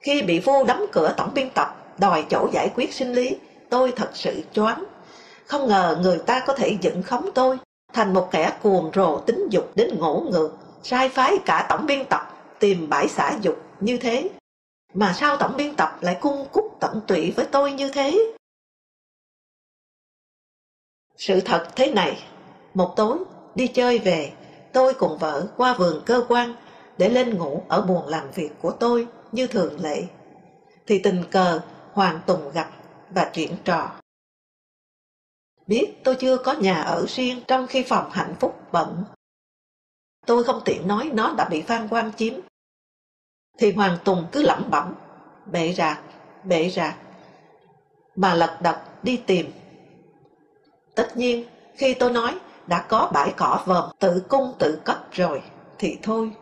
[0.00, 3.36] Khi bị vu đóng cửa tổng biên tập, đòi chỗ giải quyết sinh lý,
[3.70, 4.84] tôi thật sự choáng.
[5.46, 7.58] Không ngờ người ta có thể dựng khống tôi
[7.92, 12.06] thành một kẻ cuồng rồ tính dục đến ngỗ ngược, sai phái cả tổng biên
[12.10, 12.20] tập
[12.58, 14.30] tìm bãi xả dục như thế.
[14.94, 18.34] Mà sao tổng biên tập lại cung cúc tận tụy với tôi như thế?
[21.16, 22.24] Sự thật thế này,
[22.74, 23.18] một tối
[23.54, 24.32] đi chơi về,
[24.72, 26.54] tôi cùng vợ qua vườn cơ quan
[26.98, 30.04] để lên ngủ ở buồng làm việc của tôi như thường lệ.
[30.86, 31.60] Thì tình cờ
[31.92, 32.70] Hoàng Tùng gặp
[33.10, 33.90] và chuyện trò.
[35.66, 39.04] Biết tôi chưa có nhà ở riêng trong khi phòng hạnh phúc bận.
[40.28, 42.34] Tôi không tiện nói nó đã bị Phan Quang chiếm.
[43.58, 44.94] Thì Hoàng Tùng cứ lẩm bẩm,
[45.46, 46.00] bệ rạc,
[46.44, 46.96] bệ rạc,
[48.16, 49.52] mà lật đật đi tìm.
[50.94, 51.44] Tất nhiên,
[51.74, 55.42] khi tôi nói đã có bãi cỏ vòm tự cung tự cấp rồi,
[55.78, 56.32] thì thôi.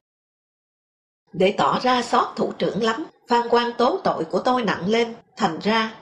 [1.32, 5.14] Để tỏ ra xót thủ trưởng lắm, Phan quan tố tội của tôi nặng lên,
[5.36, 5.94] thành ra,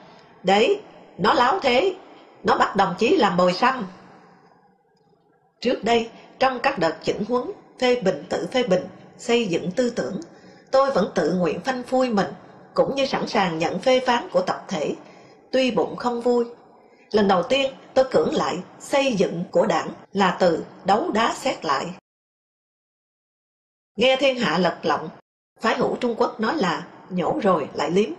[0.42, 0.80] đấy,
[1.18, 1.96] nó láo thế,
[2.44, 3.86] nó bắt đồng chí làm bồi xăm.
[5.60, 8.86] Trước đây, trong các đợt chỉnh huấn, phê bình tự phê bình,
[9.18, 10.20] xây dựng tư tưởng,
[10.70, 12.26] tôi vẫn tự nguyện phanh phui mình,
[12.74, 14.94] cũng như sẵn sàng nhận phê phán của tập thể,
[15.52, 16.44] tuy bụng không vui.
[17.10, 21.64] Lần đầu tiên, tôi cưỡng lại xây dựng của đảng là từ đấu đá xét
[21.64, 21.86] lại.
[23.96, 25.08] Nghe thiên hạ lật lọng,
[25.60, 28.10] phái hữu Trung Quốc nói là nhổ rồi lại liếm,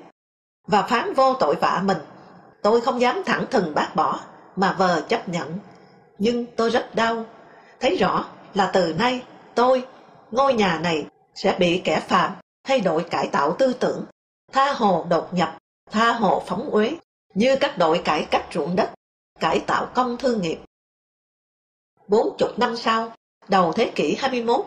[0.68, 1.98] và phán vô tội vạ mình.
[2.61, 4.19] Tôi không dám thẳng thừng bác bỏ,
[4.56, 5.60] mà vờ chấp nhận.
[6.18, 7.26] Nhưng tôi rất đau,
[7.80, 9.22] thấy rõ là từ nay
[9.56, 9.88] tôi,
[10.32, 11.06] ngôi nhà này
[11.36, 12.32] sẽ bị kẻ phạm
[12.64, 14.06] thay đổi cải tạo tư tưởng,
[14.52, 15.57] tha hồ đột nhập,
[15.91, 16.98] tha hồ phóng uế,
[17.34, 18.91] như các đội cải cách ruộng đất,
[19.40, 20.60] cải tạo công thương nghiệp.
[22.07, 23.14] Bốn chục năm sau,
[23.48, 24.65] đầu thế kỷ 21,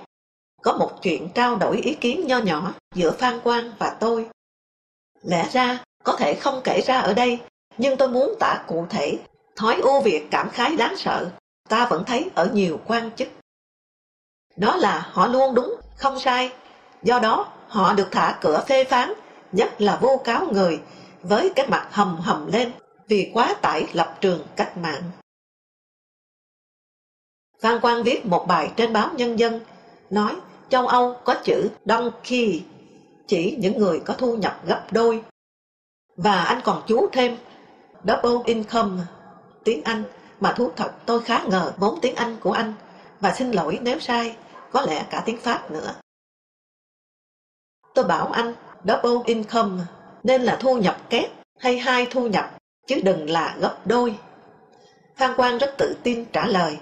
[0.62, 4.28] có một chuyện trao đổi ý kiến nho nhỏ giữa Phan Quang và tôi.
[5.22, 7.38] Lẽ ra có thể không kể ra ở đây,
[7.78, 9.18] nhưng tôi muốn tả cụ thể,
[9.56, 11.30] thói ưu việt cảm khái đáng sợ,
[11.68, 13.28] ta vẫn thấy ở nhiều quan chức.
[14.58, 16.52] Đó là họ luôn đúng, không sai,
[17.02, 19.12] do đó họ được thả cửa phê phán,
[19.52, 20.80] nhất là vô cáo người,
[21.22, 22.72] với cái mặt hầm hầm lên
[23.08, 25.02] vì quá tải lập trường cách mạng.
[27.60, 29.60] Phan Quang viết một bài trên báo Nhân dân,
[30.10, 30.36] nói
[30.68, 32.62] châu Âu có chữ donkey,
[33.26, 35.22] chỉ những người có thu nhập gấp đôi.
[36.16, 37.36] Và anh còn chú thêm
[38.04, 39.02] double income,
[39.64, 40.04] tiếng Anh,
[40.40, 42.74] mà thú thật tôi khá ngờ vốn tiếng Anh của anh,
[43.20, 44.36] và xin lỗi nếu sai,
[44.72, 45.94] có lẽ cả tiếng Pháp nữa.
[47.94, 48.54] Tôi bảo anh
[48.84, 49.84] double income
[50.22, 54.18] nên là thu nhập kép hay hai thu nhập, chứ đừng là gấp đôi.
[55.16, 56.78] Phan Quang rất tự tin trả lời,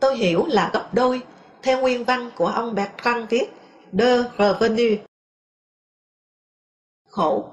[0.00, 1.22] tôi hiểu là gấp đôi,
[1.62, 3.48] theo nguyên văn của ông Bertrand viết,
[3.92, 4.96] de revenu.
[7.08, 7.50] Khổ,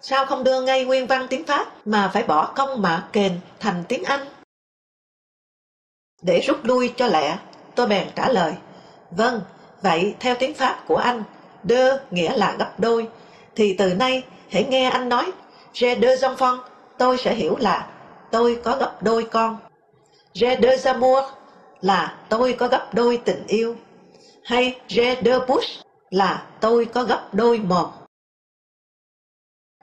[0.00, 3.84] sao không đưa ngay nguyên văn tiếng Pháp mà phải bỏ công mạ kền thành
[3.88, 4.26] tiếng Anh?
[6.22, 7.38] Để rút lui cho lẹ,
[7.74, 8.54] tôi bèn trả lời,
[9.10, 9.40] vâng,
[9.82, 11.22] vậy theo tiếng Pháp của anh,
[11.68, 13.08] de nghĩa là gấp đôi,
[13.56, 15.32] thì từ nay hãy nghe anh nói
[15.72, 16.60] j'ai deux enfants,
[16.98, 17.88] tôi sẽ hiểu là
[18.30, 19.56] tôi có gấp đôi con.
[20.34, 21.26] J'ai deux amours
[21.80, 23.76] là tôi có gấp đôi tình yêu.
[24.44, 25.80] Hay j'ai deux bouches
[26.10, 27.86] là tôi có gấp đôi mồm.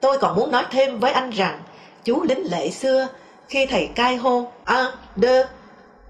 [0.01, 1.63] Tôi còn muốn nói thêm với anh rằng
[2.03, 3.07] chú lính lệ xưa
[3.47, 4.85] khi thầy cai hô un,
[5.15, 5.45] deux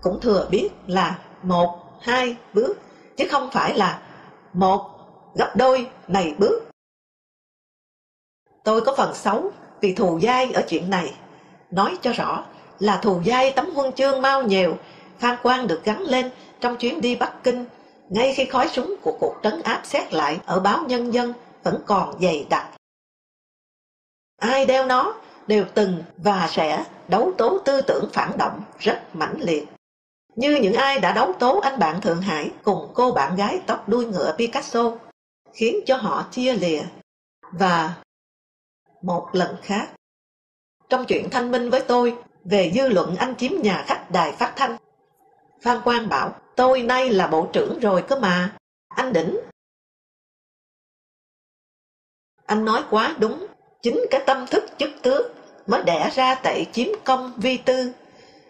[0.02, 2.76] cũng thừa biết là một, hai bước
[3.18, 4.02] chứ không phải là
[4.54, 4.90] một
[5.36, 6.64] gấp đôi này bước.
[8.64, 11.14] Tôi có phần xấu vì thù dai ở chuyện này.
[11.72, 12.46] Nói cho rõ
[12.80, 14.78] là thù dai tấm huân chương mau nhiều,
[15.20, 16.30] Phan Quang được gắn lên
[16.60, 17.66] trong chuyến đi Bắc Kinh,
[18.10, 21.34] ngay khi khói súng của cuộc trấn áp xét lại ở báo Nhân dân
[21.64, 22.68] vẫn còn dày đặc.
[24.38, 25.14] Ai đeo nó
[25.48, 29.73] đều từng và sẽ đấu tố tư tưởng phản động rất mãnh liệt.
[30.36, 33.90] Như những ai đã đấu tố anh bạn Thượng Hải cùng cô bạn gái tóc
[33.90, 34.92] đuôi ngựa Picasso,
[35.54, 36.82] khiến cho họ chia lìa.
[37.52, 37.96] Và
[39.02, 39.88] một lần khác.
[40.90, 44.54] Trong chuyện thanh minh với tôi về dư luận anh chiếm nhà khách đài phát
[44.56, 44.78] thanh,
[45.62, 48.56] Phan Quang bảo tôi nay là bộ trưởng rồi cơ mà,
[48.88, 49.38] anh đỉnh.
[52.46, 53.48] Anh nói quá đúng,
[53.82, 55.32] chính cái tâm thức chức tước
[55.68, 57.92] mới đẻ ra tệ chiếm công vi tư.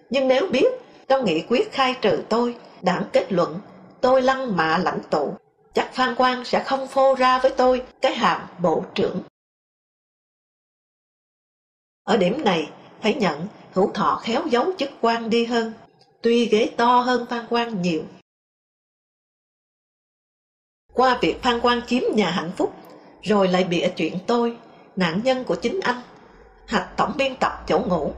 [0.10, 0.68] Nhưng nếu biết
[1.14, 3.60] trong nghị quyết khai trừ tôi, đảng kết luận
[4.02, 5.34] tôi lăng mạ lãnh tụ,
[5.74, 9.22] chắc Phan Quang sẽ không phô ra với tôi cái hàm bộ trưởng.
[12.04, 12.72] Ở điểm này,
[13.02, 15.74] phải nhận hữu thọ khéo giấu chức quan đi hơn,
[16.22, 18.04] tuy ghế to hơn Phan Quang nhiều.
[20.94, 22.74] Qua việc Phan Quang chiếm nhà hạnh phúc,
[23.22, 24.58] rồi lại bịa chuyện tôi,
[24.96, 26.02] nạn nhân của chính anh.
[26.68, 28.14] Hạch tổng biên tập chỗ ngủ,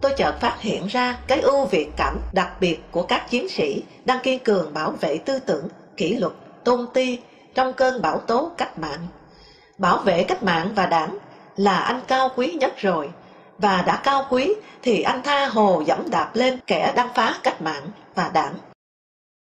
[0.00, 3.82] tôi chợt phát hiện ra cái ưu việt cảm đặc biệt của các chiến sĩ
[4.04, 6.32] đang kiên cường bảo vệ tư tưởng, kỷ luật,
[6.64, 7.18] tôn ti
[7.54, 9.06] trong cơn bão tố cách mạng.
[9.78, 11.18] Bảo vệ cách mạng và đảng
[11.56, 13.10] là anh cao quý nhất rồi,
[13.58, 17.62] và đã cao quý thì anh tha hồ dẫm đạp lên kẻ đang phá cách
[17.62, 18.54] mạng và đảng.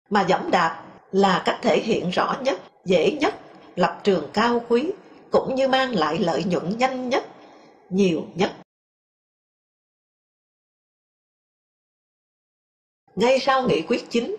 [0.09, 3.35] Mà dẫm đạp là cách thể hiện rõ nhất, dễ nhất,
[3.75, 4.91] lập trường cao quý,
[5.31, 7.25] cũng như mang lại lợi nhuận nhanh nhất,
[7.89, 8.51] nhiều nhất.
[13.17, 14.35] Ngay sau nghị quyết chính,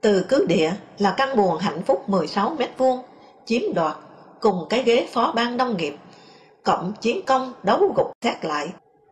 [0.00, 3.02] từ cứ địa là căn buồn hạnh phúc 16 mét vuông
[3.44, 3.96] chiếm đoạt
[4.40, 5.96] cùng cái ghế phó ban nông nghiệp,
[6.62, 8.68] cộng chiến công đấu gục xét lại.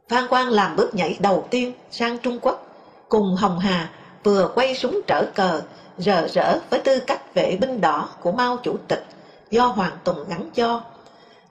[0.08, 2.66] Phan Quang làm bước nhảy đầu tiên sang Trung Quốc,
[3.08, 3.90] cùng Hồng Hà
[4.24, 5.62] vừa quay súng trở cờ,
[5.98, 9.04] rờ rỡ với tư cách vệ binh đỏ của Mao Chủ tịch
[9.50, 10.82] do Hoàng Tùng gắn cho.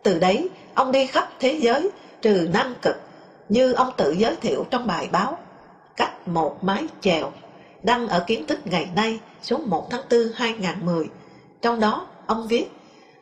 [0.03, 1.89] Từ đấy, ông đi khắp thế giới,
[2.21, 2.95] trừ Nam Cực,
[3.49, 5.37] như ông tự giới thiệu trong bài báo,
[5.99, 7.31] cách một mái chèo,
[7.83, 11.05] đăng ở kiến thức ngày nay số 1 tháng 4 2010.
[11.61, 12.65] Trong đó, ông viết,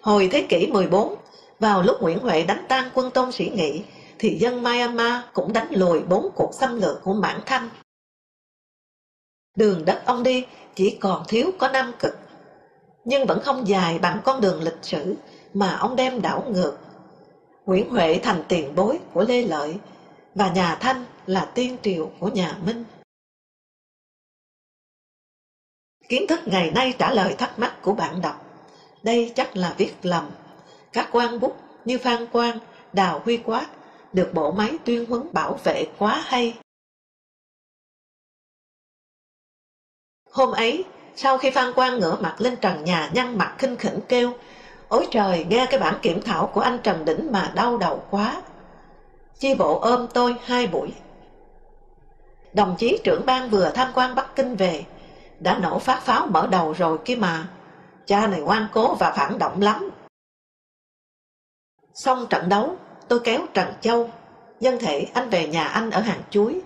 [0.02, 1.16] hồi thế kỷ 14,
[1.60, 3.84] vào lúc Nguyễn Huệ đánh tan quân Tôn Sĩ Nghị,
[4.20, 7.70] thì dân Myanmar cũng đánh lùi bốn cuộc xâm lược của Mãn Thanh.
[9.56, 10.46] Đường đất ông đi
[10.76, 12.18] chỉ còn thiếu có năm Cực,
[13.06, 15.16] nhưng vẫn không dài bằng con đường lịch sử
[15.54, 16.78] mà ông đem đảo ngược.
[17.66, 19.76] Nguyễn Huệ thành tiền bối của Lê Lợi
[20.38, 22.86] và nhà Thanh là tiên triều của nhà Minh.
[26.10, 28.46] Kiến thức ngày nay trả lời thắc mắc của bạn đọc.
[29.04, 30.30] Đây chắc là viết lầm.
[30.94, 32.60] Các quan bút như Phan Quang,
[32.94, 33.68] Đào Huy Quát
[34.14, 36.60] được bộ máy tuyên huấn bảo vệ quá hay.
[40.32, 40.86] Hôm ấy,
[41.16, 44.34] sau khi Phan Quang ngửa mặt lên trần nhà nhăn mặt khinh khỉnh kêu
[44.88, 48.42] Ôi trời, nghe cái bản kiểm thảo của anh Trần Đỉnh mà đau đầu quá.
[49.40, 50.94] Chi bộ ôm tôi hai buổi.
[52.54, 54.86] Đồng chí trưởng ban vừa tham quan Bắc Kinh về,
[55.40, 57.48] đã nổ phát pháo mở đầu rồi kia mà.
[58.06, 59.90] Cha này ngoan cố và phản động lắm.
[61.94, 62.76] Xong trận đấu,
[63.08, 64.10] tôi kéo Trần Châu.
[64.60, 66.62] dân thể anh về nhà anh ở hàng chuối.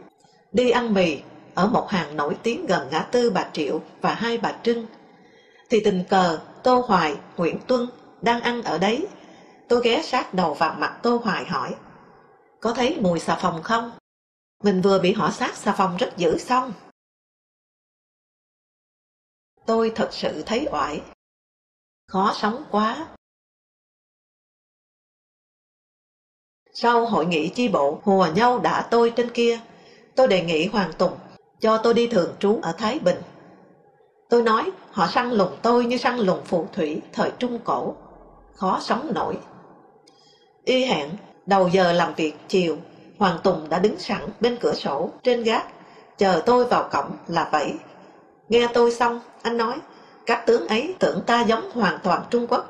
[0.52, 1.20] Đi ăn mì
[1.56, 4.86] ở một hàng nổi tiếng gần ngã tư Bà Triệu và hai Bà Trưng.
[5.70, 7.88] Thì tình cờ Tô Hoài, Nguyễn Tuân
[8.22, 9.08] đang ăn ở đấy.
[9.68, 11.76] Tôi ghé sát đầu vào mặt Tô Hoài hỏi.
[12.62, 13.92] Có thấy mùi xà phòng không?
[14.64, 16.74] Mình vừa bị họ sát xà phòng rất dữ xong.
[19.66, 21.02] Tôi thật sự thấy oải.
[22.08, 23.08] Khó sống quá.
[26.74, 29.60] Sau hội nghị chi bộ hùa nhau đã tôi trên kia,
[30.16, 31.18] tôi đề nghị Hoàng Tùng
[31.60, 33.22] cho tôi đi thường trú ở Thái Bình.
[34.30, 37.96] Tôi nói họ săn lùng tôi như săn lùng phù thủy thời Trung Cổ,
[38.54, 39.38] khó sống nổi.
[40.64, 41.10] Y hẹn,
[41.52, 42.78] đầu giờ làm việc chiều,
[43.18, 45.66] Hoàng Tùng đã đứng sẵn bên cửa sổ, trên gác,
[46.18, 47.74] chờ tôi vào cổng là vậy.
[48.50, 49.76] Nghe tôi xong, anh nói,
[50.26, 52.66] các tướng ấy tưởng ta giống hoàn toàn Trung Quốc,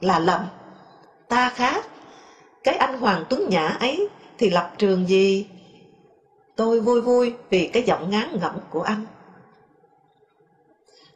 [0.00, 0.40] là lầm.
[1.28, 1.84] Ta khác,
[2.64, 4.08] cái anh Hoàng Tuấn Nhã ấy
[4.38, 5.46] thì lập trường gì?
[6.56, 9.06] Tôi vui vui vì cái giọng ngán ngẩm của anh.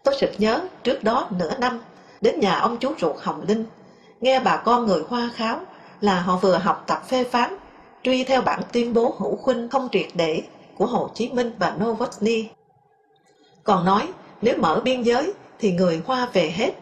[0.03, 1.81] Tôi sực nhớ trước đó nửa năm
[2.21, 3.65] đến nhà ông chú ruột Hồng Linh,
[4.21, 5.61] nghe bà con người Hoa kháo
[6.01, 7.57] là họ vừa học tập phê phán,
[8.03, 10.43] truy theo bản tuyên bố hữu khuynh không triệt để
[10.77, 12.49] của Hồ Chí Minh và Novotny.
[13.65, 14.09] Còn nói
[14.43, 16.73] nếu mở biên giới thì người Hoa về hết.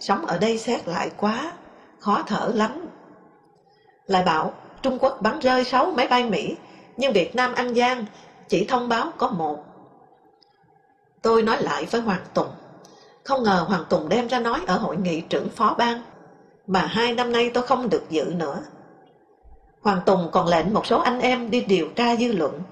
[0.00, 1.52] Sống ở đây xét lại quá,
[1.98, 2.88] khó thở lắm
[4.06, 4.52] lại bảo
[4.82, 6.56] Trung Quốc bắn rơi 6 máy bay Mỹ,
[6.96, 8.06] nhưng Việt Nam An Giang
[8.48, 9.64] chỉ thông báo có một.
[11.22, 12.48] Tôi nói lại với Hoàng Tùng,
[13.24, 16.02] không ngờ Hoàng Tùng đem ra nói ở hội nghị trưởng phó ban,
[16.66, 18.62] mà hai năm nay tôi không được dự nữa.
[19.80, 22.62] Hoàng Tùng còn lệnh một số anh em đi điều tra dư luận.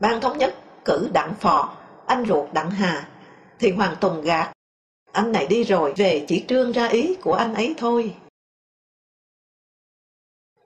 [0.00, 1.76] Ban thống nhất cử đặng phò,
[2.06, 3.08] anh ruột đặng hà,
[3.58, 4.52] thì Hoàng Tùng gạt.
[5.12, 8.14] Anh này đi rồi về chỉ trương ra ý của anh ấy thôi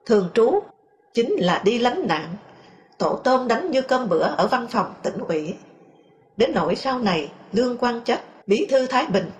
[0.05, 0.59] thường trú
[1.13, 2.35] chính là đi lánh nạn
[2.97, 5.55] tổ tôm đánh như cơm bữa ở văn phòng tỉnh ủy
[6.37, 9.31] đến nỗi sau này lương quan chất bí thư thái bình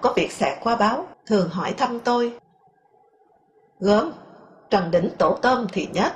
[0.00, 2.38] có việc xẹt qua báo thường hỏi thăm tôi
[3.80, 4.12] gớm
[4.70, 6.14] trần đỉnh tổ tôm thì nhất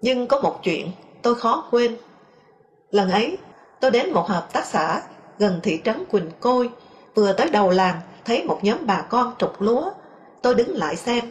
[0.00, 0.90] nhưng có một chuyện
[1.22, 1.96] tôi khó quên
[2.90, 3.38] lần ấy
[3.80, 5.02] tôi đến một hợp tác xã
[5.38, 6.70] gần thị trấn quỳnh côi
[7.14, 9.90] vừa tới đầu làng thấy một nhóm bà con trục lúa.
[10.42, 11.24] Tôi đứng lại xem,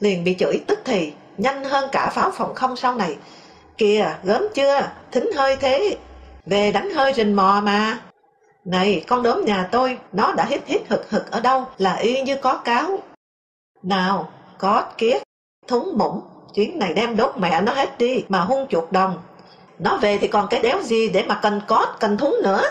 [0.00, 3.16] liền bị chửi tức thì, nhanh hơn cả pháo phòng không sau này.
[3.78, 5.96] Kìa, gớm chưa, thính hơi thế,
[6.46, 7.98] về đánh hơi rình mò mà.
[8.64, 12.22] Này, con đốm nhà tôi, nó đã hít hít hực hực ở đâu là y
[12.22, 12.98] như có cáo.
[13.82, 15.22] Nào, có kiết,
[15.66, 16.20] thúng mũng,
[16.54, 19.22] chuyến này đem đốt mẹ nó hết đi mà hung chuột đồng.
[19.78, 22.62] Nó về thì còn cái đéo gì để mà cần cót, cần thúng nữa.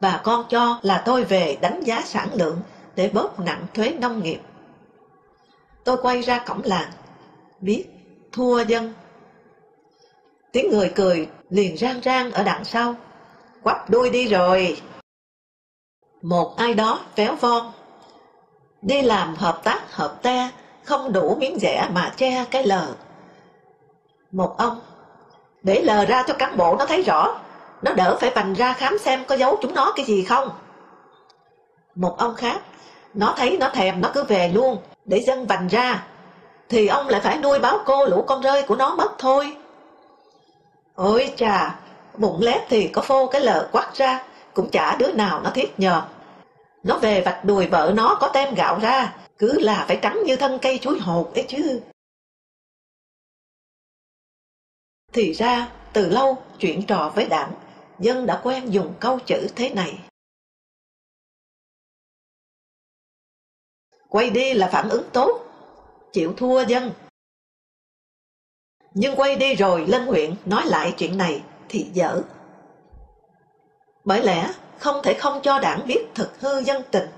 [0.00, 2.60] Bà con cho là tôi về đánh giá sản lượng
[2.96, 4.40] để bớt nặng thuế nông nghiệp.
[5.84, 6.90] Tôi quay ra cổng làng,
[7.60, 7.86] biết
[8.32, 8.94] thua dân.
[10.52, 12.94] Tiếng người cười liền rang rang ở đằng sau,
[13.62, 14.80] quắp đuôi đi rồi.
[16.22, 17.72] Một ai đó véo von,
[18.82, 20.50] đi làm hợp tác hợp ta
[20.84, 22.86] không đủ miếng rẻ mà che cái lờ.
[24.32, 24.80] Một ông,
[25.62, 27.40] để lờ ra cho cán bộ nó thấy rõ,
[27.82, 30.50] nó đỡ phải bành ra khám xem có giấu chúng nó cái gì không.
[31.94, 32.60] Một ông khác,
[33.14, 36.04] nó thấy nó thèm nó cứ về luôn, để dân bành ra,
[36.68, 39.56] thì ông lại phải nuôi báo cô lũ con rơi của nó mất thôi.
[40.94, 41.78] Ôi chà,
[42.18, 45.80] bụng lép thì có phô cái lờ quắt ra, cũng chả đứa nào nó thiết
[45.80, 46.08] nhờ.
[46.82, 50.36] Nó về vạch đùi vợ nó có tem gạo ra, cứ là phải trắng như
[50.36, 51.80] thân cây chuối hột ấy chứ.
[55.12, 57.52] Thì ra, từ lâu, chuyện trò với đảng,
[57.98, 59.98] dân đã quen dùng câu chữ thế này.
[64.08, 65.44] Quay đi là phản ứng tốt,
[66.12, 66.92] chịu thua dân.
[68.94, 72.20] Nhưng quay đi rồi lên huyện nói lại chuyện này thì dở.
[74.04, 77.08] Bởi lẽ không thể không cho đảng biết thực hư dân tình.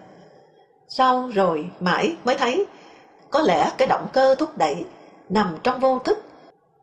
[0.88, 2.66] Sau rồi mãi mới thấy,
[3.30, 4.84] có lẽ cái động cơ thúc đẩy
[5.28, 6.18] nằm trong vô thức,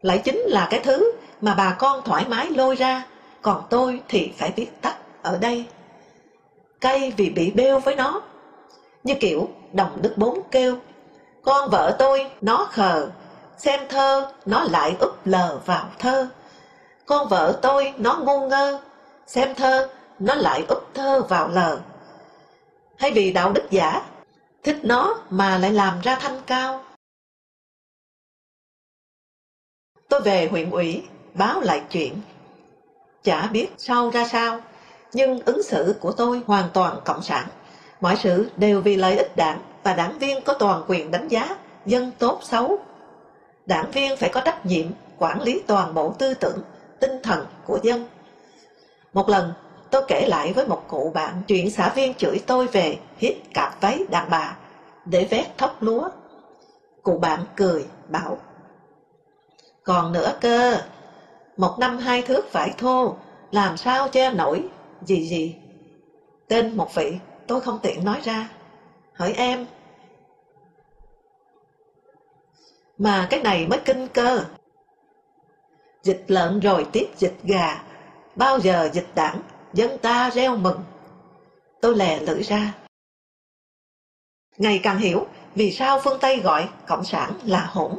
[0.02, 1.12] lại chính là cái thứ
[1.42, 3.04] mà bà con thoải mái lôi ra,
[3.42, 5.66] còn tôi thì phải viết tắt ở đây
[6.82, 8.22] Cây vì bị bêu với nó,
[9.04, 10.76] như kiểu đồng đức bốn kêu,
[11.44, 13.08] con vợ tôi nó khờ,
[13.58, 16.28] xem thơ nó lại úp lờ vào thơ
[17.08, 18.80] con vợ tôi nó ngu ngơ,
[19.28, 19.90] xem thơ
[20.20, 21.80] nó lại úp thơ vào lờ.
[22.98, 24.02] Hay vì đạo đức giả,
[24.64, 26.84] thích nó mà lại làm ra thanh cao.
[30.10, 31.04] Tôi về huyện ủy,
[31.34, 32.22] báo lại chuyện.
[33.24, 34.62] Chả biết sau ra sao,
[35.14, 37.48] nhưng ứng xử của tôi hoàn toàn cộng sản.
[38.02, 41.58] Mọi sự đều vì lợi ích đảng và đảng viên có toàn quyền đánh giá,
[41.86, 42.80] dân tốt xấu.
[43.66, 46.64] Đảng viên phải có trách nhiệm quản lý toàn bộ tư tưởng
[47.00, 48.06] tinh thần của dân.
[49.14, 49.54] Một lần,
[49.92, 53.82] tôi kể lại với một cụ bạn chuyện xã viên chửi tôi về hít cạp
[53.82, 54.58] váy đàn bà
[55.06, 56.10] để vét thóc lúa.
[57.04, 58.38] Cụ bạn cười, bảo,
[59.84, 60.78] còn nữa cơ,
[61.58, 63.16] một năm hai thước vải thô,
[63.52, 64.64] làm sao che nổi,
[65.02, 65.56] gì gì.
[66.48, 67.18] Tên một vị,
[67.48, 68.50] tôi không tiện nói ra.
[69.14, 69.66] Hỏi em,
[72.98, 74.44] mà cái này mới kinh cơ
[76.08, 77.82] dịch lợn rồi tiếp dịch gà.
[78.36, 79.42] Bao giờ dịch đảng
[79.74, 80.84] dân ta reo mừng.
[81.82, 82.74] Tôi lè lưỡi ra.
[84.58, 85.26] Ngày càng hiểu
[85.56, 87.92] vì sao phương tây gọi cộng sản là hỗn.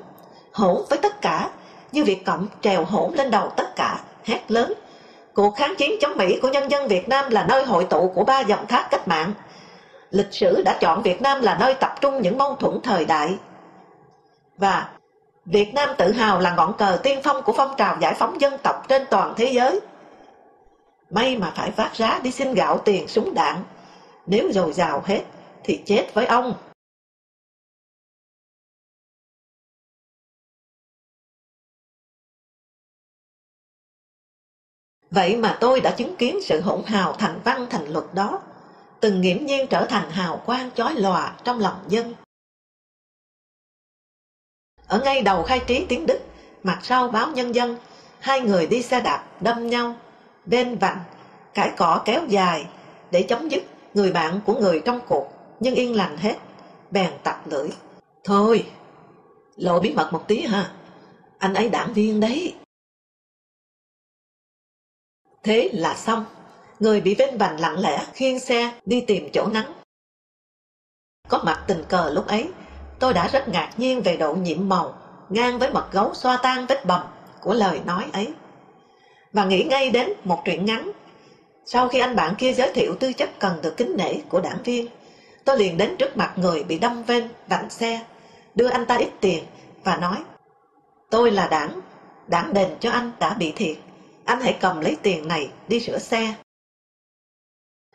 [0.53, 1.51] Hỗn với tất cả,
[1.93, 4.73] như việc cộng trèo hỗn lên đầu tất cả, hét lớn.
[5.35, 8.25] Cuộc kháng chiến chống mỹ của nhân dân việt nam là nơi hội tụ của
[8.25, 9.33] ba dòng thác cách mạng.
[10.11, 13.39] Lịch sử đã chọn việt nam là nơi tập trung những mâu thuẫn thời đại.
[14.57, 14.89] Và
[15.53, 18.55] Việt Nam tự hào là ngọn cờ tiên phong của phong trào giải phóng dân
[18.63, 19.81] tộc trên toàn thế giới.
[21.11, 23.65] May mà phải phát giá đi xin gạo tiền súng đạn,
[24.27, 25.25] nếu dồi dào hết
[25.65, 26.55] thì chết với ông.
[35.11, 38.41] Vậy mà tôi đã chứng kiến sự hỗn hào thành văn thành luật đó,
[39.01, 42.15] từng nghiễm nhiên trở thành hào quang chói lòa trong lòng dân.
[44.89, 46.21] Ở ngay đầu khai trí tiếng Đức,
[46.63, 47.77] mặt sau báo nhân dân,
[48.21, 49.97] hai người đi xe đạp đâm nhau,
[50.47, 50.99] bên vạnh,
[51.55, 52.67] cãi cỏ kéo dài,
[53.11, 53.63] để chấm dứt
[53.95, 55.29] người bạn của người trong cuộc,
[55.61, 56.37] nhưng yên lành hết,
[56.91, 57.69] bèn tập lưỡi.
[58.25, 58.67] Thôi,
[59.57, 60.73] lộ bí mật một tí ha,
[61.39, 62.55] anh ấy đảng viên đấy.
[65.43, 66.25] Thế là xong,
[66.81, 69.73] người bị bên vành lặng lẽ khiêng xe đi tìm chỗ nắng.
[71.29, 72.49] Có mặt tình cờ lúc ấy,
[72.99, 74.95] tôi đã rất ngạc nhiên về độ nhiệm màu,
[75.29, 77.01] ngang với mật gấu xoa tan vết bầm
[77.41, 78.33] của lời nói ấy.
[79.33, 80.93] Và nghĩ ngay đến một chuyện ngắn.
[81.67, 84.63] Sau khi anh bạn kia giới thiệu tư chất cần được kính nể của đảng
[84.65, 84.87] viên,
[85.45, 88.01] tôi liền đến trước mặt người bị đâm ven vặn xe,
[88.55, 89.45] đưa anh ta ít tiền
[89.85, 90.17] và nói,
[91.11, 91.81] tôi là đảng
[92.29, 93.77] đảng đền cho anh đã bị thiệt.
[94.25, 96.35] Anh hãy cầm lấy tiền này đi sửa xe.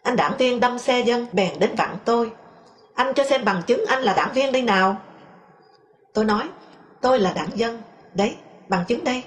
[0.03, 2.31] Anh đảng viên đâm xe dân bèn đến vặn tôi
[2.95, 5.01] anh cho xem bằng chứng anh là đảng viên đi nào
[6.13, 6.49] tôi nói
[7.01, 7.81] tôi là đảng dân
[8.13, 8.35] đấy
[8.67, 9.23] bằng chứng đây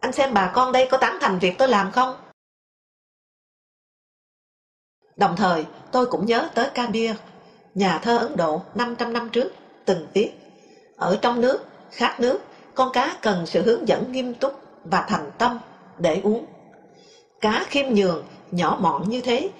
[0.00, 2.16] anh xem bà con đây có tán thành việc tôi làm không
[5.18, 7.10] Đồng thời, tôi cũng nhớ tới Kabir,
[7.74, 9.52] nhà thơ Ấn Độ 500 năm trước,
[9.84, 10.32] từng viết.
[10.96, 12.38] Ở trong nước, khát nước,
[12.74, 15.58] con cá cần sự hướng dẫn nghiêm túc và thành tâm
[15.98, 16.46] để uống.
[17.40, 19.50] Cá khiêm nhường, nhỏ mọn như thế,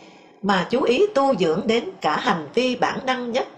[0.43, 3.49] mà chú ý tu dưỡng đến cả hành vi bản năng nhất.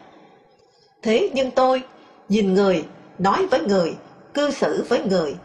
[1.03, 1.83] Thế nhưng tôi,
[2.29, 2.85] nhìn người,
[3.19, 3.97] nói với người,
[4.35, 5.37] cư xử với người,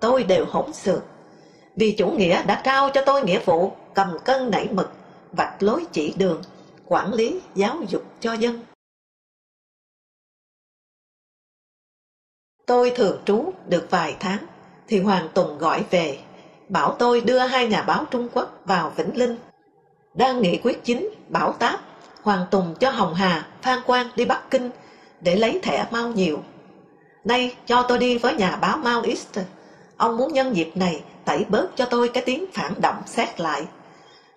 [0.00, 1.02] tôi đều hỗn xược.
[1.76, 4.90] Vì chủ nghĩa đã trao cho tôi nghĩa vụ cầm cân nảy mực,
[5.32, 6.42] vạch lối chỉ đường,
[6.86, 8.60] quản lý giáo dục cho dân.
[12.66, 14.46] Tôi thường trú được vài tháng,
[14.88, 16.18] thì Hoàng Tùng gọi về,
[16.68, 19.36] bảo tôi đưa hai nhà báo Trung Quốc vào Vĩnh Linh.
[20.16, 21.80] Đang nghị quyết chính, bảo táp,
[22.22, 24.70] Hoàng Tùng cho Hồng Hà, Phan Quang đi Bắc Kinh
[25.20, 26.42] để lấy thẻ mau nhiều.
[27.24, 29.38] Nay cho tôi đi với nhà báo Mao East.
[29.96, 33.66] Ông muốn nhân dịp này tẩy bớt cho tôi cái tiếng phản động xét lại.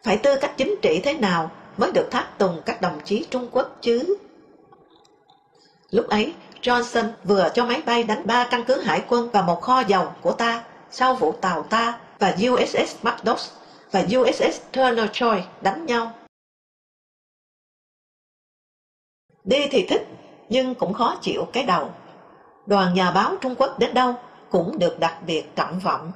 [0.04, 3.48] Phải tư cách chính trị thế nào mới được tháp tùng các đồng chí Trung
[3.52, 4.16] Quốc chứ?
[5.92, 9.62] Lúc ấy, Johnson vừa cho máy bay đánh ba căn cứ hải quân và một
[9.62, 13.59] kho dầu của ta sau vụ tàu ta và USS Macdoss
[13.91, 16.11] và USS Turner Troy đánh nhau.
[19.44, 20.07] Đi thì thích,
[20.49, 21.91] nhưng cũng khó chịu cái đầu.
[22.66, 24.14] Đoàn nhà báo Trung Quốc đến đâu
[24.49, 26.11] cũng được đặc biệt trọng vọng.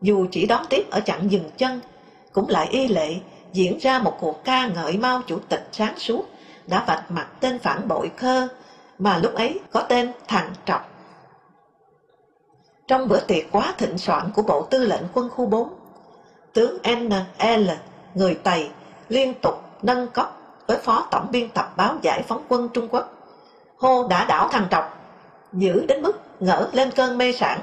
[0.00, 1.80] Dù chỉ đón tiếp ở chặng dừng chân,
[2.32, 3.14] cũng lại y lệ
[3.52, 6.24] diễn ra một cuộc ca ngợi Mao Chủ tịch sáng suốt
[6.66, 8.48] đã vạch mặt tên phản bội khơ
[8.98, 10.90] mà lúc ấy có tên Thằng Trọc.
[12.86, 15.68] Trong bữa tiệc quá thịnh soạn của Bộ Tư lệnh Quân khu 4,
[16.56, 17.70] tướng N.L.
[18.14, 18.68] người Tây
[19.08, 20.30] liên tục nâng cấp
[20.66, 23.12] với Phó Tổng biên tập báo Giải phóng quân Trung Quốc.
[23.78, 24.98] Hô đã đảo Thằng Trọc,
[25.52, 27.60] giữ đến mức ngỡ lên cơn mê sản.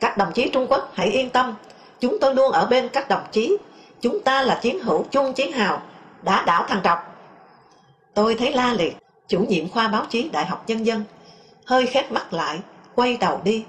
[0.00, 1.54] Các đồng chí Trung Quốc hãy yên tâm,
[2.00, 3.56] chúng tôi luôn ở bên các đồng chí.
[4.00, 5.82] Chúng ta là chiến hữu chung chiến hào,
[6.22, 6.98] đã đảo Thằng Trọc.
[8.14, 8.96] Tôi thấy la liệt,
[9.28, 11.04] chủ nhiệm khoa báo chí Đại học Nhân dân,
[11.66, 12.60] hơi khép mắt lại,
[12.94, 13.64] quay đầu đi.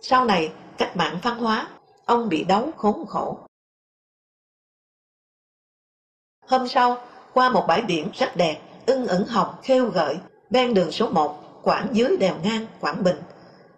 [0.00, 1.66] Sau này, cách mạng văn hóa,
[2.04, 3.38] ông bị đấu khốn khổ.
[6.50, 6.98] Hôm sau,
[7.32, 10.16] qua một bãi biển rất đẹp, ưng ửng hồng, khêu gợi,
[10.50, 13.16] ven đường số 1, quảng dưới đèo ngang, Quảng Bình.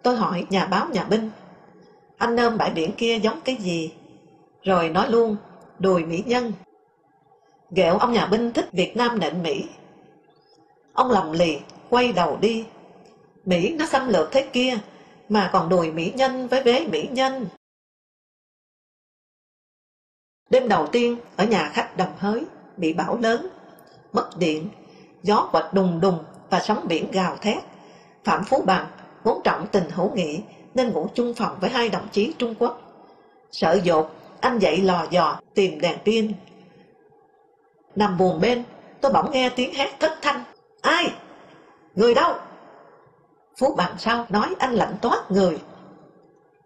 [0.03, 1.29] Tôi hỏi nhà báo nhà binh,
[2.17, 3.93] anh nôm bãi biển kia giống cái gì?
[4.63, 5.35] Rồi nói luôn,
[5.79, 6.53] đùi mỹ nhân.
[7.71, 9.65] Ghẹo ông nhà binh thích Việt Nam nịnh Mỹ,
[10.93, 11.59] Ông lòng lì,
[11.89, 12.65] quay đầu đi.
[13.45, 14.77] Mỹ nó xâm lược thế kia,
[15.29, 17.47] mà còn đùi mỹ nhân với vế mỹ nhân.
[20.49, 22.45] Đêm đầu tiên ở nhà khách đầm hới,
[22.77, 23.47] bị bão lớn,
[24.13, 24.69] mất điện,
[25.23, 27.57] gió quật đùng đùng và sóng biển gào thét.
[28.23, 28.85] Phạm Phú Bằng
[29.23, 30.41] vốn trọng tình hữu nghị
[30.75, 32.81] nên ngủ chung phòng với hai đồng chí Trung Quốc.
[33.51, 34.09] Sợ dột,
[34.41, 36.33] anh dậy lò dò tìm đèn pin.
[37.95, 38.63] Nằm buồn bên,
[39.01, 40.43] tôi bỗng nghe tiếng hét thất thanh
[40.81, 41.13] Ai?
[41.95, 42.33] Người đâu?
[43.57, 45.59] Phú Bằng sau nói anh lạnh toát người.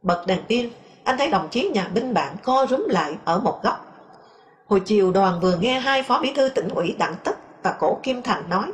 [0.01, 0.69] Bật đèn pin,
[1.03, 3.86] anh thấy đồng chí nhà binh bạn co rúm lại ở một góc.
[4.67, 7.99] Hồi chiều đoàn vừa nghe hai phó bí thư tỉnh ủy Đặng Tất và Cổ
[8.03, 8.71] Kim Thành nói,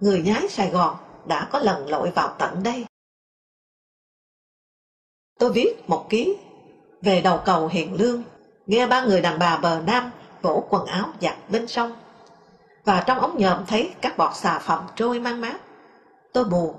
[0.00, 0.96] người nhái Sài Gòn
[1.26, 2.84] đã có lần lội vào tận đây.
[5.38, 6.36] Tôi viết một ký
[7.02, 8.22] về đầu cầu Hiền Lương,
[8.66, 10.10] nghe ba người đàn bà bờ Nam
[10.42, 11.96] vỗ quần áo giặt bên sông
[12.84, 15.56] và trong ống nhòm thấy các bọt xà phòng trôi mang mát.
[16.32, 16.74] Tôi buồn,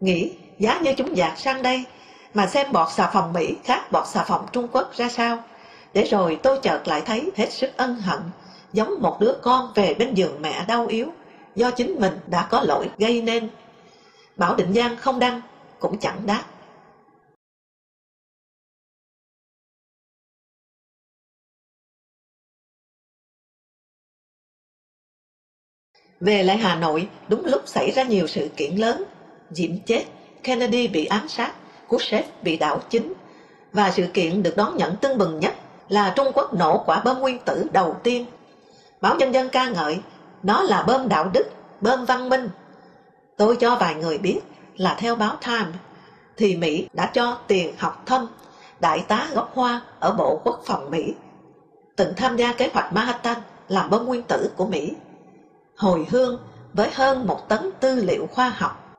[0.00, 1.84] nghĩ giá như chúng dạt sang đây
[2.34, 5.42] mà xem bọt xà phòng Mỹ khác bọt xà phòng Trung Quốc ra sao.
[5.94, 8.20] Để rồi tôi chợt lại thấy hết sức ân hận,
[8.72, 11.12] giống một đứa con về bên giường mẹ đau yếu,
[11.54, 13.48] do chính mình đã có lỗi gây nên.
[14.36, 15.40] Bảo Định Giang không đăng,
[15.80, 16.44] cũng chẳng đáp.
[26.20, 29.04] Về lại Hà Nội, đúng lúc xảy ra nhiều sự kiện lớn.
[29.50, 30.04] Diệm chết,
[30.42, 31.54] Kennedy bị ám sát,
[31.88, 33.12] Khrushchev bị đảo chính.
[33.72, 35.54] Và sự kiện được đón nhận tưng bừng nhất
[35.88, 38.26] là Trung Quốc nổ quả bom nguyên tử đầu tiên.
[39.00, 40.00] Báo Nhân dân ca ngợi,
[40.42, 41.44] nó là bom đạo đức,
[41.80, 42.48] bom văn minh.
[43.36, 44.40] Tôi cho vài người biết
[44.76, 45.72] là theo báo Time,
[46.36, 48.26] thì Mỹ đã cho tiền học thâm
[48.80, 51.14] đại tá gốc hoa ở Bộ Quốc phòng Mỹ,
[51.96, 53.36] từng tham gia kế hoạch Manhattan
[53.68, 54.92] làm bom nguyên tử của Mỹ
[55.78, 56.38] hồi hương
[56.72, 58.96] với hơn một tấn tư liệu khoa học.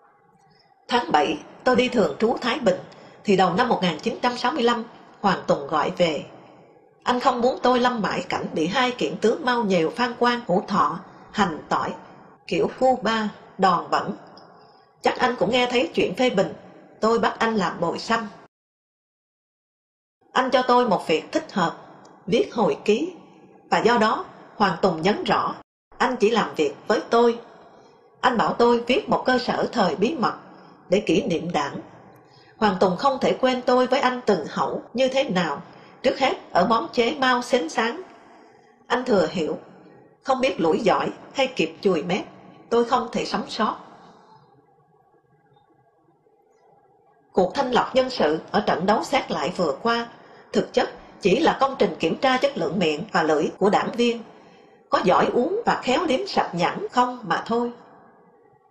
[0.87, 2.79] Tháng 7, tôi đi thường trú Thái Bình,
[3.23, 4.83] thì đầu năm 1965,
[5.21, 6.25] Hoàng Tùng gọi về.
[7.03, 10.41] Anh không muốn tôi lâm mãi cảnh bị hai kiện tướng mau nhiều phan quan
[10.47, 10.99] hữu thọ,
[11.31, 11.93] hành tỏi,
[12.47, 14.11] kiểu phu ba, đòn bẩn.
[15.01, 16.53] Chắc anh cũng nghe thấy chuyện phê bình,
[16.99, 18.27] tôi bắt anh làm bồi xăm.
[20.31, 21.77] Anh cho tôi một việc thích hợp,
[22.27, 23.13] viết hồi ký,
[23.69, 25.55] và do đó Hoàng Tùng nhấn rõ,
[25.97, 27.39] anh chỉ làm việc với tôi.
[28.21, 30.33] Anh bảo tôi viết một cơ sở thời bí mật
[30.89, 31.79] để kỷ niệm đảng.
[32.57, 35.61] Hoàng Tùng không thể quên tôi với anh từng hậu như thế nào,
[36.03, 38.01] trước hết ở món chế mau xến sáng.
[38.87, 39.57] Anh thừa hiểu,
[40.23, 42.25] không biết lũi giỏi hay kịp chùi mép,
[42.69, 43.75] tôi không thể sống sót.
[47.31, 50.07] Cuộc thanh lọc nhân sự ở trận đấu xét lại vừa qua,
[50.53, 50.89] thực chất
[51.21, 54.21] chỉ là công trình kiểm tra chất lượng miệng và lưỡi của đảng viên,
[54.89, 57.71] có giỏi uống và khéo liếm sạch nhẵn không mà thôi.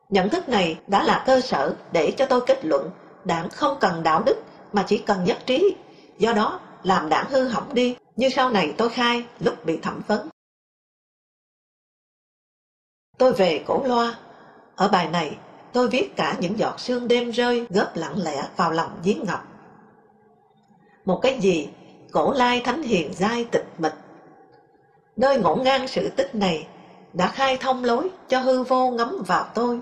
[0.09, 2.91] Nhận thức này đã là cơ sở để cho tôi kết luận
[3.25, 4.37] đảng không cần đạo đức
[4.73, 5.77] mà chỉ cần nhất trí,
[6.19, 10.03] do đó làm đảng hư hỏng đi như sau này tôi khai lúc bị thẩm
[10.07, 10.29] vấn.
[13.19, 14.15] Tôi về cổ loa,
[14.77, 15.37] ở bài này
[15.73, 19.41] tôi viết cả những giọt sương đêm rơi góp lặng lẽ vào lòng giếng ngọc.
[21.05, 21.69] Một cái gì
[22.13, 23.95] cổ lai thánh hiền giai tịch mịch.
[25.17, 26.67] Nơi ngổn ngang sự tích này
[27.13, 29.81] đã khai thông lối cho hư vô ngắm vào tôi.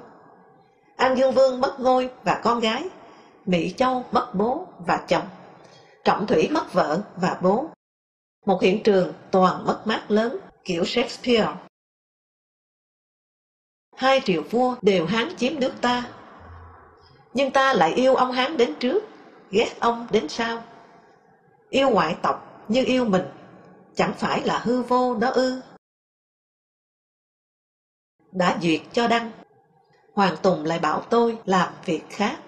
[0.97, 2.89] An Dương Vương mất ngôi và con gái,
[3.47, 5.29] Mỹ Châu mất bố và chồng,
[6.07, 7.71] Trọng Thủy mất vợ và bố.
[8.47, 11.55] Một hiện trường toàn mất mát lớn kiểu Shakespeare.
[13.97, 16.11] Hai triều vua đều Hán chiếm nước ta,
[17.35, 19.05] nhưng ta lại yêu ông Hán đến trước,
[19.51, 20.65] ghét ông đến sau.
[21.71, 23.25] Yêu ngoại tộc như yêu mình,
[23.95, 25.61] chẳng phải là hư vô đó ư.
[28.33, 29.33] Đã duyệt cho đăng,
[30.13, 32.46] Hoàng Tùng lại bảo tôi làm việc khác.